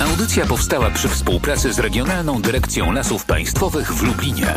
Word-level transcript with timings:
Audycja 0.00 0.46
powstała 0.46 0.90
przy 0.90 1.08
współpracy 1.08 1.72
z 1.72 1.78
Regionalną 1.78 2.42
Dyrekcją 2.42 2.92
Lasów 2.92 3.24
Państwowych 3.24 3.94
w 3.94 4.02
Lublinie. 4.02 4.54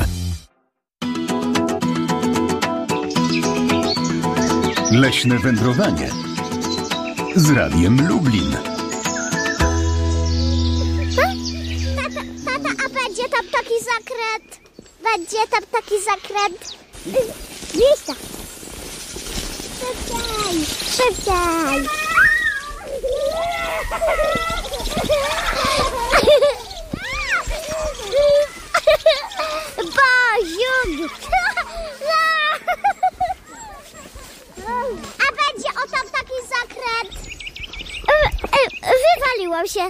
Leśne 4.91 5.39
wędrowanie 5.39 6.09
z 7.35 7.49
Radiem 7.49 8.07
Lublin. 8.07 8.57
Tata, 11.95 12.21
tata, 12.45 12.69
a 12.85 12.89
będzie 12.89 13.29
tam 13.29 13.45
taki 13.51 13.73
zakręt? 13.83 14.59
Będzie 15.03 15.47
tam 15.51 15.61
taki 15.71 15.95
zakręt? 16.03 16.77
Miejsca! 17.75 18.13
Szybciej! 19.79 20.65
Szybciej! 20.65 21.89
Boziu! 29.77 31.09
A 35.19 35.27
będzie 35.39 35.69
o 35.69 35.87
tam 35.91 36.05
taki 36.09 36.37
zakręt? 36.49 37.11
E, 38.07 38.15
e, 38.57 38.93
Wywaliłam 39.15 39.67
się. 39.67 39.81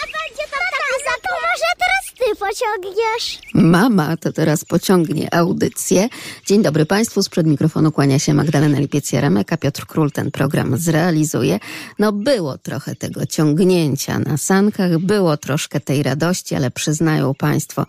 A 0.00 0.04
będzie 0.16 0.44
tam 0.50 0.64
taki 0.72 0.96
zakręt? 1.04 1.22
To 1.22 1.30
może 1.34 1.68
teraz 1.78 1.99
ty 2.20 2.36
pociągniesz? 2.36 3.38
Mama 3.54 4.16
to 4.16 4.32
teraz 4.32 4.64
pociągnie 4.64 5.34
audycję. 5.34 6.08
Dzień 6.46 6.62
dobry 6.62 6.86
Państwu, 6.86 7.22
sprzed 7.22 7.46
mikrofonu 7.46 7.92
kłania 7.92 8.18
się 8.18 8.34
Magdalena 8.34 8.78
Lipiec-Jaremek, 8.78 9.52
a 9.52 9.56
Piotr 9.56 9.86
Król 9.86 10.10
ten 10.10 10.30
program 10.30 10.78
zrealizuje. 10.78 11.58
No 11.98 12.12
było 12.12 12.58
trochę 12.58 12.96
tego 12.96 13.26
ciągnięcia 13.26 14.18
na 14.18 14.36
sankach, 14.36 14.98
było 14.98 15.36
troszkę 15.36 15.80
tej 15.80 16.02
radości, 16.02 16.54
ale 16.54 16.70
przyznają 16.70 17.34
Państwo, 17.34 17.86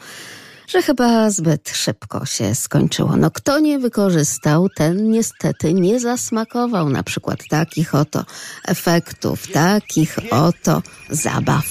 że 0.68 0.82
chyba 0.82 1.30
zbyt 1.30 1.70
szybko 1.70 2.26
się 2.26 2.56
skończyło. 2.56 3.18
No 3.18 3.32
kto 3.32 3.60
nie 3.60 3.80
wykorzystał, 3.80 4.70
ten 4.70 5.12
niestety 5.12 5.74
nie 5.74 6.00
zasmakował 6.00 6.90
na 6.90 7.04
przykład 7.04 7.40
takich 7.50 7.96
oto 7.96 8.26
efektów, 8.68 9.48
takich 9.48 10.18
oto 10.32 10.82
zabaw. 11.10 11.66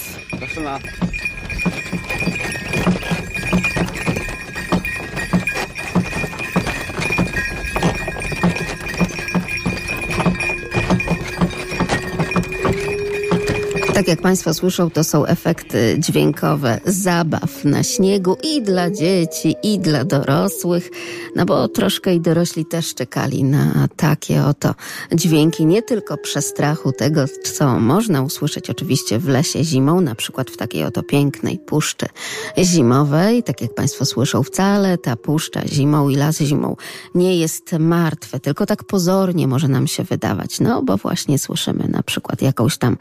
Tak 13.93 14.07
jak 14.07 14.21
Państwo 14.21 14.53
słyszą, 14.53 14.89
to 14.89 15.03
są 15.03 15.25
efekty 15.25 15.95
dźwiękowe 15.99 16.79
zabaw 16.85 17.65
na 17.65 17.83
śniegu 17.83 18.37
i 18.43 18.61
dla 18.61 18.91
dzieci, 18.91 19.55
i 19.63 19.79
dla 19.79 20.05
dorosłych, 20.05 20.89
no 21.35 21.45
bo 21.45 21.67
troszkę 21.67 22.15
i 22.15 22.21
dorośli 22.21 22.65
też 22.65 22.95
czekali 22.95 23.43
na 23.43 23.87
takie 23.95 24.43
oto 24.43 24.75
dźwięki, 25.15 25.65
nie 25.65 25.81
tylko 25.81 26.17
przestrachu 26.17 26.91
tego, 26.91 27.25
co 27.43 27.79
można 27.79 28.21
usłyszeć 28.21 28.69
oczywiście 28.69 29.19
w 29.19 29.27
lesie 29.27 29.63
zimą, 29.63 30.01
na 30.01 30.15
przykład 30.15 30.51
w 30.51 30.57
takiej 30.57 30.83
oto 30.83 31.03
pięknej 31.03 31.59
puszczy 31.59 32.05
zimowej. 32.57 33.43
Tak 33.43 33.61
jak 33.61 33.73
Państwo 33.73 34.05
słyszą, 34.05 34.43
wcale 34.43 34.97
ta 34.97 35.15
puszcza 35.15 35.67
zimą 35.67 36.09
i 36.09 36.15
las 36.15 36.37
zimą 36.37 36.75
nie 37.15 37.37
jest 37.37 37.71
martwe, 37.79 38.39
tylko 38.39 38.65
tak 38.65 38.83
pozornie 38.83 39.47
może 39.47 39.67
nam 39.67 39.87
się 39.87 40.03
wydawać, 40.03 40.59
no 40.59 40.81
bo 40.81 40.97
właśnie 40.97 41.39
słyszymy 41.39 41.87
na 41.87 42.03
przykład 42.03 42.41
jakąś 42.41 42.77
tam 42.77 42.97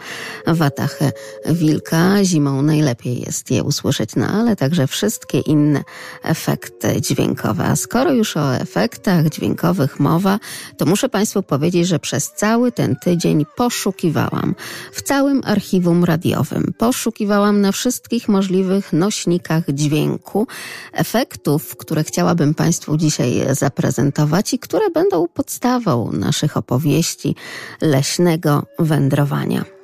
watachę 0.81 1.13
wilka. 1.47 2.25
Zimą 2.25 2.63
najlepiej 2.63 3.21
jest 3.21 3.51
je 3.51 3.63
usłyszeć, 3.63 4.17
no 4.17 4.27
ale 4.27 4.57
także 4.57 4.87
wszystkie 4.87 5.39
inne 5.39 5.85
efekty 6.23 7.01
dźwiękowe. 7.01 7.65
A 7.65 7.77
skoro 7.77 8.13
już 8.13 8.37
o 8.37 8.57
efektach 8.57 9.29
dźwiękowych 9.29 10.01
mowa, 10.01 10.39
to 10.77 10.87
muszę 10.87 11.09
Państwu 11.09 11.43
powiedzieć, 11.43 11.89
że 11.89 11.99
przez 11.99 12.33
cały 12.33 12.73
ten 12.73 12.97
tydzień 12.97 13.47
poszukiwałam 13.57 14.55
w 14.93 15.03
całym 15.03 15.43
archiwum 15.45 16.05
radiowym. 16.05 16.75
Poszukiwałam 16.79 17.61
na 17.61 17.73
wszystkich 17.73 18.29
możliwych 18.29 18.93
nośnikach 18.93 19.65
dźwięku 19.69 20.47
efektów, 20.93 21.77
które 21.77 22.05
chciałabym 22.05 22.55
Państwu 22.55 22.97
dzisiaj 22.97 23.43
zaprezentować 23.51 24.55
i 24.55 24.59
które 24.59 24.91
będą 24.91 25.29
podstawą 25.29 26.13
naszych 26.13 26.57
opowieści 26.57 27.35
leśnego 27.81 28.67
wędrowania. 28.79 29.80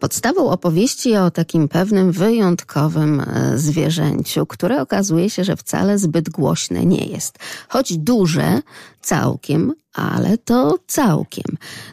Podstawą 0.00 0.50
opowieści 0.50 1.16
o 1.16 1.30
takim 1.30 1.68
pewnym 1.68 2.12
wyjątkowym 2.12 3.20
e, 3.20 3.58
zwierzęciu, 3.58 4.46
które 4.46 4.82
okazuje 4.82 5.30
się, 5.30 5.44
że 5.44 5.56
wcale 5.56 5.98
zbyt 5.98 6.30
głośne 6.30 6.86
nie 6.86 7.06
jest. 7.06 7.38
Choć 7.68 7.98
duże, 7.98 8.60
całkiem, 9.00 9.72
ale 9.94 10.38
to 10.38 10.78
całkiem. 10.86 11.44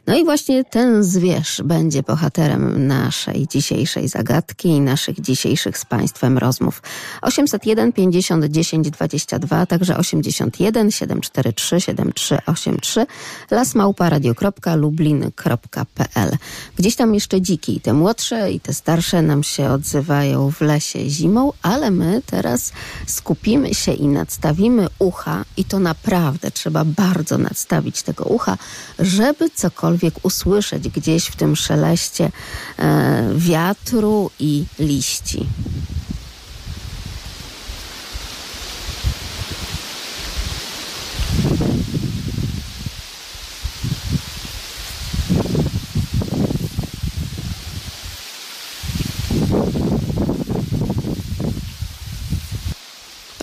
No 0.07 0.17
i 0.17 0.23
właśnie 0.23 0.63
ten 0.63 1.03
zwierz 1.03 1.61
będzie 1.65 2.03
bohaterem 2.03 2.87
naszej 2.87 3.47
dzisiejszej 3.47 4.07
zagadki 4.07 4.69
i 4.69 4.81
naszych 4.81 5.21
dzisiejszych 5.21 5.77
z 5.77 5.85
Państwem 5.85 6.37
rozmów. 6.37 6.81
801 7.21 7.93
50 7.93 8.45
10 8.45 8.89
22, 8.89 9.65
także 9.65 9.97
81 9.97 10.91
743 10.91 11.81
7383 11.81 13.05
lasmałparadio.lublin.pl 13.51 16.37
Gdzieś 16.75 16.95
tam 16.95 17.13
jeszcze 17.13 17.41
dziki, 17.41 17.81
te 17.81 17.93
młodsze 17.93 18.51
i 18.51 18.59
te 18.59 18.73
starsze 18.73 19.21
nam 19.21 19.43
się 19.43 19.69
odzywają 19.69 20.51
w 20.51 20.61
lesie 20.61 21.09
zimą, 21.09 21.53
ale 21.61 21.91
my 21.91 22.21
teraz 22.25 22.71
skupimy 23.05 23.73
się 23.73 23.93
i 23.93 24.07
nadstawimy 24.07 24.87
ucha 24.99 25.45
i 25.57 25.65
to 25.65 25.79
naprawdę 25.79 26.51
trzeba 26.51 26.85
bardzo 26.85 27.37
nadstawić 27.37 27.90
tego 28.03 28.23
ucha, 28.23 28.57
żeby 28.99 29.49
cokolwiek 29.49 30.13
usłyszeć 30.23 30.89
gdzieś 30.89 31.25
w 31.25 31.35
tym 31.35 31.55
szeleście 31.55 32.31
e, 32.79 33.33
wiatru 33.35 34.31
i 34.39 34.65
liści. 34.79 35.45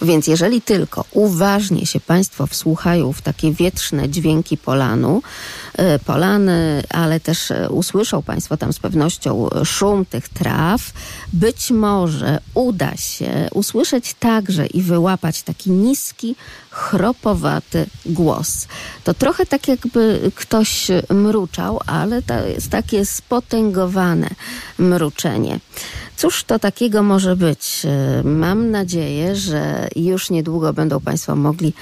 Więc 0.09 0.27
jeżeli 0.27 0.63
tylko 0.63 1.05
uważnie 1.13 1.87
się 1.87 2.01
Państwo 2.01 2.47
wsłuchają 2.47 3.13
w 3.13 3.23
takie 3.23 3.53
wietrzne 3.53 4.09
dźwięki 4.09 4.57
polanu, 4.57 5.23
e, 5.75 5.99
polany, 5.99 6.83
ale 6.89 7.21
też 7.21 7.51
e, 7.51 7.71
usłyszą 7.71 8.23
Państwo 8.23 8.57
tam 8.57 8.73
z 8.73 8.79
pewnością 8.79 9.49
szum 9.65 10.05
tych 10.05 10.29
traw, 10.29 10.93
być 11.33 11.71
może 11.71 12.39
uda 12.55 12.97
się 12.97 13.49
usłyszeć 13.53 14.15
także 14.15 14.67
i 14.67 14.83
wyłapać 14.83 15.43
taki 15.43 15.71
niski, 15.71 16.37
chropowaty 16.79 17.87
głos. 18.07 18.67
To 19.05 19.15
trochę 19.15 19.47
tak 19.47 19.69
jakby 19.69 20.31
ktoś 20.35 20.87
mruczał, 21.11 21.81
ale 21.87 22.23
to 22.23 22.47
jest 22.47 22.71
takie 22.71 23.07
spotęgowane 23.07 24.31
mruczenie. 24.79 25.61
Cóż 26.17 26.45
to 26.45 26.59
takiego 26.59 27.03
może 27.03 27.37
być? 27.37 27.87
Mam 28.25 28.71
nadzieję, 28.71 29.37
że 29.37 29.89
już 29.97 30.31
niedługo 30.31 30.73
będą 30.73 31.01
Państwo 31.01 31.37
mogli 31.37 31.73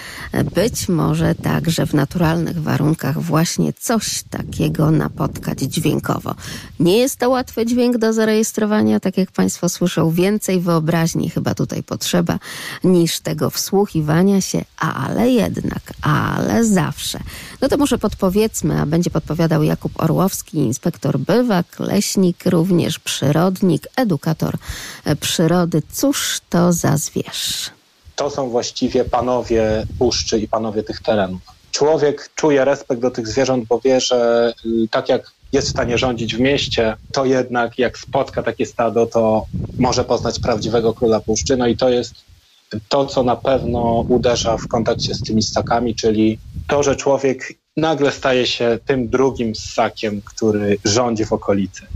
być 0.54 0.88
może 0.88 1.34
także 1.34 1.86
w 1.86 1.94
naturalnych 1.94 2.62
warunkach 2.62 3.22
właśnie 3.22 3.72
coś 3.72 4.22
takiego 4.30 4.90
napotkać 4.90 5.58
dźwiękowo. 5.58 6.34
Nie 6.80 6.98
jest 6.98 7.18
to 7.18 7.30
łatwy 7.30 7.66
dźwięk 7.66 7.98
do 7.98 8.12
zarejestrowania, 8.12 9.00
tak 9.00 9.18
jak 9.18 9.32
Państwo 9.32 9.68
słyszą, 9.68 10.10
więcej 10.10 10.60
wyobraźni 10.60 11.30
chyba 11.30 11.54
tutaj 11.54 11.82
potrzeba 11.82 12.38
niż 12.84 13.20
tego 13.20 13.50
wsłuchiwania 13.50 14.40
się, 14.40 14.64
ale 14.94 15.30
jednak, 15.30 15.92
ale 16.02 16.64
zawsze. 16.64 17.18
No 17.60 17.68
to 17.68 17.76
może 17.76 17.98
podpowiedzmy, 17.98 18.80
a 18.80 18.86
będzie 18.86 19.10
podpowiadał 19.10 19.62
Jakub 19.62 20.02
Orłowski, 20.02 20.58
inspektor 20.58 21.18
bywak, 21.18 21.80
leśnik, 21.80 22.46
również 22.46 22.98
przyrodnik, 22.98 23.88
edukator 23.96 24.54
e, 25.04 25.16
przyrody. 25.16 25.82
Cóż 25.92 26.40
to 26.50 26.72
za 26.72 26.96
zwierz? 26.96 27.70
To 28.16 28.30
są 28.30 28.48
właściwie 28.48 29.04
panowie 29.04 29.86
puszczy 29.98 30.38
i 30.38 30.48
panowie 30.48 30.82
tych 30.82 31.02
terenów. 31.02 31.40
Człowiek 31.72 32.30
czuje 32.34 32.64
respekt 32.64 33.02
do 33.02 33.10
tych 33.10 33.28
zwierząt, 33.28 33.64
bo 33.64 33.80
wie, 33.80 34.00
że 34.00 34.52
y, 34.66 34.88
tak 34.90 35.08
jak 35.08 35.32
jest 35.52 35.68
w 35.68 35.70
stanie 35.70 35.98
rządzić 35.98 36.36
w 36.36 36.40
mieście, 36.40 36.96
to 37.12 37.24
jednak 37.24 37.78
jak 37.78 37.98
spotka 37.98 38.42
takie 38.42 38.66
stado, 38.66 39.06
to 39.06 39.46
może 39.78 40.04
poznać 40.04 40.40
prawdziwego 40.40 40.94
króla 40.94 41.20
puszczy. 41.20 41.56
No 41.56 41.66
i 41.66 41.76
to 41.76 41.88
jest 41.88 42.14
to, 42.88 43.06
co 43.06 43.22
na 43.22 43.36
pewno 43.36 44.04
uderza 44.08 44.56
w 44.56 44.68
kontakcie 44.68 45.14
z 45.14 45.22
tymi 45.22 45.42
ssakami, 45.42 45.94
czyli 45.94 46.38
to, 46.66 46.82
że 46.82 46.96
człowiek 46.96 47.52
nagle 47.76 48.12
staje 48.12 48.46
się 48.46 48.78
tym 48.84 49.08
drugim 49.08 49.54
ssakiem, 49.54 50.22
który 50.22 50.78
rządzi 50.84 51.24
w 51.24 51.32
okolicy. 51.32 51.86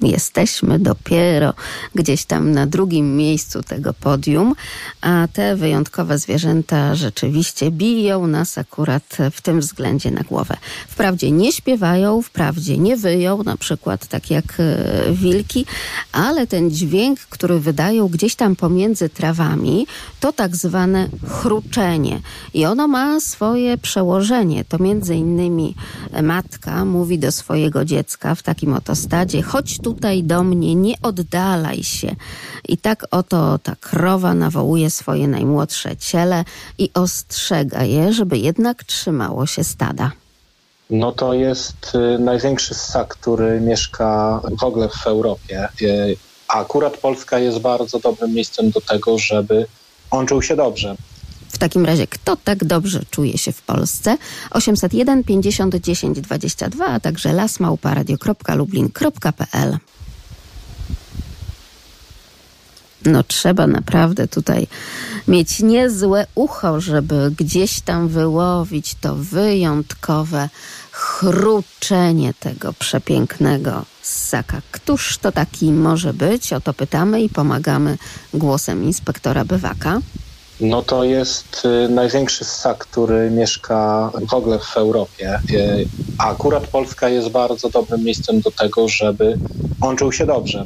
Jesteśmy 0.00 0.78
dopiero 0.78 1.54
gdzieś 1.94 2.24
tam 2.24 2.52
na 2.52 2.66
drugim 2.66 3.16
miejscu 3.16 3.62
tego 3.62 3.94
podium, 3.94 4.54
a 5.00 5.28
te 5.32 5.56
wyjątkowe 5.56 6.18
zwierzęta 6.18 6.94
rzeczywiście 6.94 7.70
biją 7.70 8.26
nas 8.26 8.58
akurat 8.58 9.16
w 9.32 9.42
tym 9.42 9.60
względzie 9.60 10.10
na 10.10 10.20
głowę. 10.22 10.56
Wprawdzie 10.88 11.30
nie 11.30 11.52
śpiewają, 11.52 12.22
wprawdzie 12.22 12.78
nie 12.78 12.96
wyją, 12.96 13.42
na 13.42 13.56
przykład 13.56 14.06
tak 14.06 14.30
jak 14.30 14.44
e, 14.58 15.12
wilki, 15.12 15.66
ale 16.12 16.46
ten 16.46 16.70
dźwięk, 16.70 17.20
który 17.20 17.60
wydają 17.60 18.08
gdzieś 18.08 18.34
tam 18.34 18.56
pomiędzy 18.56 19.08
trawami, 19.08 19.86
to 20.20 20.32
tak 20.32 20.56
zwane 20.56 21.08
chruczenie. 21.28 22.20
I 22.54 22.66
ono 22.66 22.88
ma 22.88 23.20
swoje 23.20 23.78
przełożenie. 23.78 24.64
To 24.64 24.78
między 24.78 25.14
innymi 25.14 25.74
matka 26.22 26.84
mówi 26.84 27.18
do 27.18 27.32
swojego 27.32 27.84
dziecka 27.84 28.34
w 28.34 28.42
takim 28.42 28.74
oto 28.74 28.94
stadzie, 28.94 29.42
tutaj 29.86 30.22
do 30.24 30.42
mnie, 30.42 30.74
nie 30.74 30.94
oddalaj 31.02 31.82
się. 31.82 32.16
I 32.68 32.76
tak 32.76 33.06
oto 33.10 33.58
ta 33.62 33.76
krowa 33.80 34.34
nawołuje 34.34 34.90
swoje 34.90 35.28
najmłodsze 35.28 35.96
ciele 35.96 36.44
i 36.78 36.90
ostrzega 36.94 37.84
je, 37.84 38.12
żeby 38.12 38.38
jednak 38.38 38.84
trzymało 38.84 39.46
się 39.46 39.64
stada. 39.64 40.10
No 40.90 41.12
to 41.12 41.34
jest 41.34 41.94
y, 41.94 42.18
największy 42.18 42.74
ssak, 42.74 43.08
który 43.08 43.60
mieszka 43.60 44.40
w 44.60 44.64
ogóle 44.64 44.88
w 44.88 45.06
Europie. 45.06 45.68
Y, 45.82 46.16
A 46.48 46.60
akurat 46.60 46.96
Polska 46.96 47.38
jest 47.38 47.58
bardzo 47.58 47.98
dobrym 47.98 48.34
miejscem 48.34 48.70
do 48.70 48.80
tego, 48.80 49.18
żeby 49.18 49.66
on 50.10 50.26
czuł 50.26 50.42
się 50.42 50.56
dobrze. 50.56 50.96
W 51.56 51.58
takim 51.58 51.86
razie, 51.86 52.06
kto 52.06 52.36
tak 52.36 52.64
dobrze 52.64 53.00
czuje 53.10 53.38
się 53.38 53.52
w 53.52 53.62
Polsce? 53.62 54.18
801 54.50 55.24
50 55.24 55.74
10 55.74 56.20
22, 56.20 56.86
a 56.86 57.00
także 57.00 57.32
lasmałparadio.lublin.pl 57.32 59.78
No 63.04 63.22
trzeba 63.22 63.66
naprawdę 63.66 64.28
tutaj 64.28 64.66
mieć 65.28 65.60
niezłe 65.60 66.26
ucho, 66.34 66.80
żeby 66.80 67.34
gdzieś 67.38 67.80
tam 67.80 68.08
wyłowić 68.08 68.94
to 68.94 69.14
wyjątkowe 69.14 70.48
chruczenie 70.90 72.34
tego 72.34 72.72
przepięknego 72.72 73.84
ssaka. 74.02 74.62
Któż 74.70 75.18
to 75.18 75.32
taki 75.32 75.72
może 75.72 76.14
być? 76.14 76.52
O 76.52 76.60
to 76.60 76.74
pytamy 76.74 77.22
i 77.22 77.28
pomagamy 77.28 77.98
głosem 78.34 78.84
inspektora 78.84 79.44
Bywaka. 79.44 80.00
No 80.60 80.82
to 80.82 81.04
jest 81.04 81.62
y, 81.86 81.88
największy 81.88 82.44
ssak, 82.44 82.78
który 82.78 83.30
mieszka 83.30 84.10
w 84.28 84.34
ogóle 84.34 84.58
w 84.58 84.76
Europie. 84.76 85.38
Y, 85.50 85.86
A 86.18 86.30
akurat 86.30 86.66
Polska 86.66 87.08
jest 87.08 87.28
bardzo 87.30 87.70
dobrym 87.70 88.04
miejscem 88.04 88.40
do 88.40 88.50
tego, 88.50 88.88
żeby 88.88 89.38
on 89.80 89.96
czuł 89.96 90.12
się 90.12 90.26
dobrze. 90.26 90.64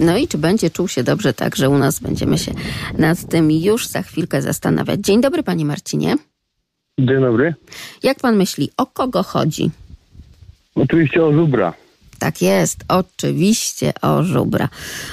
No 0.00 0.16
i 0.16 0.28
czy 0.28 0.38
będzie 0.38 0.70
czuł 0.70 0.88
się 0.88 1.04
dobrze 1.04 1.32
tak, 1.34 1.56
że 1.56 1.68
u 1.70 1.78
nas 1.78 2.00
będziemy 2.00 2.38
się 2.38 2.52
nad 2.98 3.28
tym 3.28 3.50
już 3.50 3.86
za 3.86 4.02
chwilkę 4.02 4.42
zastanawiać. 4.42 5.00
Dzień 5.00 5.20
dobry, 5.20 5.42
panie 5.42 5.64
Marcinie. 5.64 6.16
Dzień 6.98 7.20
dobry. 7.20 7.54
Jak 8.02 8.20
pan 8.20 8.36
myśli, 8.36 8.70
o 8.76 8.86
kogo 8.86 9.22
chodzi? 9.22 9.70
Oczywiście 10.74 11.24
o 11.24 11.32
żubra. 11.32 11.72
Tak 12.24 12.42
jest, 12.42 12.78
oczywiście 12.88 13.92
o 14.02 14.22
żubra. 14.22 14.68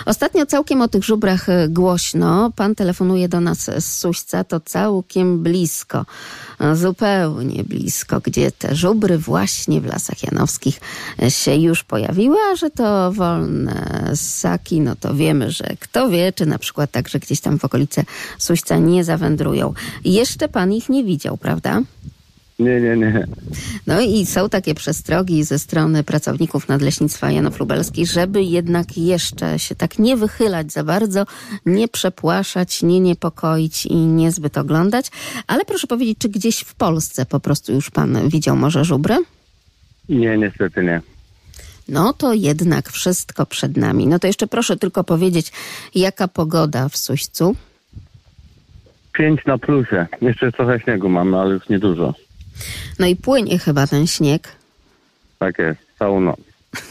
Ostatnio 0.06 0.46
całkiem 0.46 0.82
o 0.82 0.88
tych 0.88 1.04
żubrach 1.04 1.50
e, 1.50 1.70
głośno. 1.70 2.52
Pan 2.56 2.76
telefonuje 2.76 3.30
do 3.30 3.42
nas 3.42 3.70
z 3.80 3.86
Suśca, 3.86 4.44
to 4.44 4.60
całkiem 4.60 5.44
blisko, 5.44 6.06
e, 6.60 6.76
zupełnie 6.76 7.64
blisko, 7.64 8.20
gdzie 8.20 8.52
te 8.52 8.76
żubry 8.76 9.18
właśnie 9.18 9.82
w 9.82 9.86
Lasach 9.86 10.24
Janowskich 10.24 10.80
e, 11.24 11.32
się 11.32 11.56
już 11.56 11.84
pojawiły, 11.84 12.38
a 12.52 12.56
że 12.56 12.70
to 12.70 13.12
wolne 13.12 14.12
ssaki, 14.16 14.82
no 14.82 14.96
to 14.96 15.16
wiemy, 15.16 15.52
że 15.52 15.76
kto 15.80 16.10
wie, 16.10 16.34
czy 16.34 16.46
na 16.46 16.60
przykład 16.60 16.92
także 16.92 17.20
gdzieś 17.20 17.40
tam 17.40 17.60
w 17.60 17.66
okolice 17.66 18.04
Suśca 18.38 18.78
nie 18.78 19.04
zawędrują. 19.04 19.74
Jeszcze 20.06 20.48
pan 20.48 20.74
ich 20.74 20.90
nie 20.90 21.04
widział, 21.04 21.38
prawda? 21.38 21.82
Nie, 22.62 22.82
nie, 22.82 22.98
nie. 22.98 23.28
No 23.88 24.02
i 24.02 24.26
są 24.26 24.50
takie 24.50 24.76
przestrogi 24.76 25.44
ze 25.44 25.60
strony 25.60 26.04
pracowników 26.04 26.68
Nadleśnictwa 26.68 27.32
Janów 27.32 27.60
Lubelskich, 27.60 28.12
żeby 28.12 28.44
jednak 28.44 28.98
jeszcze 28.98 29.60
się 29.60 29.76
tak 29.76 30.00
nie 30.00 30.18
wychylać 30.18 30.72
za 30.72 30.84
bardzo, 30.84 31.26
nie 31.66 31.88
przepłaszać, 31.88 32.84
nie 32.84 33.00
niepokoić 33.00 33.86
i 33.86 33.96
niezbyt 33.96 34.58
oglądać. 34.58 35.12
Ale 35.48 35.66
proszę 35.66 35.88
powiedzieć, 35.88 36.18
czy 36.18 36.30
gdzieś 36.30 36.60
w 36.60 36.76
Polsce 36.76 37.26
po 37.26 37.40
prostu 37.40 37.74
już 37.74 37.90
pan 37.90 38.30
widział 38.30 38.56
może 38.56 38.86
żubry? 38.86 39.18
Nie, 40.10 40.38
niestety 40.38 40.84
nie. 40.84 41.02
No 41.88 42.14
to 42.14 42.34
jednak 42.34 42.90
wszystko 42.90 43.46
przed 43.46 43.78
nami. 43.78 44.08
No 44.08 44.20
to 44.20 44.28
jeszcze 44.28 44.48
proszę 44.48 44.78
tylko 44.78 45.04
powiedzieć, 45.04 45.52
jaka 45.96 46.28
pogoda 46.28 46.90
w 46.90 46.98
Suścu? 46.98 47.56
Pięć 49.14 49.46
na 49.46 49.58
plusie. 49.58 50.08
Jeszcze 50.22 50.52
trochę 50.52 50.80
śniegu 50.80 51.10
mamy, 51.10 51.38
ale 51.40 51.54
już 51.54 51.70
niedużo. 51.70 52.14
No 53.00 53.08
i 53.08 53.16
płynie 53.16 53.60
chyba 53.60 53.88
ten 53.88 54.08
śnieg. 54.08 54.48
Tak 55.40 55.60
jest, 55.60 55.80
całą 56.00 56.22
noc. 56.22 56.40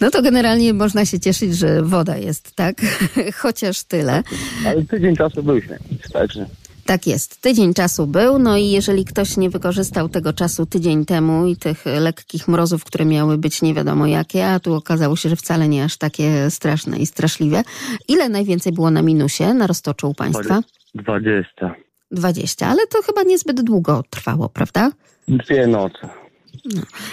No 0.00 0.10
to 0.10 0.22
generalnie 0.22 0.74
można 0.74 1.04
się 1.04 1.20
cieszyć, 1.20 1.56
że 1.56 1.82
woda 1.82 2.16
jest, 2.16 2.56
tak? 2.56 2.76
Chociaż 3.42 3.84
tyle. 3.84 4.22
Ale 4.66 4.84
tydzień 4.84 5.16
czasu 5.16 5.42
był 5.42 5.60
śnieg, 5.60 5.80
także. 6.12 6.46
Tak 6.84 7.06
jest. 7.06 7.40
Tydzień 7.40 7.74
czasu 7.74 8.06
był, 8.06 8.38
no 8.38 8.56
i 8.56 8.70
jeżeli 8.70 9.04
ktoś 9.04 9.36
nie 9.36 9.50
wykorzystał 9.50 10.08
tego 10.08 10.32
czasu 10.32 10.66
tydzień 10.66 11.04
temu 11.04 11.46
i 11.46 11.56
tych 11.56 11.84
lekkich 11.86 12.48
mrozów, 12.48 12.84
które 12.84 13.04
miały 13.04 13.38
być 13.38 13.62
nie 13.62 13.74
wiadomo 13.74 14.06
jakie, 14.06 14.46
a 14.46 14.60
tu 14.60 14.74
okazało 14.74 15.16
się, 15.16 15.28
że 15.28 15.36
wcale 15.36 15.68
nie 15.68 15.84
aż 15.84 15.96
takie 15.96 16.50
straszne 16.50 16.98
i 16.98 17.06
straszliwe. 17.06 17.62
Ile 18.08 18.28
najwięcej 18.28 18.72
było 18.72 18.90
na 18.90 19.02
minusie 19.02 19.54
na 19.54 19.66
roztoczu 19.66 20.10
u 20.10 20.14
państwa? 20.14 20.60
Dwadzieścia. 20.94 21.74
20, 22.14 22.66
ale 22.66 22.86
to 22.86 23.02
chyba 23.02 23.22
niezbyt 23.22 23.60
długo 23.60 24.04
trwało, 24.10 24.48
prawda? 24.48 24.90
Dwie 25.28 25.66
noce. 25.66 26.08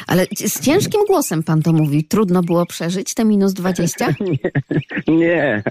Ale 0.08 0.26
z 0.46 0.62
ciężkim 0.62 1.02
głosem 1.08 1.44
pan 1.44 1.62
to 1.62 1.74
mówi. 1.74 2.04
Trudno 2.04 2.44
było 2.44 2.66
przeżyć 2.66 3.14
te 3.14 3.26
minus 3.26 3.54
20? 3.54 4.08
Nie. 5.08 5.64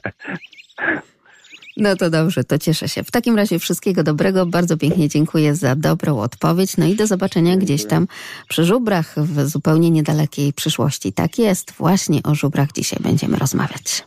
No 1.76 1.96
to 1.96 2.10
dobrze, 2.10 2.44
to 2.44 2.58
cieszę 2.58 2.88
się. 2.88 3.04
W 3.04 3.10
takim 3.10 3.36
razie 3.36 3.58
wszystkiego 3.58 4.02
dobrego. 4.02 4.46
Bardzo 4.46 4.76
pięknie 4.76 5.08
dziękuję 5.08 5.54
za 5.54 5.76
dobrą 5.76 6.18
odpowiedź. 6.18 6.76
No 6.76 6.86
i 6.86 6.96
do 6.96 7.06
zobaczenia 7.06 7.56
gdzieś 7.56 7.84
tam 7.84 8.08
przy 8.48 8.64
żubrach 8.64 9.14
w 9.16 9.48
zupełnie 9.48 9.90
niedalekiej 9.90 10.52
przyszłości. 10.52 11.12
Tak 11.12 11.38
jest, 11.38 11.72
właśnie 11.72 12.22
o 12.22 12.34
żubrach 12.34 12.72
dzisiaj 12.72 12.98
będziemy 13.02 13.36
rozmawiać. 13.36 14.04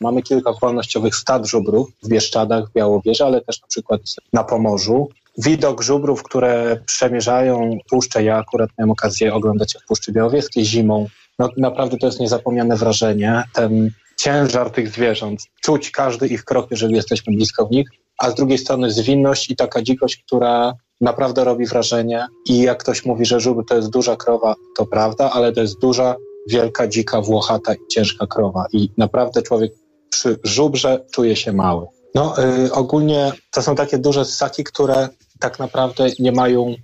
Mamy 0.00 0.22
kilka 0.22 0.52
wolnościowych 0.52 1.16
stad 1.16 1.46
żubrów 1.46 1.88
w 2.02 2.08
Bieszczadach, 2.08 2.70
w 2.70 2.72
Białowieży, 2.72 3.24
ale 3.24 3.40
też 3.40 3.60
na 3.62 3.68
przykład 3.68 4.00
na 4.32 4.44
Pomorzu. 4.44 5.08
Widok 5.38 5.82
żubrów, 5.82 6.22
które 6.22 6.80
przemierzają 6.86 7.78
puszczę, 7.90 8.24
ja 8.24 8.36
akurat 8.36 8.70
miałem 8.78 8.90
okazję 8.90 9.34
oglądać 9.34 9.74
w 9.74 9.86
Puszczy 9.88 10.12
Białowieskiej 10.12 10.64
zimą. 10.64 11.06
No, 11.38 11.48
naprawdę 11.56 11.96
to 11.96 12.06
jest 12.06 12.20
niezapomniane 12.20 12.76
wrażenie. 12.76 13.42
Ten 13.52 13.90
ciężar 14.16 14.70
tych 14.70 14.88
zwierząt, 14.88 15.40
czuć 15.62 15.90
każdy 15.90 16.26
ich 16.26 16.44
krok, 16.44 16.70
jeżeli 16.70 16.94
jesteśmy 16.94 17.36
blisko 17.36 17.68
nich, 17.70 17.88
a 18.18 18.30
z 18.30 18.34
drugiej 18.34 18.58
strony 18.58 18.90
zwinność 18.90 19.50
i 19.50 19.56
taka 19.56 19.82
dzikość, 19.82 20.22
która 20.26 20.74
naprawdę 21.00 21.44
robi 21.44 21.66
wrażenie. 21.66 22.26
I 22.46 22.60
jak 22.60 22.78
ktoś 22.78 23.04
mówi, 23.04 23.26
że 23.26 23.40
żubr 23.40 23.64
to 23.68 23.76
jest 23.76 23.90
duża 23.90 24.16
krowa, 24.16 24.54
to 24.76 24.86
prawda, 24.86 25.30
ale 25.30 25.52
to 25.52 25.60
jest 25.60 25.80
duża, 25.80 26.16
wielka, 26.48 26.88
dzika, 26.88 27.20
włochata 27.20 27.74
i 27.74 27.78
ciężka 27.90 28.26
krowa. 28.26 28.66
I 28.72 28.90
naprawdę 28.96 29.42
człowiek 29.42 29.72
przy 30.16 30.38
żubrze 30.44 31.04
czuje 31.10 31.36
się 31.36 31.52
mały. 31.52 31.86
No, 32.14 32.34
y, 32.64 32.72
ogólnie 32.72 33.32
to 33.50 33.62
są 33.62 33.74
takie 33.74 33.98
duże 33.98 34.24
ssaki, 34.24 34.64
które 34.64 35.08
tak 35.40 35.58
naprawdę 35.58 36.06
nie 36.18 36.32
mają 36.32 36.68
y, 36.70 36.76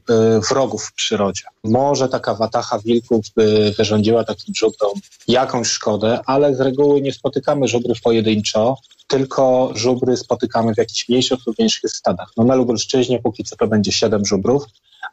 wrogów 0.50 0.84
w 0.84 0.94
przyrodzie. 0.94 1.42
Może 1.64 2.08
taka 2.08 2.34
watacha 2.34 2.78
wilków 2.78 3.24
by 3.36 3.74
wyrządziła 3.78 4.24
takim 4.24 4.54
żubrom 4.54 4.92
jakąś 5.28 5.68
szkodę, 5.68 6.20
ale 6.26 6.54
z 6.54 6.60
reguły 6.60 7.00
nie 7.00 7.12
spotykamy 7.12 7.68
żubrów 7.68 8.00
pojedynczo, 8.00 8.76
tylko 9.06 9.70
żubry 9.74 10.16
spotykamy 10.16 10.74
w 10.74 10.78
jakichś 10.78 11.08
mniejszych 11.08 11.38
lub 11.46 11.56
większych 11.56 11.90
stadach. 11.90 12.28
No 12.36 12.44
na 12.44 12.54
Lubelszczyźnie 12.54 13.18
póki 13.18 13.44
co 13.44 13.56
to 13.56 13.66
będzie 13.66 13.92
siedem 13.92 14.24
żubrów, 14.24 14.64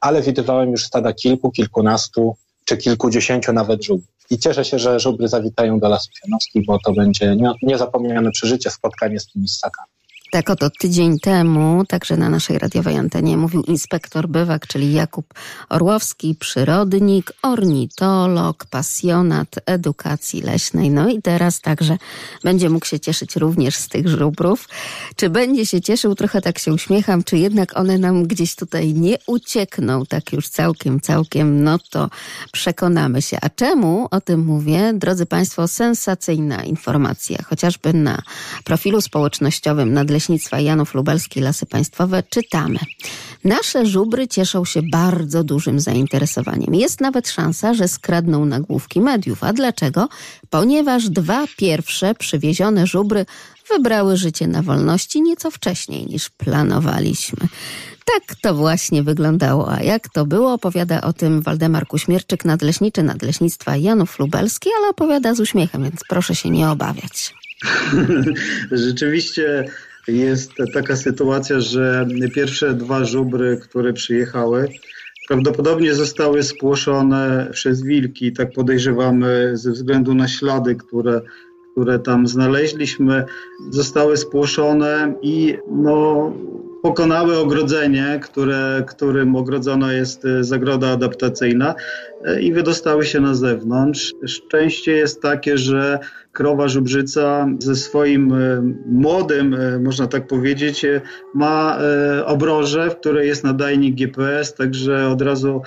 ale 0.01 0.21
widywałem 0.21 0.71
już 0.71 0.85
stada 0.85 1.13
kilku, 1.13 1.51
kilkunastu 1.51 2.35
czy 2.69 2.77
kilkudziesięciu 2.77 3.53
nawet 3.53 3.83
żubrów. 3.83 4.07
I 4.29 4.37
cieszę 4.39 4.65
się, 4.65 4.79
że 4.79 4.99
żubry 4.99 5.27
zawitają 5.27 5.79
do 5.79 5.89
Lasów 5.89 6.11
Janowskich, 6.25 6.65
bo 6.65 6.79
to 6.85 6.93
będzie 6.93 7.35
nie- 7.35 7.53
niezapomniane 7.63 8.31
przeżycie, 8.31 8.69
spotkanie 8.69 9.19
z 9.19 9.27
tymi 9.27 9.47
ssakami. 9.47 9.89
Tak 10.31 10.49
oto 10.49 10.69
tydzień 10.69 11.19
temu, 11.19 11.85
także 11.85 12.17
na 12.17 12.29
naszej 12.29 12.59
radiowej 12.59 12.97
antenie, 12.97 13.37
mówił 13.37 13.63
inspektor 13.63 14.27
bywak, 14.27 14.67
czyli 14.67 14.93
Jakub 14.93 15.33
Orłowski, 15.69 16.35
przyrodnik, 16.35 17.33
ornitolog, 17.41 18.65
pasjonat 18.65 19.55
edukacji 19.65 20.41
leśnej. 20.41 20.89
No 20.89 21.09
i 21.09 21.21
teraz 21.21 21.61
także 21.61 21.97
będzie 22.43 22.69
mógł 22.69 22.85
się 22.85 22.99
cieszyć 22.99 23.35
również 23.35 23.75
z 23.75 23.87
tych 23.87 24.07
żubrów. 24.07 24.67
Czy 25.15 25.29
będzie 25.29 25.65
się 25.65 25.81
cieszył, 25.81 26.15
trochę 26.15 26.41
tak 26.41 26.59
się 26.59 26.73
uśmiecham, 26.73 27.23
czy 27.23 27.37
jednak 27.37 27.77
one 27.77 27.97
nam 27.97 28.23
gdzieś 28.23 28.55
tutaj 28.55 28.93
nie 28.93 29.17
uciekną 29.27 30.05
tak 30.05 30.33
już 30.33 30.49
całkiem, 30.49 31.01
całkiem, 31.01 31.63
no 31.63 31.79
to 31.89 32.09
przekonamy 32.51 33.21
się. 33.21 33.37
A 33.41 33.49
czemu 33.49 34.07
o 34.11 34.21
tym 34.21 34.45
mówię? 34.45 34.93
Drodzy 34.93 35.25
Państwo, 35.25 35.67
sensacyjna 35.67 36.63
informacja, 36.63 37.37
chociażby 37.45 37.93
na 37.93 38.21
profilu 38.63 39.01
społecznościowym 39.01 39.93
Nadleśnictwa 39.93 40.18
Janów 40.59 40.93
Lubelski 40.93 41.41
Lasy 41.41 41.65
Państwowe 41.65 42.23
czytamy. 42.29 42.79
Nasze 43.43 43.85
żubry 43.85 44.27
cieszą 44.27 44.65
się 44.65 44.81
bardzo 44.81 45.43
dużym 45.43 45.79
zainteresowaniem. 45.79 46.75
Jest 46.75 47.01
nawet 47.01 47.29
szansa, 47.29 47.73
że 47.73 47.87
skradną 47.87 48.45
nagłówki 48.45 49.01
mediów. 49.01 49.43
A 49.43 49.53
dlaczego? 49.53 50.09
Ponieważ 50.49 51.09
dwa 51.09 51.45
pierwsze 51.57 52.15
przywiezione 52.15 52.87
żubry 52.87 53.25
wybrały 53.69 54.17
życie 54.17 54.47
na 54.47 54.61
wolności 54.61 55.21
nieco 55.21 55.51
wcześniej 55.51 56.05
niż 56.05 56.29
planowaliśmy. 56.29 57.47
Tak 58.05 58.35
to 58.41 58.53
właśnie 58.53 59.03
wyglądało. 59.03 59.71
A 59.71 59.83
jak 59.83 60.09
to 60.09 60.25
było, 60.25 60.53
opowiada 60.53 61.01
o 61.01 61.13
tym 61.13 61.41
Waldemar 61.41 61.87
Kuśmierczyk, 61.87 62.45
nadleśniczy 62.45 63.03
Nadleśnictwa 63.03 63.77
Janów 63.77 64.19
Lubelski, 64.19 64.69
ale 64.77 64.89
opowiada 64.89 65.35
z 65.35 65.39
uśmiechem, 65.39 65.83
więc 65.83 66.01
proszę 66.09 66.35
się 66.35 66.49
nie 66.49 66.69
obawiać. 66.69 67.33
Rzeczywiście 68.71 69.65
jest 70.11 70.51
taka 70.73 70.95
sytuacja, 70.95 71.59
że 71.59 72.07
pierwsze 72.35 72.73
dwa 72.73 73.05
żubry, 73.05 73.59
które 73.61 73.93
przyjechały, 73.93 74.67
prawdopodobnie 75.27 75.95
zostały 75.95 76.43
spłoszone 76.43 77.49
przez 77.53 77.83
wilki, 77.83 78.33
tak 78.33 78.51
podejrzewamy, 78.53 79.51
ze 79.53 79.71
względu 79.71 80.15
na 80.15 80.27
ślady, 80.27 80.75
które, 80.75 81.21
które 81.71 81.99
tam 81.99 82.27
znaleźliśmy, 82.27 83.25
zostały 83.69 84.17
spłoszone 84.17 85.13
i 85.21 85.57
no, 85.71 86.33
pokonały 86.83 87.37
ogrodzenie, 87.37 88.19
które, 88.23 88.83
którym 88.87 89.35
ogrodzona 89.35 89.93
jest 89.93 90.25
e, 90.25 90.43
zagroda 90.43 90.89
adaptacyjna 90.89 91.75
e, 92.25 92.41
i 92.41 92.53
wydostały 92.53 93.05
się 93.05 93.19
na 93.19 93.33
zewnątrz. 93.33 94.13
Szczęście 94.27 94.91
jest 94.91 95.21
takie, 95.21 95.57
że 95.57 95.99
krowa 96.31 96.67
żubrzyca 96.67 97.47
ze 97.59 97.75
swoim 97.75 98.33
e, 98.33 98.61
młodym, 98.85 99.55
można 99.83 100.07
tak 100.07 100.27
powiedzieć, 100.27 100.85
ma 101.33 101.79
obroże, 102.25 102.89
w 102.89 102.95
której 102.95 103.27
jest 103.27 103.43
nadajnik 103.43 103.95
GPS, 103.95 104.53
także 104.53 105.07
od 105.07 105.21
razu 105.21 105.61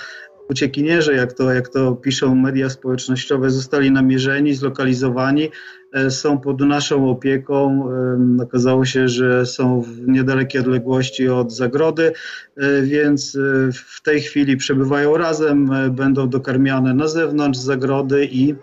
uciekinierzy, 0.50 1.14
jak 1.14 1.32
to, 1.32 1.52
jak 1.52 1.68
to 1.68 1.96
piszą 1.96 2.34
media 2.34 2.70
społecznościowe, 2.70 3.50
zostali 3.50 3.90
namierzeni, 3.90 4.54
zlokalizowani, 4.54 5.50
są 6.10 6.38
pod 6.38 6.60
naszą 6.60 7.10
opieką. 7.10 7.88
Okazało 8.42 8.84
się, 8.84 9.08
że 9.08 9.46
są 9.46 9.82
w 9.82 10.08
niedalekiej 10.08 10.60
odległości 10.60 11.28
od 11.28 11.52
zagrody, 11.52 12.12
e, 12.56 12.82
więc 12.82 13.36
e, 13.36 13.72
w 13.72 14.02
tej 14.02 14.20
chwili 14.20 14.56
przebywają 14.56 15.16
razem, 15.16 15.70
będą 15.90 16.28
dokarmiane 16.28 16.94
na 16.94 17.08
zewnątrz 17.08 17.58
zagrody 17.58 18.28
i 18.32 18.54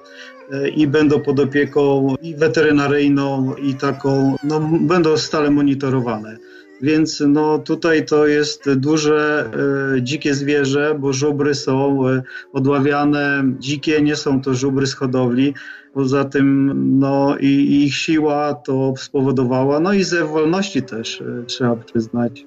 i 0.75 0.88
będą 0.88 1.19
pod 1.19 1.39
opieką 1.39 2.15
i 2.21 2.36
weterynaryjną, 2.36 3.55
i 3.55 3.75
taką, 3.75 4.36
no, 4.43 4.59
będą 4.81 5.17
stale 5.17 5.51
monitorowane. 5.51 6.38
Więc 6.81 7.24
no, 7.27 7.59
tutaj 7.59 8.05
to 8.05 8.27
jest 8.27 8.74
duże 8.74 9.50
e, 9.95 10.01
dzikie 10.01 10.33
zwierzę, 10.33 10.95
bo 11.00 11.13
żubry 11.13 11.55
są 11.55 12.07
e, 12.09 12.24
odławiane 12.53 13.43
dzikie, 13.59 14.01
nie 14.01 14.15
są 14.15 14.41
to 14.41 14.53
żubry 14.53 14.88
z 14.88 14.93
hodowli. 14.93 15.53
Poza 15.93 16.25
tym 16.25 16.74
no, 17.00 17.38
i, 17.38 17.45
i 17.45 17.86
ich 17.86 17.95
siła 17.95 18.53
to 18.53 18.93
spowodowała, 18.98 19.79
no 19.79 19.93
i 19.93 20.03
ze 20.03 20.25
wolności 20.25 20.81
też 20.81 21.21
e, 21.21 21.43
trzeba 21.45 21.75
przyznać. 21.75 22.45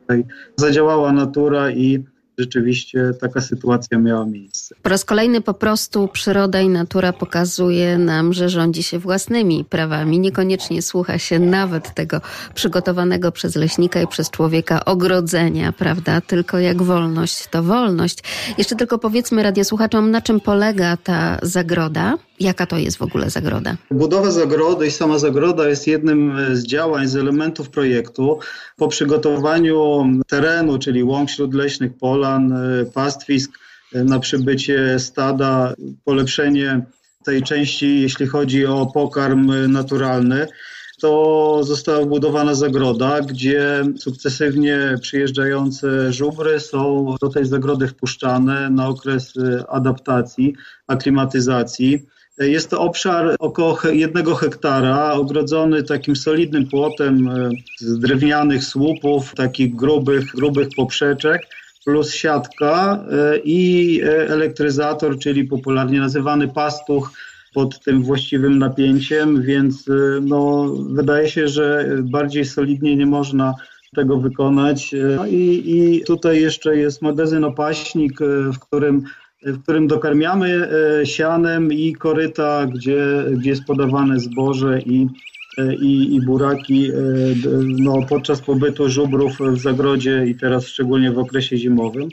Tutaj 0.00 0.24
zadziałała 0.56 1.12
natura 1.12 1.70
i 1.70 2.04
rzeczywiście 2.38 3.10
taka 3.20 3.40
sytuacja 3.40 3.98
miała 3.98 4.26
miejsce. 4.26 4.74
Po 4.82 4.88
raz 4.88 5.04
kolejny 5.04 5.40
po 5.40 5.54
prostu 5.54 6.08
przyroda 6.08 6.60
i 6.60 6.68
natura 6.68 7.12
pokazuje 7.12 7.98
nam, 7.98 8.32
że 8.32 8.48
rządzi 8.48 8.82
się 8.82 8.98
własnymi 8.98 9.64
prawami. 9.64 10.20
Niekoniecznie 10.20 10.82
słucha 10.82 11.18
się 11.18 11.38
nawet 11.38 11.94
tego 11.94 12.20
przygotowanego 12.54 13.32
przez 13.32 13.56
leśnika 13.56 14.02
i 14.02 14.06
przez 14.06 14.30
człowieka 14.30 14.84
ogrodzenia, 14.84 15.72
prawda? 15.72 16.20
Tylko 16.20 16.58
jak 16.58 16.82
wolność 16.82 17.46
to 17.46 17.62
wolność. 17.62 18.18
Jeszcze 18.58 18.76
tylko 18.76 18.98
powiedzmy 18.98 19.42
radiosłuchaczom, 19.42 20.10
na 20.10 20.20
czym 20.22 20.40
polega 20.40 20.96
ta 20.96 21.38
zagroda? 21.42 22.18
Jaka 22.40 22.66
to 22.66 22.78
jest 22.78 22.96
w 22.96 23.02
ogóle 23.02 23.30
zagroda? 23.30 23.76
Budowa 23.90 24.30
zagrody 24.30 24.86
i 24.86 24.90
sama 24.90 25.18
zagroda 25.18 25.68
jest 25.68 25.86
jednym 25.86 26.38
z 26.52 26.66
działań, 26.66 27.08
z 27.08 27.16
elementów 27.16 27.70
projektu. 27.70 28.38
Po 28.76 28.88
przygotowaniu 28.88 30.04
terenu, 30.26 30.78
czyli 30.78 31.02
łąk 31.02 31.30
śródleśnych, 31.30 31.98
polan, 31.98 32.54
pastwisk, 32.94 33.58
na 33.92 34.20
przybycie 34.20 34.98
stada, 34.98 35.74
polepszenie 36.04 36.86
tej 37.24 37.42
części, 37.42 38.00
jeśli 38.02 38.26
chodzi 38.26 38.66
o 38.66 38.86
pokarm 38.86 39.72
naturalny, 39.72 40.46
to 41.00 41.60
została 41.64 42.06
budowana 42.06 42.54
zagroda, 42.54 43.20
gdzie 43.20 43.84
sukcesywnie 43.98 44.94
przyjeżdżające 45.00 46.12
żubry 46.12 46.60
są 46.60 47.14
do 47.20 47.28
tej 47.28 47.44
zagrody 47.44 47.88
wpuszczane 47.88 48.70
na 48.70 48.88
okres 48.88 49.32
adaptacji, 49.68 50.54
aklimatyzacji. 50.86 52.06
Jest 52.38 52.70
to 52.70 52.80
obszar 52.80 53.36
około 53.38 53.78
jednego 53.92 54.34
hektara, 54.34 55.12
ogrodzony 55.12 55.82
takim 55.82 56.16
solidnym 56.16 56.66
płotem 56.66 57.28
e, 57.28 57.50
z 57.78 57.98
drewnianych 57.98 58.64
słupów, 58.64 59.34
takich 59.34 59.74
grubych, 59.74 60.24
grubych 60.24 60.68
poprzeczek, 60.76 61.42
plus 61.84 62.14
siatka 62.14 63.04
e, 63.10 63.38
i 63.38 64.00
e, 64.02 64.28
elektryzator, 64.28 65.18
czyli 65.18 65.44
popularnie 65.44 66.00
nazywany 66.00 66.48
pastuch 66.48 67.10
pod 67.54 67.80
tym 67.80 68.02
właściwym 68.02 68.58
napięciem, 68.58 69.42
więc 69.42 69.84
no, 70.22 70.74
wydaje 70.90 71.28
się, 71.28 71.48
że 71.48 71.88
bardziej 72.02 72.44
solidnie 72.44 72.96
nie 72.96 73.06
można 73.06 73.54
tego 73.94 74.16
wykonać. 74.16 74.94
No 75.16 75.26
i, 75.26 75.62
I 75.66 76.04
tutaj 76.04 76.42
jeszcze 76.42 76.76
jest 76.76 77.02
magazyn 77.02 77.44
opaśnik, 77.44 78.20
w 78.54 78.58
którym 78.58 79.04
w 79.46 79.62
którym 79.62 79.86
dokarmiamy 79.86 80.68
e, 81.00 81.06
sianem 81.06 81.72
i 81.72 81.92
koryta, 81.92 82.66
gdzie, 82.66 83.24
gdzie 83.32 83.50
jest 83.50 83.64
podawane 83.64 84.20
zboże 84.20 84.80
i, 84.80 85.06
e, 85.58 85.74
i, 85.74 86.14
i 86.14 86.20
buraki 86.20 86.90
e, 86.90 86.92
no, 87.64 88.02
podczas 88.08 88.40
pobytu 88.40 88.88
żubrów 88.88 89.38
w 89.52 89.58
zagrodzie 89.58 90.26
i 90.26 90.34
teraz 90.34 90.66
szczególnie 90.66 91.12
w 91.12 91.18
okresie 91.18 91.56
zimowym. 91.56 92.08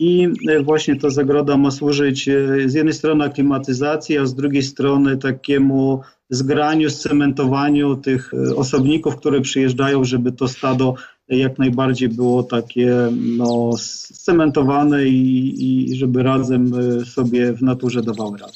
I 0.00 0.28
właśnie 0.64 0.96
ta 0.96 1.10
zagroda 1.10 1.56
ma 1.56 1.70
służyć 1.70 2.24
z 2.66 2.74
jednej 2.74 2.94
strony 2.94 3.24
aklimatyzacji, 3.24 4.18
a 4.18 4.26
z 4.26 4.34
drugiej 4.34 4.62
strony 4.62 5.16
takiemu 5.16 6.00
zgraniu, 6.30 6.90
scementowaniu 6.90 7.96
tych 7.96 8.32
osobników, 8.56 9.16
które 9.16 9.40
przyjeżdżają, 9.40 10.04
żeby 10.04 10.32
to 10.32 10.48
stado 10.48 10.94
jak 11.28 11.58
najbardziej 11.58 12.08
było 12.08 12.42
takie 12.42 13.08
no, 13.12 13.70
scementowane 13.78 15.06
i, 15.06 15.54
i 15.90 15.96
żeby 15.96 16.22
razem 16.22 16.72
e, 16.74 17.04
sobie 17.04 17.52
w 17.52 17.62
naturze 17.62 18.02
dawały 18.02 18.38
radę. 18.38 18.52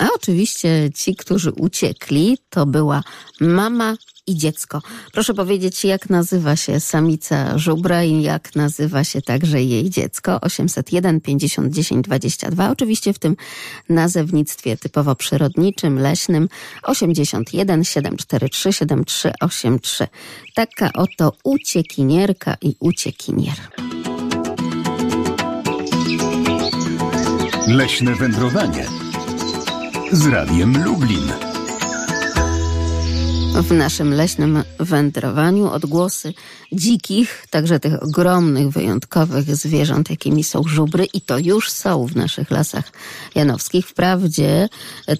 A 0.00 0.08
oczywiście 0.16 0.90
ci, 0.94 1.16
którzy 1.16 1.52
uciekli, 1.52 2.38
to 2.50 2.66
była 2.66 3.02
mama 3.40 3.96
i 4.26 4.36
dziecko. 4.36 4.82
Proszę 5.12 5.34
powiedzieć, 5.34 5.84
jak 5.84 6.10
nazywa 6.10 6.56
się 6.56 6.80
samica 6.80 7.58
żubra 7.58 8.04
i 8.04 8.22
jak 8.22 8.56
nazywa 8.56 9.04
się 9.04 9.22
także 9.22 9.62
jej 9.62 9.90
dziecko? 9.90 10.40
801 10.40 11.20
50 11.20 11.72
10 11.74 12.04
22. 12.04 12.70
Oczywiście 12.70 13.12
w 13.12 13.18
tym 13.18 13.36
nazewnictwie 13.88 14.76
typowo 14.76 15.14
przyrodniczym, 15.14 15.98
leśnym 15.98 16.48
81 16.82 17.84
743 17.84 18.72
7383. 18.72 20.06
Taka 20.54 20.90
oto 20.92 21.32
uciekinierka 21.44 22.56
i 22.62 22.76
uciekinier. 22.80 23.54
Leśne 27.68 28.14
wędrowanie 28.14 28.86
z 30.12 30.26
Radiem 30.26 30.84
Lublin. 30.84 31.53
W 33.62 33.72
naszym 33.72 34.14
leśnym 34.14 34.62
wędrowaniu 34.78 35.70
odgłosy 35.70 36.34
dzikich, 36.74 37.46
także 37.50 37.80
tych 37.80 38.02
ogromnych, 38.02 38.70
wyjątkowych 38.70 39.56
zwierząt, 39.56 40.10
jakimi 40.10 40.44
są 40.44 40.62
żubry 40.66 41.04
i 41.04 41.20
to 41.20 41.38
już 41.38 41.70
są 41.70 42.06
w 42.06 42.16
naszych 42.16 42.50
lasach 42.50 42.92
janowskich. 43.34 43.86
Wprawdzie 43.88 44.68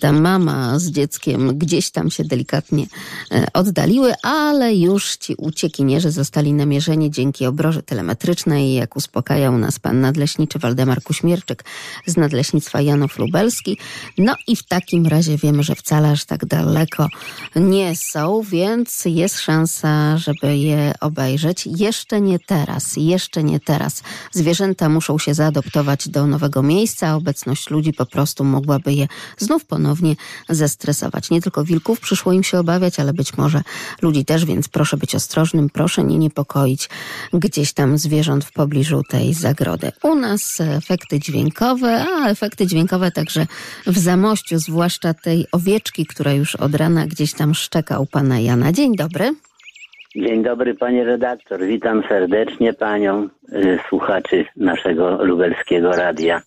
ta 0.01 0.13
mama 0.13 0.79
z 0.79 0.91
dzieckiem 0.91 1.59
gdzieś 1.59 1.91
tam 1.91 2.11
się 2.11 2.25
delikatnie 2.25 2.87
e, 3.33 3.47
oddaliły, 3.53 4.15
ale 4.23 4.75
już 4.75 5.17
ci 5.17 5.35
uciekinierzy 5.35 6.11
zostali 6.11 6.53
namierzeni 6.53 7.11
dzięki 7.11 7.47
obroży 7.47 7.83
telemetrycznej, 7.83 8.75
jak 8.75 8.97
uspokajał 8.97 9.59
nas 9.59 9.79
pan 9.79 10.01
nadleśniczy 10.01 10.59
Waldemar 10.59 11.03
Kuśmierczyk 11.03 11.65
z 12.07 12.17
Nadleśnictwa 12.17 12.81
Janów 12.81 13.19
Lubelski. 13.19 13.79
No 14.19 14.35
i 14.47 14.57
w 14.57 14.63
takim 14.63 15.07
razie 15.07 15.37
wiemy, 15.37 15.63
że 15.63 15.75
wcale 15.75 16.11
aż 16.11 16.25
tak 16.25 16.47
daleko 16.47 17.09
nie 17.57 17.97
są, 17.97 18.43
więc 18.43 19.05
jest 19.05 19.41
szansa, 19.41 20.19
żeby 20.19 20.57
je 20.57 20.93
obejrzeć. 21.01 21.44
Jeszcze 21.67 22.21
nie 22.21 22.39
teraz, 22.39 22.97
jeszcze 22.97 23.45
nie 23.45 23.61
teraz. 23.61 24.03
Zwierzęta 24.33 24.89
muszą 24.89 25.19
się 25.19 25.35
zaadoptować 25.35 26.09
do 26.09 26.27
nowego 26.27 26.63
miejsca. 26.63 27.17
Obecność 27.17 27.71
ludzi 27.71 27.93
po 27.93 28.07
prostu 28.07 28.45
mogłaby 28.45 28.93
je 28.93 29.07
znów 29.39 29.65
ponownie 29.65 30.17
zestresować. 30.49 31.31
Nie 31.31 31.43
tylko 31.43 31.65
wilków 31.65 32.01
przyszło 32.01 32.33
im 32.33 32.43
się 32.43 32.59
obawiać, 32.59 33.01
ale 33.01 33.13
być 33.13 33.37
może 33.37 33.63
ludzi 34.03 34.25
też, 34.25 34.45
więc 34.45 34.69
proszę 34.69 34.97
być 34.97 35.15
ostrożnym, 35.15 35.71
proszę 35.71 36.05
nie 36.05 36.19
niepokoić 36.19 36.89
gdzieś 37.33 37.73
tam 37.73 37.99
zwierząt 37.99 38.45
w 38.45 38.53
pobliżu 38.53 39.03
tej 39.09 39.35
zagrody. 39.35 39.93
U 40.03 40.15
nas 40.15 40.61
efekty 40.61 41.21
dźwiękowe, 41.21 42.05
a 42.05 42.29
efekty 42.29 42.67
dźwiękowe 42.67 43.11
także 43.11 43.47
w 43.87 43.99
Zamościu, 43.99 44.59
zwłaszcza 44.59 45.15
tej 45.15 45.47
owieczki, 45.53 46.07
która 46.07 46.33
już 46.33 46.57
od 46.57 46.75
rana 46.75 47.07
gdzieś 47.07 47.33
tam 47.33 47.55
szczeka 47.55 47.99
u 47.99 48.07
pana 48.07 48.41
Jana. 48.41 48.73
Dzień 48.73 48.97
dobry. 48.97 49.35
Dzień 50.17 50.43
dobry 50.43 50.75
panie 50.75 51.05
redaktor, 51.05 51.65
witam 51.65 52.03
serdecznie 52.09 52.73
panią, 52.73 53.29
y, 53.53 53.79
słuchaczy 53.89 54.45
naszego 54.57 55.25
lubelskiego 55.25 55.93
radia. 55.93 56.43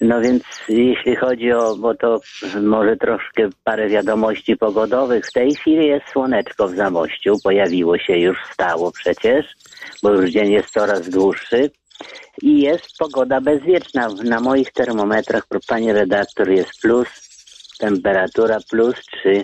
No 0.00 0.20
więc 0.20 0.42
jeśli 0.68 1.16
chodzi 1.16 1.52
o, 1.52 1.76
bo 1.76 1.94
to 1.94 2.20
może 2.62 2.96
troszkę 2.96 3.48
parę 3.64 3.88
wiadomości 3.88 4.56
pogodowych, 4.56 5.26
w 5.26 5.32
tej 5.32 5.54
chwili 5.54 5.86
jest 5.86 6.08
słoneczko 6.12 6.68
w 6.68 6.74
Zamościu, 6.74 7.36
pojawiło 7.44 7.98
się 7.98 8.16
już 8.16 8.38
stało 8.52 8.92
przecież, 8.92 9.46
bo 10.02 10.12
już 10.12 10.30
dzień 10.30 10.52
jest 10.52 10.70
coraz 10.70 11.10
dłuższy 11.10 11.70
i 12.42 12.60
jest 12.60 12.98
pogoda 12.98 13.40
bezwieczna. 13.40 14.08
Na 14.24 14.40
moich 14.40 14.72
termometrach, 14.72 15.46
panie 15.68 15.92
redaktor, 15.92 16.50
jest 16.50 16.80
plus, 16.80 17.08
temperatura 17.78 18.58
plus 18.70 18.94
3 18.96 19.42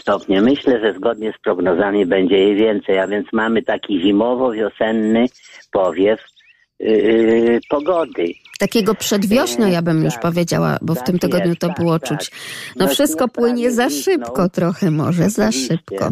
stopnie. 0.00 0.42
Myślę, 0.42 0.80
że 0.80 0.94
zgodnie 0.94 1.32
z 1.38 1.42
prognozami 1.42 2.06
będzie 2.06 2.38
jej 2.38 2.56
więcej, 2.56 2.98
a 2.98 3.06
więc 3.06 3.26
mamy 3.32 3.62
taki 3.62 4.00
zimowo-wiosenny 4.00 5.26
powiew 5.72 6.20
yy, 6.80 7.60
pogody. 7.70 8.32
Takiego 8.58 8.94
przedwiośnia, 8.94 9.68
ja 9.68 9.82
bym 9.82 10.04
już 10.04 10.14
Tak. 10.14 10.22
powiedziała, 10.22 10.78
bo 10.82 10.94
w 10.94 10.96
Tak 10.96 11.06
tym 11.06 11.18
tygodniu 11.18 11.48
jest, 11.48 11.60
to 11.60 11.68
tak, 11.68 11.76
było 11.76 11.98
tak. 11.98 12.08
czuć. 12.08 12.30
No 12.76 12.84
No, 12.84 12.90
wszystko 12.90 13.28
płynie 13.28 13.70
za 13.70 13.90
szybko 13.90 14.48
trochę 14.48 14.90
może, 14.90 15.30
za 15.30 15.52
szybko. 15.52 16.10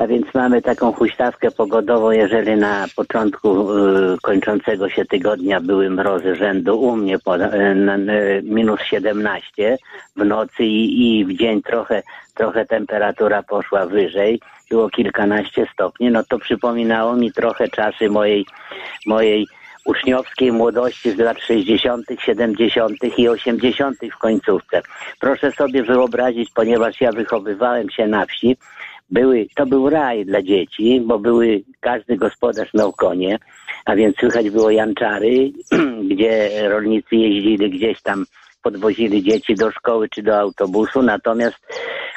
A 0.00 0.06
więc 0.06 0.34
mamy 0.34 0.62
taką 0.62 0.92
huśtawkę 0.92 1.50
pogodową, 1.50 2.10
jeżeli 2.10 2.56
na 2.56 2.86
początku 2.96 3.72
y, 3.72 4.16
kończącego 4.22 4.88
się 4.88 5.04
tygodnia 5.04 5.60
były 5.60 5.90
mrozy 5.90 6.36
rzędu 6.36 6.80
u 6.80 6.96
mnie 6.96 7.18
po, 7.18 7.36
na, 7.36 7.96
y, 7.96 8.42
minus 8.44 8.80
17 8.80 9.78
w 10.16 10.24
nocy 10.24 10.64
i, 10.64 11.18
i 11.18 11.24
w 11.24 11.38
dzień 11.38 11.62
trochę, 11.62 12.02
trochę 12.34 12.66
temperatura 12.66 13.42
poszła 13.42 13.86
wyżej, 13.86 14.40
było 14.70 14.90
kilkanaście 14.90 15.66
stopni, 15.72 16.10
no 16.10 16.22
to 16.24 16.38
przypominało 16.38 17.16
mi 17.16 17.32
trochę 17.32 17.68
czasy 17.68 18.10
mojej, 18.10 18.46
mojej 19.06 19.46
uczniowskiej 19.84 20.52
młodości 20.52 21.10
z 21.10 21.18
lat 21.18 21.40
60., 21.40 22.06
70. 22.18 22.92
i 23.18 23.28
80. 23.28 23.98
w 24.12 24.18
końcówce. 24.18 24.82
Proszę 25.20 25.52
sobie 25.52 25.82
wyobrazić, 25.82 26.50
ponieważ 26.54 27.00
ja 27.00 27.12
wychowywałem 27.12 27.90
się 27.90 28.06
na 28.06 28.26
wsi, 28.26 28.56
były, 29.10 29.46
to 29.54 29.66
był 29.66 29.90
raj 29.90 30.24
dla 30.24 30.42
dzieci, 30.42 31.00
bo 31.04 31.18
były, 31.18 31.62
każdy 31.80 32.16
gospodarz 32.16 32.74
miał 32.74 32.92
konie, 32.92 33.38
a 33.84 33.96
więc 33.96 34.16
słychać 34.16 34.50
było 34.50 34.70
janczary, 34.70 35.52
gdzie 36.10 36.50
rolnicy 36.68 37.16
jeździli 37.16 37.70
gdzieś 37.70 38.02
tam, 38.02 38.24
podwozili 38.62 39.22
dzieci 39.22 39.54
do 39.54 39.70
szkoły 39.70 40.08
czy 40.08 40.22
do 40.22 40.38
autobusu, 40.38 41.02
natomiast 41.02 41.56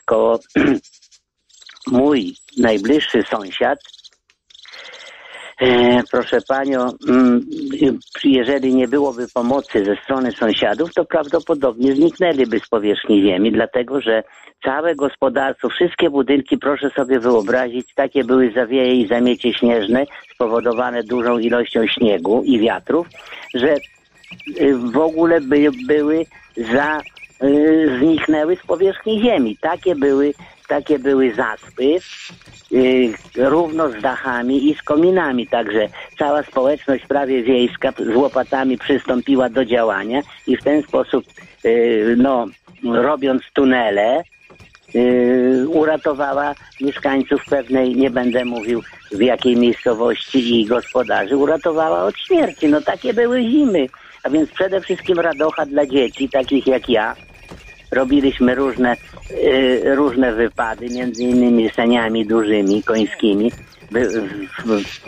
koło 0.05 0.39
mój 1.91 2.33
najbliższy 2.57 3.23
sąsiad 3.23 3.79
E, 5.61 6.03
proszę 6.11 6.37
panią, 6.47 6.91
mm, 7.09 7.45
jeżeli 8.23 8.75
nie 8.75 8.87
byłoby 8.87 9.27
pomocy 9.33 9.85
ze 9.85 9.95
strony 9.95 10.31
sąsiadów, 10.31 10.93
to 10.93 11.05
prawdopodobnie 11.05 11.95
zniknęliby 11.95 12.59
z 12.59 12.67
powierzchni 12.67 13.21
ziemi, 13.21 13.51
dlatego 13.51 14.01
że 14.01 14.23
całe 14.63 14.95
gospodarstwo, 14.95 15.69
wszystkie 15.69 16.09
budynki, 16.09 16.57
proszę 16.57 16.89
sobie 16.89 17.19
wyobrazić, 17.19 17.93
takie 17.93 18.23
były 18.23 18.51
zawieje 18.51 18.93
i 18.93 19.07
zamiecie 19.07 19.53
śnieżne 19.53 20.05
spowodowane 20.33 21.03
dużą 21.03 21.37
ilością 21.37 21.87
śniegu 21.87 22.43
i 22.45 22.59
wiatrów, 22.59 23.07
że 23.53 23.75
y, 24.61 24.77
w 24.77 24.97
ogóle 24.97 25.41
by, 25.41 25.69
były 25.87 26.25
za, 26.57 27.01
y, 27.43 27.97
zniknęły 27.99 28.55
z 28.55 28.65
powierzchni 28.65 29.21
ziemi. 29.21 29.57
Takie 29.61 29.95
były, 29.95 30.33
takie 30.67 30.99
były 30.99 31.33
zaspy 31.33 31.97
y, 32.71 33.13
równo 33.35 33.89
z 33.89 34.01
dachami 34.01 34.69
i 34.69 34.75
z 34.75 34.81
kominami. 34.81 35.47
Także 35.47 35.87
cała 36.19 36.43
społeczność 36.43 37.05
prawie 37.05 37.43
wiejska 37.43 37.91
z 37.91 38.15
łopatami 38.15 38.77
przystąpiła 38.77 39.49
do 39.49 39.65
działania 39.65 40.21
i 40.47 40.57
w 40.57 40.63
ten 40.63 40.83
sposób, 40.83 41.25
y, 41.65 42.15
no, 42.17 42.47
robiąc 42.83 43.41
tunele, 43.53 44.23
y, 44.95 45.65
uratowała 45.67 46.55
mieszkańców 46.81 47.45
pewnej, 47.45 47.95
nie 47.95 48.09
będę 48.09 48.45
mówił 48.45 48.83
w 49.11 49.21
jakiej 49.21 49.57
miejscowości 49.57 50.61
i 50.61 50.65
gospodarzy, 50.65 51.37
uratowała 51.37 52.03
od 52.03 52.17
śmierci. 52.17 52.67
No 52.67 52.81
takie 52.81 53.13
były 53.13 53.41
zimy. 53.41 53.87
A 54.23 54.29
więc 54.29 54.49
przede 54.51 54.81
wszystkim 54.81 55.19
radocha 55.19 55.65
dla 55.65 55.85
dzieci, 55.85 56.29
takich 56.29 56.67
jak 56.67 56.89
ja. 56.89 57.15
Robiliśmy 57.91 58.55
różne, 58.55 58.95
y, 59.31 59.95
różne 59.95 60.33
wypady, 60.33 60.89
między 60.89 61.23
innymi 61.23 61.69
seniami 61.69 62.25
dużymi, 62.25 62.83
końskimi, 62.83 63.51
by, 63.91 64.09
w, 64.09 64.27
w, 64.65 65.01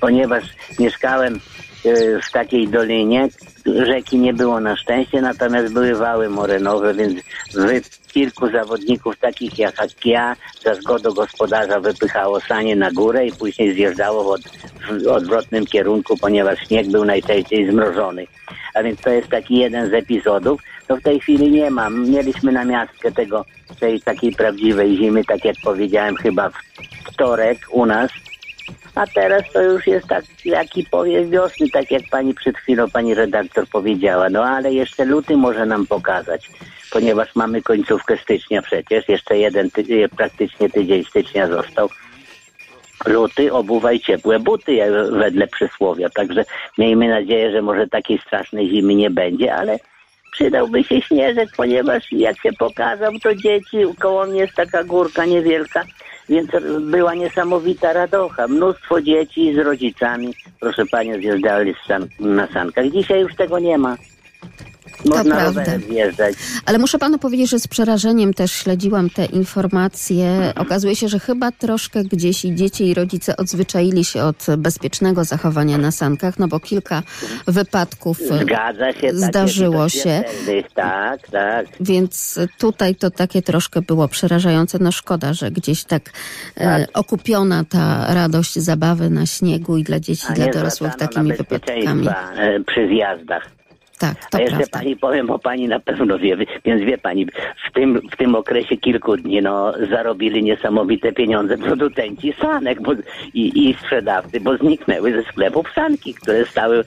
ponieważ 0.00 0.44
mieszkałem 0.78 1.40
y, 1.86 2.20
w 2.28 2.32
takiej 2.32 2.68
dolinie, 2.68 3.28
rzeki 3.66 4.18
nie 4.18 4.34
było 4.34 4.60
na 4.60 4.76
szczęście, 4.76 5.20
natomiast 5.20 5.72
były 5.72 5.94
wały 5.94 6.28
morenowe, 6.28 6.94
więc 6.94 7.14
wy, 7.54 7.80
kilku 8.12 8.50
zawodników 8.50 9.16
takich 9.16 9.58
jak 9.58 9.74
ja 10.04 10.36
za 10.64 10.74
zgodą 10.74 11.12
gospodarza 11.12 11.80
wypychało 11.80 12.40
sanie 12.40 12.76
na 12.76 12.90
górę 12.90 13.26
i 13.26 13.32
później 13.32 13.74
zjeżdżało 13.74 14.24
w, 14.24 14.26
od, 14.26 14.40
w 15.02 15.06
odwrotnym 15.06 15.66
kierunku, 15.66 16.16
ponieważ 16.16 16.58
śnieg 16.68 16.90
był 16.90 17.04
najczęściej 17.04 17.70
zmrożony. 17.70 18.26
A 18.74 18.82
więc 18.82 19.00
to 19.00 19.10
jest 19.10 19.28
taki 19.28 19.58
jeden 19.58 19.90
z 19.90 19.94
epizodów. 19.94 20.60
To 20.88 20.96
w 20.96 21.02
tej 21.02 21.20
chwili 21.20 21.50
nie 21.50 21.70
mam. 21.70 22.10
Mieliśmy 22.10 22.52
na 22.52 22.64
miastkę 22.64 23.12
tego, 23.12 23.44
tej 23.80 24.00
takiej 24.00 24.32
prawdziwej 24.32 24.96
zimy, 24.96 25.24
tak 25.24 25.44
jak 25.44 25.56
powiedziałem, 25.64 26.16
chyba 26.16 26.50
w 26.50 26.54
wtorek 27.12 27.58
u 27.70 27.86
nas. 27.86 28.10
A 28.94 29.06
teraz 29.06 29.42
to 29.52 29.62
już 29.62 29.86
jest 29.86 30.06
tak, 30.06 30.24
jaki 30.44 30.86
powiew 30.90 31.30
wiosny, 31.30 31.66
tak 31.72 31.90
jak 31.90 32.02
pani 32.10 32.34
przed 32.34 32.56
chwilą, 32.56 32.90
pani 32.90 33.14
redaktor 33.14 33.66
powiedziała. 33.68 34.28
No 34.30 34.44
ale 34.44 34.72
jeszcze 34.72 35.04
luty 35.04 35.36
może 35.36 35.66
nam 35.66 35.86
pokazać, 35.86 36.50
ponieważ 36.92 37.34
mamy 37.34 37.62
końcówkę 37.62 38.16
stycznia 38.16 38.62
przecież. 38.62 39.08
Jeszcze 39.08 39.38
jeden 39.38 39.70
ty- 39.70 40.08
praktycznie 40.16 40.70
tydzień 40.70 41.04
stycznia 41.04 41.46
został. 41.48 41.88
Luty, 43.06 43.52
obuwaj 43.52 44.00
ciepłe 44.00 44.38
buty, 44.40 44.78
wedle 45.12 45.46
przysłowia. 45.46 46.08
Także 46.10 46.44
miejmy 46.78 47.08
nadzieję, 47.08 47.52
że 47.52 47.62
może 47.62 47.88
takiej 47.88 48.18
strasznej 48.18 48.70
zimy 48.70 48.94
nie 48.94 49.10
będzie, 49.10 49.54
ale 49.54 49.78
przydałby 50.32 50.84
się 50.84 51.02
śnieżek, 51.02 51.48
ponieważ 51.56 52.12
jak 52.12 52.40
się 52.42 52.52
pokazał, 52.52 53.12
to 53.22 53.34
dzieci, 53.34 53.78
koło 54.00 54.26
mnie 54.26 54.40
jest 54.40 54.54
taka 54.54 54.84
górka 54.84 55.24
niewielka, 55.24 55.84
więc 56.28 56.50
była 56.80 57.14
niesamowita 57.14 57.92
radocha. 57.92 58.48
Mnóstwo 58.48 59.00
dzieci 59.00 59.54
z 59.54 59.58
rodzicami, 59.58 60.34
proszę 60.60 60.86
panią, 60.86 61.14
zjeżdżali 61.14 61.74
na 62.20 62.46
sankach. 62.46 62.90
Dzisiaj 62.90 63.20
już 63.20 63.34
tego 63.36 63.58
nie 63.58 63.78
ma. 63.78 63.96
Można 65.04 65.24
prawda. 65.24 65.44
rowerem 65.44 65.82
zjeżdżać. 65.90 66.34
Ale 66.66 66.78
muszę 66.78 66.98
panu 66.98 67.18
powiedzieć, 67.18 67.50
że 67.50 67.58
z 67.58 67.68
przerażeniem 67.68 68.34
też 68.34 68.52
śledziłam 68.52 69.10
te 69.10 69.24
informacje. 69.24 70.52
Okazuje 70.56 70.96
się, 70.96 71.08
że 71.08 71.18
chyba 71.18 71.52
troszkę 71.52 72.04
gdzieś 72.04 72.44
i 72.44 72.54
dzieci 72.54 72.88
i 72.88 72.94
rodzice 72.94 73.36
odzwyczaili 73.36 74.04
się 74.04 74.22
od 74.22 74.46
bezpiecznego 74.58 75.24
zachowania 75.24 75.78
na 75.78 75.90
sankach, 75.90 76.38
no 76.38 76.48
bo 76.48 76.60
kilka 76.60 77.02
wypadków 77.46 78.18
e, 78.30 78.38
Zgadza 78.38 78.92
się. 78.92 79.14
zdarzyło 79.14 79.88
się. 79.88 80.24
Tak, 80.74 81.28
tak. 81.30 81.66
Więc 81.80 82.38
tutaj 82.58 82.94
to 82.94 83.10
takie 83.10 83.42
troszkę 83.42 83.82
było 83.82 84.08
przerażające. 84.08 84.78
No 84.80 84.92
szkoda, 84.92 85.32
że 85.34 85.50
gdzieś 85.50 85.84
tak, 85.84 86.10
e, 86.60 86.86
okupiona 86.94 87.64
ta 87.64 88.14
radość 88.14 88.54
zabawy 88.58 89.10
na 89.10 89.26
śniegu 89.26 89.76
i 89.76 89.82
dla 89.82 90.00
dzieci, 90.00 90.26
i 90.30 90.34
dla 90.34 90.46
dorosłych 90.46 90.94
takimi 90.94 91.32
wypadkami. 91.32 92.08
e, 92.08 92.60
przy 92.60 92.88
zjazdach. 92.88 93.61
Tak, 94.02 94.16
A 94.26 94.28
to 94.30 94.38
jeszcze 94.38 94.56
prawda. 94.56 94.78
pani 94.78 94.96
powiem, 94.96 95.26
bo 95.26 95.38
pani 95.38 95.68
na 95.68 95.80
pewno 95.80 96.18
wie, 96.18 96.36
więc 96.64 96.82
wie 96.82 96.98
pani, 96.98 97.26
w 97.68 97.72
tym, 97.74 98.00
w 98.12 98.16
tym 98.16 98.34
okresie 98.34 98.76
kilku 98.76 99.16
dni 99.16 99.42
no, 99.42 99.72
zarobili 99.90 100.42
niesamowite 100.42 101.12
pieniądze 101.12 101.58
producenci 101.58 102.34
sanek 102.40 102.82
bo, 102.82 102.92
i, 103.34 103.68
i 103.68 103.74
sprzedawcy, 103.74 104.40
bo 104.40 104.56
zniknęły 104.56 105.12
ze 105.12 105.22
sklepów 105.22 105.66
sanki, 105.74 106.14
które 106.14 106.46
stały, 106.46 106.84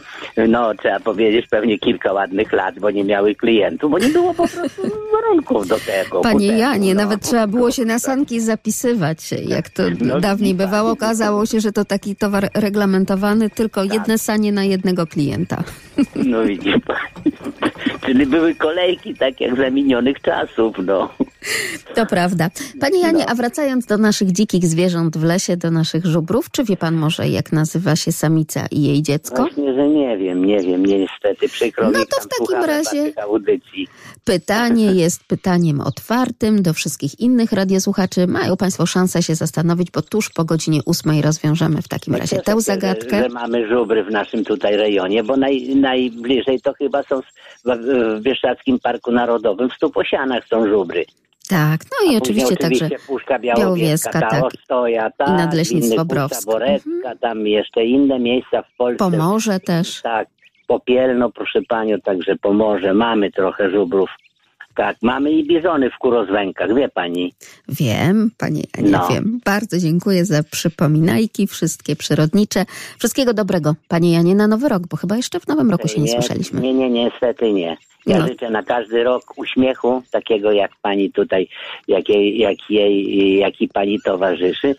no 0.47 0.73
trzeba 0.73 0.99
powiedzieć, 0.99 1.47
pewnie 1.47 1.79
kilka 1.79 2.13
ładnych 2.13 2.53
lat, 2.53 2.79
bo 2.79 2.91
nie 2.91 3.03
miały 3.03 3.35
klientów, 3.35 3.91
bo 3.91 3.99
nie 3.99 4.09
było 4.09 4.33
po 4.33 4.47
prostu 4.47 4.81
warunków 5.13 5.67
do 5.67 5.75
tego. 5.79 6.21
Panie 6.21 6.33
ku 6.33 6.47
temu, 6.47 6.59
Janie, 6.59 6.95
no. 6.95 7.01
nawet 7.01 7.21
trzeba 7.21 7.47
było 7.47 7.71
się 7.71 7.85
na 7.85 7.99
sanki 7.99 8.39
zapisywać, 8.39 9.31
jak 9.47 9.69
to 9.69 9.83
No, 10.01 10.19
dawniej 10.19 10.53
bywało. 10.53 10.91
Okazało 10.91 11.45
się, 11.45 11.59
że 11.59 11.71
to 11.71 11.85
taki 11.85 12.15
towar 12.15 12.49
reglamentowany, 12.55 13.49
tylko 13.49 13.83
jedne 13.83 14.17
sanie 14.17 14.51
na 14.51 14.63
jednego 14.63 15.07
klienta. 15.07 15.63
No 16.15 16.43
widzi 16.43 16.73
pani. 16.87 17.04
Czyli 18.05 18.25
były 18.25 18.55
kolejki 18.55 19.15
tak 19.15 19.41
jak 19.41 19.57
za 19.57 19.69
minionych 19.69 20.21
czasów, 20.21 20.75
no. 20.85 21.09
To 21.95 22.05
prawda. 22.05 22.49
Panie 22.79 23.01
Janie, 23.01 23.29
a 23.29 23.35
wracając 23.35 23.85
do 23.85 23.97
naszych 23.97 24.31
dzikich 24.31 24.65
zwierząt 24.65 25.17
w 25.17 25.23
lesie, 25.23 25.57
do 25.57 25.71
naszych 25.71 26.05
żubrów, 26.05 26.51
czy 26.51 26.63
wie 26.63 26.77
pan 26.77 26.95
może, 26.95 27.29
jak 27.29 27.51
nazywa 27.51 27.95
się 27.95 28.11
samica 28.11 28.65
i 28.71 28.83
jej 28.83 29.01
dziecko? 29.01 29.35
Właśnie, 29.35 29.64
że 29.75 29.87
nie 29.87 30.17
wiem, 30.17 30.45
nie 30.45 30.59
wiem, 30.59 30.85
niestety 30.85 31.49
przykro 31.49 31.91
No 31.91 31.99
mi 31.99 32.05
to 32.07 32.21
w 32.21 32.27
takim 32.27 32.63
razie-. 32.63 33.13
Pytanie 34.23 34.85
jest 35.01 35.23
pytaniem 35.27 35.81
otwartym 35.81 36.61
do 36.61 36.73
wszystkich 36.73 37.19
innych 37.19 37.51
radiosłuchaczy. 37.51 38.27
Mają 38.27 38.57
państwo 38.57 38.85
szansę 38.85 39.23
się 39.23 39.35
zastanowić, 39.35 39.91
bo 39.91 40.01
tuż 40.01 40.29
po 40.29 40.45
godzinie 40.45 40.79
ósmej 40.85 41.21
rozwiążemy 41.21 41.81
w 41.81 41.87
takim 41.87 42.15
razie 42.15 42.41
tę 42.41 42.61
zagadkę. 42.61 43.17
Że, 43.17 43.23
że 43.23 43.29
mamy 43.29 43.67
żubry 43.67 44.03
w 44.03 44.11
naszym 44.11 44.45
tutaj 44.45 44.77
rejonie, 44.77 45.23
bo 45.23 45.37
naj, 45.37 45.75
najbliżej 45.75 46.61
to 46.61 46.73
chyba 46.73 47.03
są 47.03 47.21
w, 47.65 47.69
w 48.75 48.81
Parku 48.83 49.11
Narodowym, 49.11 49.69
w 49.69 49.73
Stuposianach 49.73 50.47
są 50.47 50.67
żubry. 50.67 51.05
Tak, 51.49 51.81
no 51.91 52.11
i 52.11 52.17
oczywiście 52.17 52.55
później 52.55 52.57
także 52.57 52.85
oczywiście 52.85 53.07
Puszka 53.07 53.39
Białowieska, 53.39 53.61
Białowieska, 53.61 54.21
ta 54.21 54.29
tak. 54.29 54.43
Ostoja, 54.43 55.11
tak, 55.17 55.27
Nadleśnictwo 55.27 55.93
inne 55.95 56.05
Puszcza 56.05 56.15
Browskie. 56.15 56.51
Borecka, 56.51 57.15
tam 57.21 57.47
jeszcze 57.47 57.85
inne 57.85 58.19
miejsca 58.19 58.61
w 58.61 58.77
Polsce. 58.77 58.97
Pomorze 59.11 59.59
też. 59.59 60.01
Tak, 60.01 60.27
Popielno, 60.67 61.31
proszę 61.31 61.59
panią, 61.69 62.01
także 62.01 62.35
Pomorze, 62.35 62.93
mamy 62.93 63.31
trochę 63.31 63.69
żubrów. 63.69 64.09
Tak, 64.75 64.97
mamy 65.01 65.31
i 65.31 65.47
bizony 65.47 65.89
w 65.89 65.97
kurozwękach, 65.97 66.75
wie 66.75 66.89
pani. 66.89 67.33
Wiem, 67.69 68.31
panie 68.37 68.61
Janie, 68.77 68.89
No. 68.89 69.07
wiem. 69.11 69.39
Bardzo 69.45 69.77
dziękuję 69.79 70.25
za 70.25 70.43
przypominajki, 70.43 71.47
wszystkie 71.47 71.95
przyrodnicze. 71.95 72.65
Wszystkiego 72.99 73.33
dobrego, 73.33 73.75
panie 73.87 74.13
Janie, 74.13 74.35
na 74.35 74.47
nowy 74.47 74.69
rok, 74.69 74.83
bo 74.87 74.97
chyba 74.97 75.15
jeszcze 75.17 75.39
w 75.39 75.47
nowym 75.47 75.71
roku 75.71 75.87
się 75.87 76.01
nie, 76.01 76.07
słyszeliśmy. 76.11 76.61
Nie, 76.61 76.73
nie, 76.73 76.89
niestety 76.89 77.51
nie. 77.53 77.77
Ja 78.05 78.17
No. 78.19 78.27
życzę 78.27 78.49
na 78.49 78.63
każdy 78.63 79.03
rok 79.03 79.23
uśmiechu, 79.37 80.03
takiego 80.11 80.51
jak 80.51 80.71
pani 80.81 81.11
tutaj, 81.11 81.47
jak 81.87 82.09
jej, 82.09 82.37
jak 82.37 82.57
jej, 82.69 83.37
jaki 83.37 83.67
pani 83.67 83.99
towarzyszy. 84.01 84.75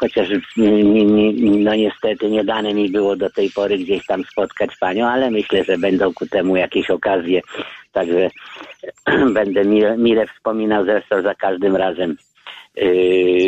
Chociaż 0.00 0.28
mm, 0.58 0.94
ni- 0.94 1.04
ni- 1.04 1.56
no 1.64 1.74
niestety 1.74 2.30
nie 2.30 2.44
dane 2.44 2.74
mi 2.74 2.90
było 2.90 3.16
do 3.16 3.30
tej 3.30 3.50
pory 3.50 3.78
gdzieś 3.78 4.06
tam 4.06 4.24
spotkać 4.24 4.70
panią, 4.80 5.06
ale 5.06 5.30
myślę, 5.30 5.64
że 5.64 5.78
będą 5.78 6.12
ku 6.14 6.26
temu 6.26 6.56
jakieś 6.56 6.90
okazje. 6.90 7.40
Także 7.94 8.30
będę 9.38 9.64
mile, 9.64 9.98
mile 9.98 10.26
wspominał 10.26 10.84
zresztą 10.84 11.22
za 11.22 11.34
każdym 11.34 11.76
razem. 11.76 12.16
Yy, 12.76 12.86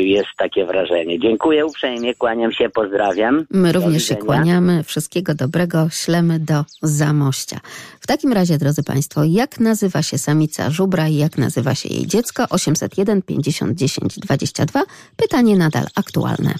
jest 0.02 0.28
takie 0.38 0.66
wrażenie. 0.66 1.18
Dziękuję 1.20 1.66
uprzejmie, 1.66 2.14
kłaniam 2.14 2.52
się, 2.52 2.68
pozdrawiam. 2.68 3.46
My 3.50 3.72
Do 3.72 3.80
również 3.80 4.04
się 4.04 4.16
kłaniamy. 4.16 4.82
Wszystkiego 4.84 5.34
dobrego 5.34 5.88
ślemy 5.90 6.38
do 6.38 6.64
Zamościa. 6.82 7.60
W 8.00 8.06
takim 8.06 8.32
razie, 8.32 8.58
drodzy 8.58 8.82
Państwo, 8.82 9.24
jak 9.24 9.60
nazywa 9.60 10.02
się 10.02 10.18
samica 10.18 10.70
żubra 10.70 11.08
i 11.08 11.16
jak 11.16 11.38
nazywa 11.38 11.74
się 11.74 11.88
jej 11.88 12.06
dziecko? 12.06 12.44
801 12.50 13.22
50 13.22 13.78
10 13.78 14.18
22. 14.18 14.82
Pytanie 15.16 15.56
nadal 15.56 15.84
aktualne. 15.94 16.54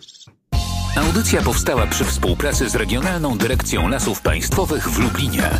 Audycja 0.96 1.42
powstała 1.42 1.87
przy 1.87 2.05
współpracy 2.05 2.68
z 2.68 2.77
Regionalną 2.77 3.38
Dyrekcją 3.38 3.88
Lasów 3.88 4.22
Państwowych 4.22 4.88
w 4.88 4.99
Lublinie. 4.99 5.51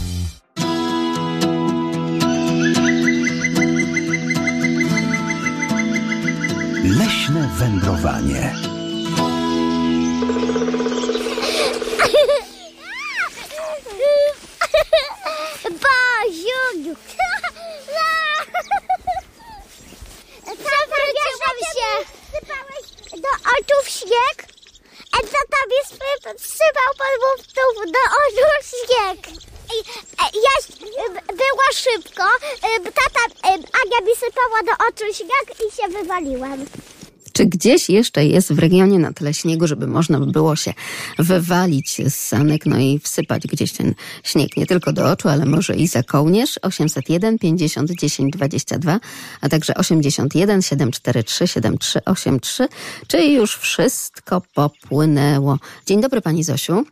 Leśne 6.88 7.49
wędrowanie. 7.59 8.55
Boziu! 15.64 16.94
Zawróciłam 20.46 21.59
się! 21.75 21.90
Sypałeś 22.33 22.87
do 23.12 23.29
oczu 23.29 23.90
śnieg? 23.90 24.46
A 25.12 25.16
co 25.16 25.38
tam 25.51 25.70
jest 25.70 25.92
wsypał 26.38 26.94
pan 26.99 27.14
mu 27.75 27.92
do 27.92 27.99
oczu 27.99 28.66
śnieg? 28.70 29.56
E, 29.66 30.24
ja 30.46 30.55
e, 31.05 31.33
było 31.33 31.66
szybko. 31.74 32.22
e, 32.62 32.81
Tata, 32.85 33.48
e, 33.48 33.52
Ania 33.52 34.00
mi 34.07 34.14
sypała 34.16 34.62
do 34.66 34.72
oczu 34.88 35.14
śnieg 35.14 35.57
i 35.68 35.76
się 35.76 36.02
wywaliłam. 36.02 36.66
Czy 37.33 37.46
gdzieś 37.46 37.90
jeszcze 37.90 38.24
jest 38.24 38.52
w 38.52 38.59
regionie 38.59 38.98
na 38.98 39.12
tyle 39.12 39.35
śniegu, 39.35 39.66
żeby 39.66 39.87
można 39.87 40.20
by 40.20 40.26
było 40.26 40.57
się 40.57 40.74
wywalić 41.18 42.00
z 42.07 42.14
sanek, 42.14 42.66
no 42.66 42.79
i 42.79 42.98
wsypać 42.98 43.46
gdzieś 43.46 43.72
ten 43.72 43.94
śnieg 44.22 44.57
nie 44.57 44.66
tylko 44.66 44.92
do 44.92 45.12
oczu, 45.12 45.29
ale 45.29 45.46
może 45.46 45.76
i 45.76 45.88
za 45.88 46.02
kołnierz? 46.02 46.59
801 46.62 47.38
50 47.38 47.90
10 47.90 48.33
22, 48.33 49.00
a 49.40 49.48
także 49.48 49.74
81 49.74 50.62
743 50.62 51.48
7383. 51.48 52.68
Czy 53.07 53.24
już 53.26 53.57
wszystko 53.57 54.42
popłynęło? 54.55 55.59
Dzień 55.87 56.00
dobry 56.00 56.20
pani 56.20 56.44
Zosiu. 56.44 56.85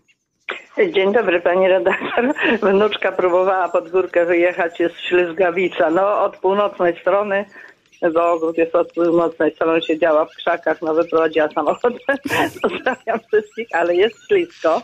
Dzień 0.92 1.12
dobry 1.12 1.40
pani 1.40 1.68
redaktor. 1.68 2.34
Wnuczka 2.62 3.12
próbowała 3.12 3.68
pod 3.68 3.90
górkę 3.90 4.26
wyjechać, 4.26 4.80
jest 4.80 5.00
ślizgawica. 5.00 5.90
No 5.90 6.22
od 6.22 6.36
północnej 6.36 7.00
strony, 7.00 7.44
bo 8.14 8.32
ogród 8.32 8.58
jest 8.58 8.74
od 8.74 8.92
północnej 8.92 9.54
strony, 9.54 9.82
siedziała 9.82 10.24
w 10.24 10.36
krzakach, 10.36 10.82
no 10.82 10.94
wyprowadziła 10.94 11.48
samochód. 11.48 11.92
Pozdrawiam 12.62 13.20
wszystkich, 13.28 13.68
ale 13.72 13.94
jest 13.94 14.26
ślisko. 14.28 14.82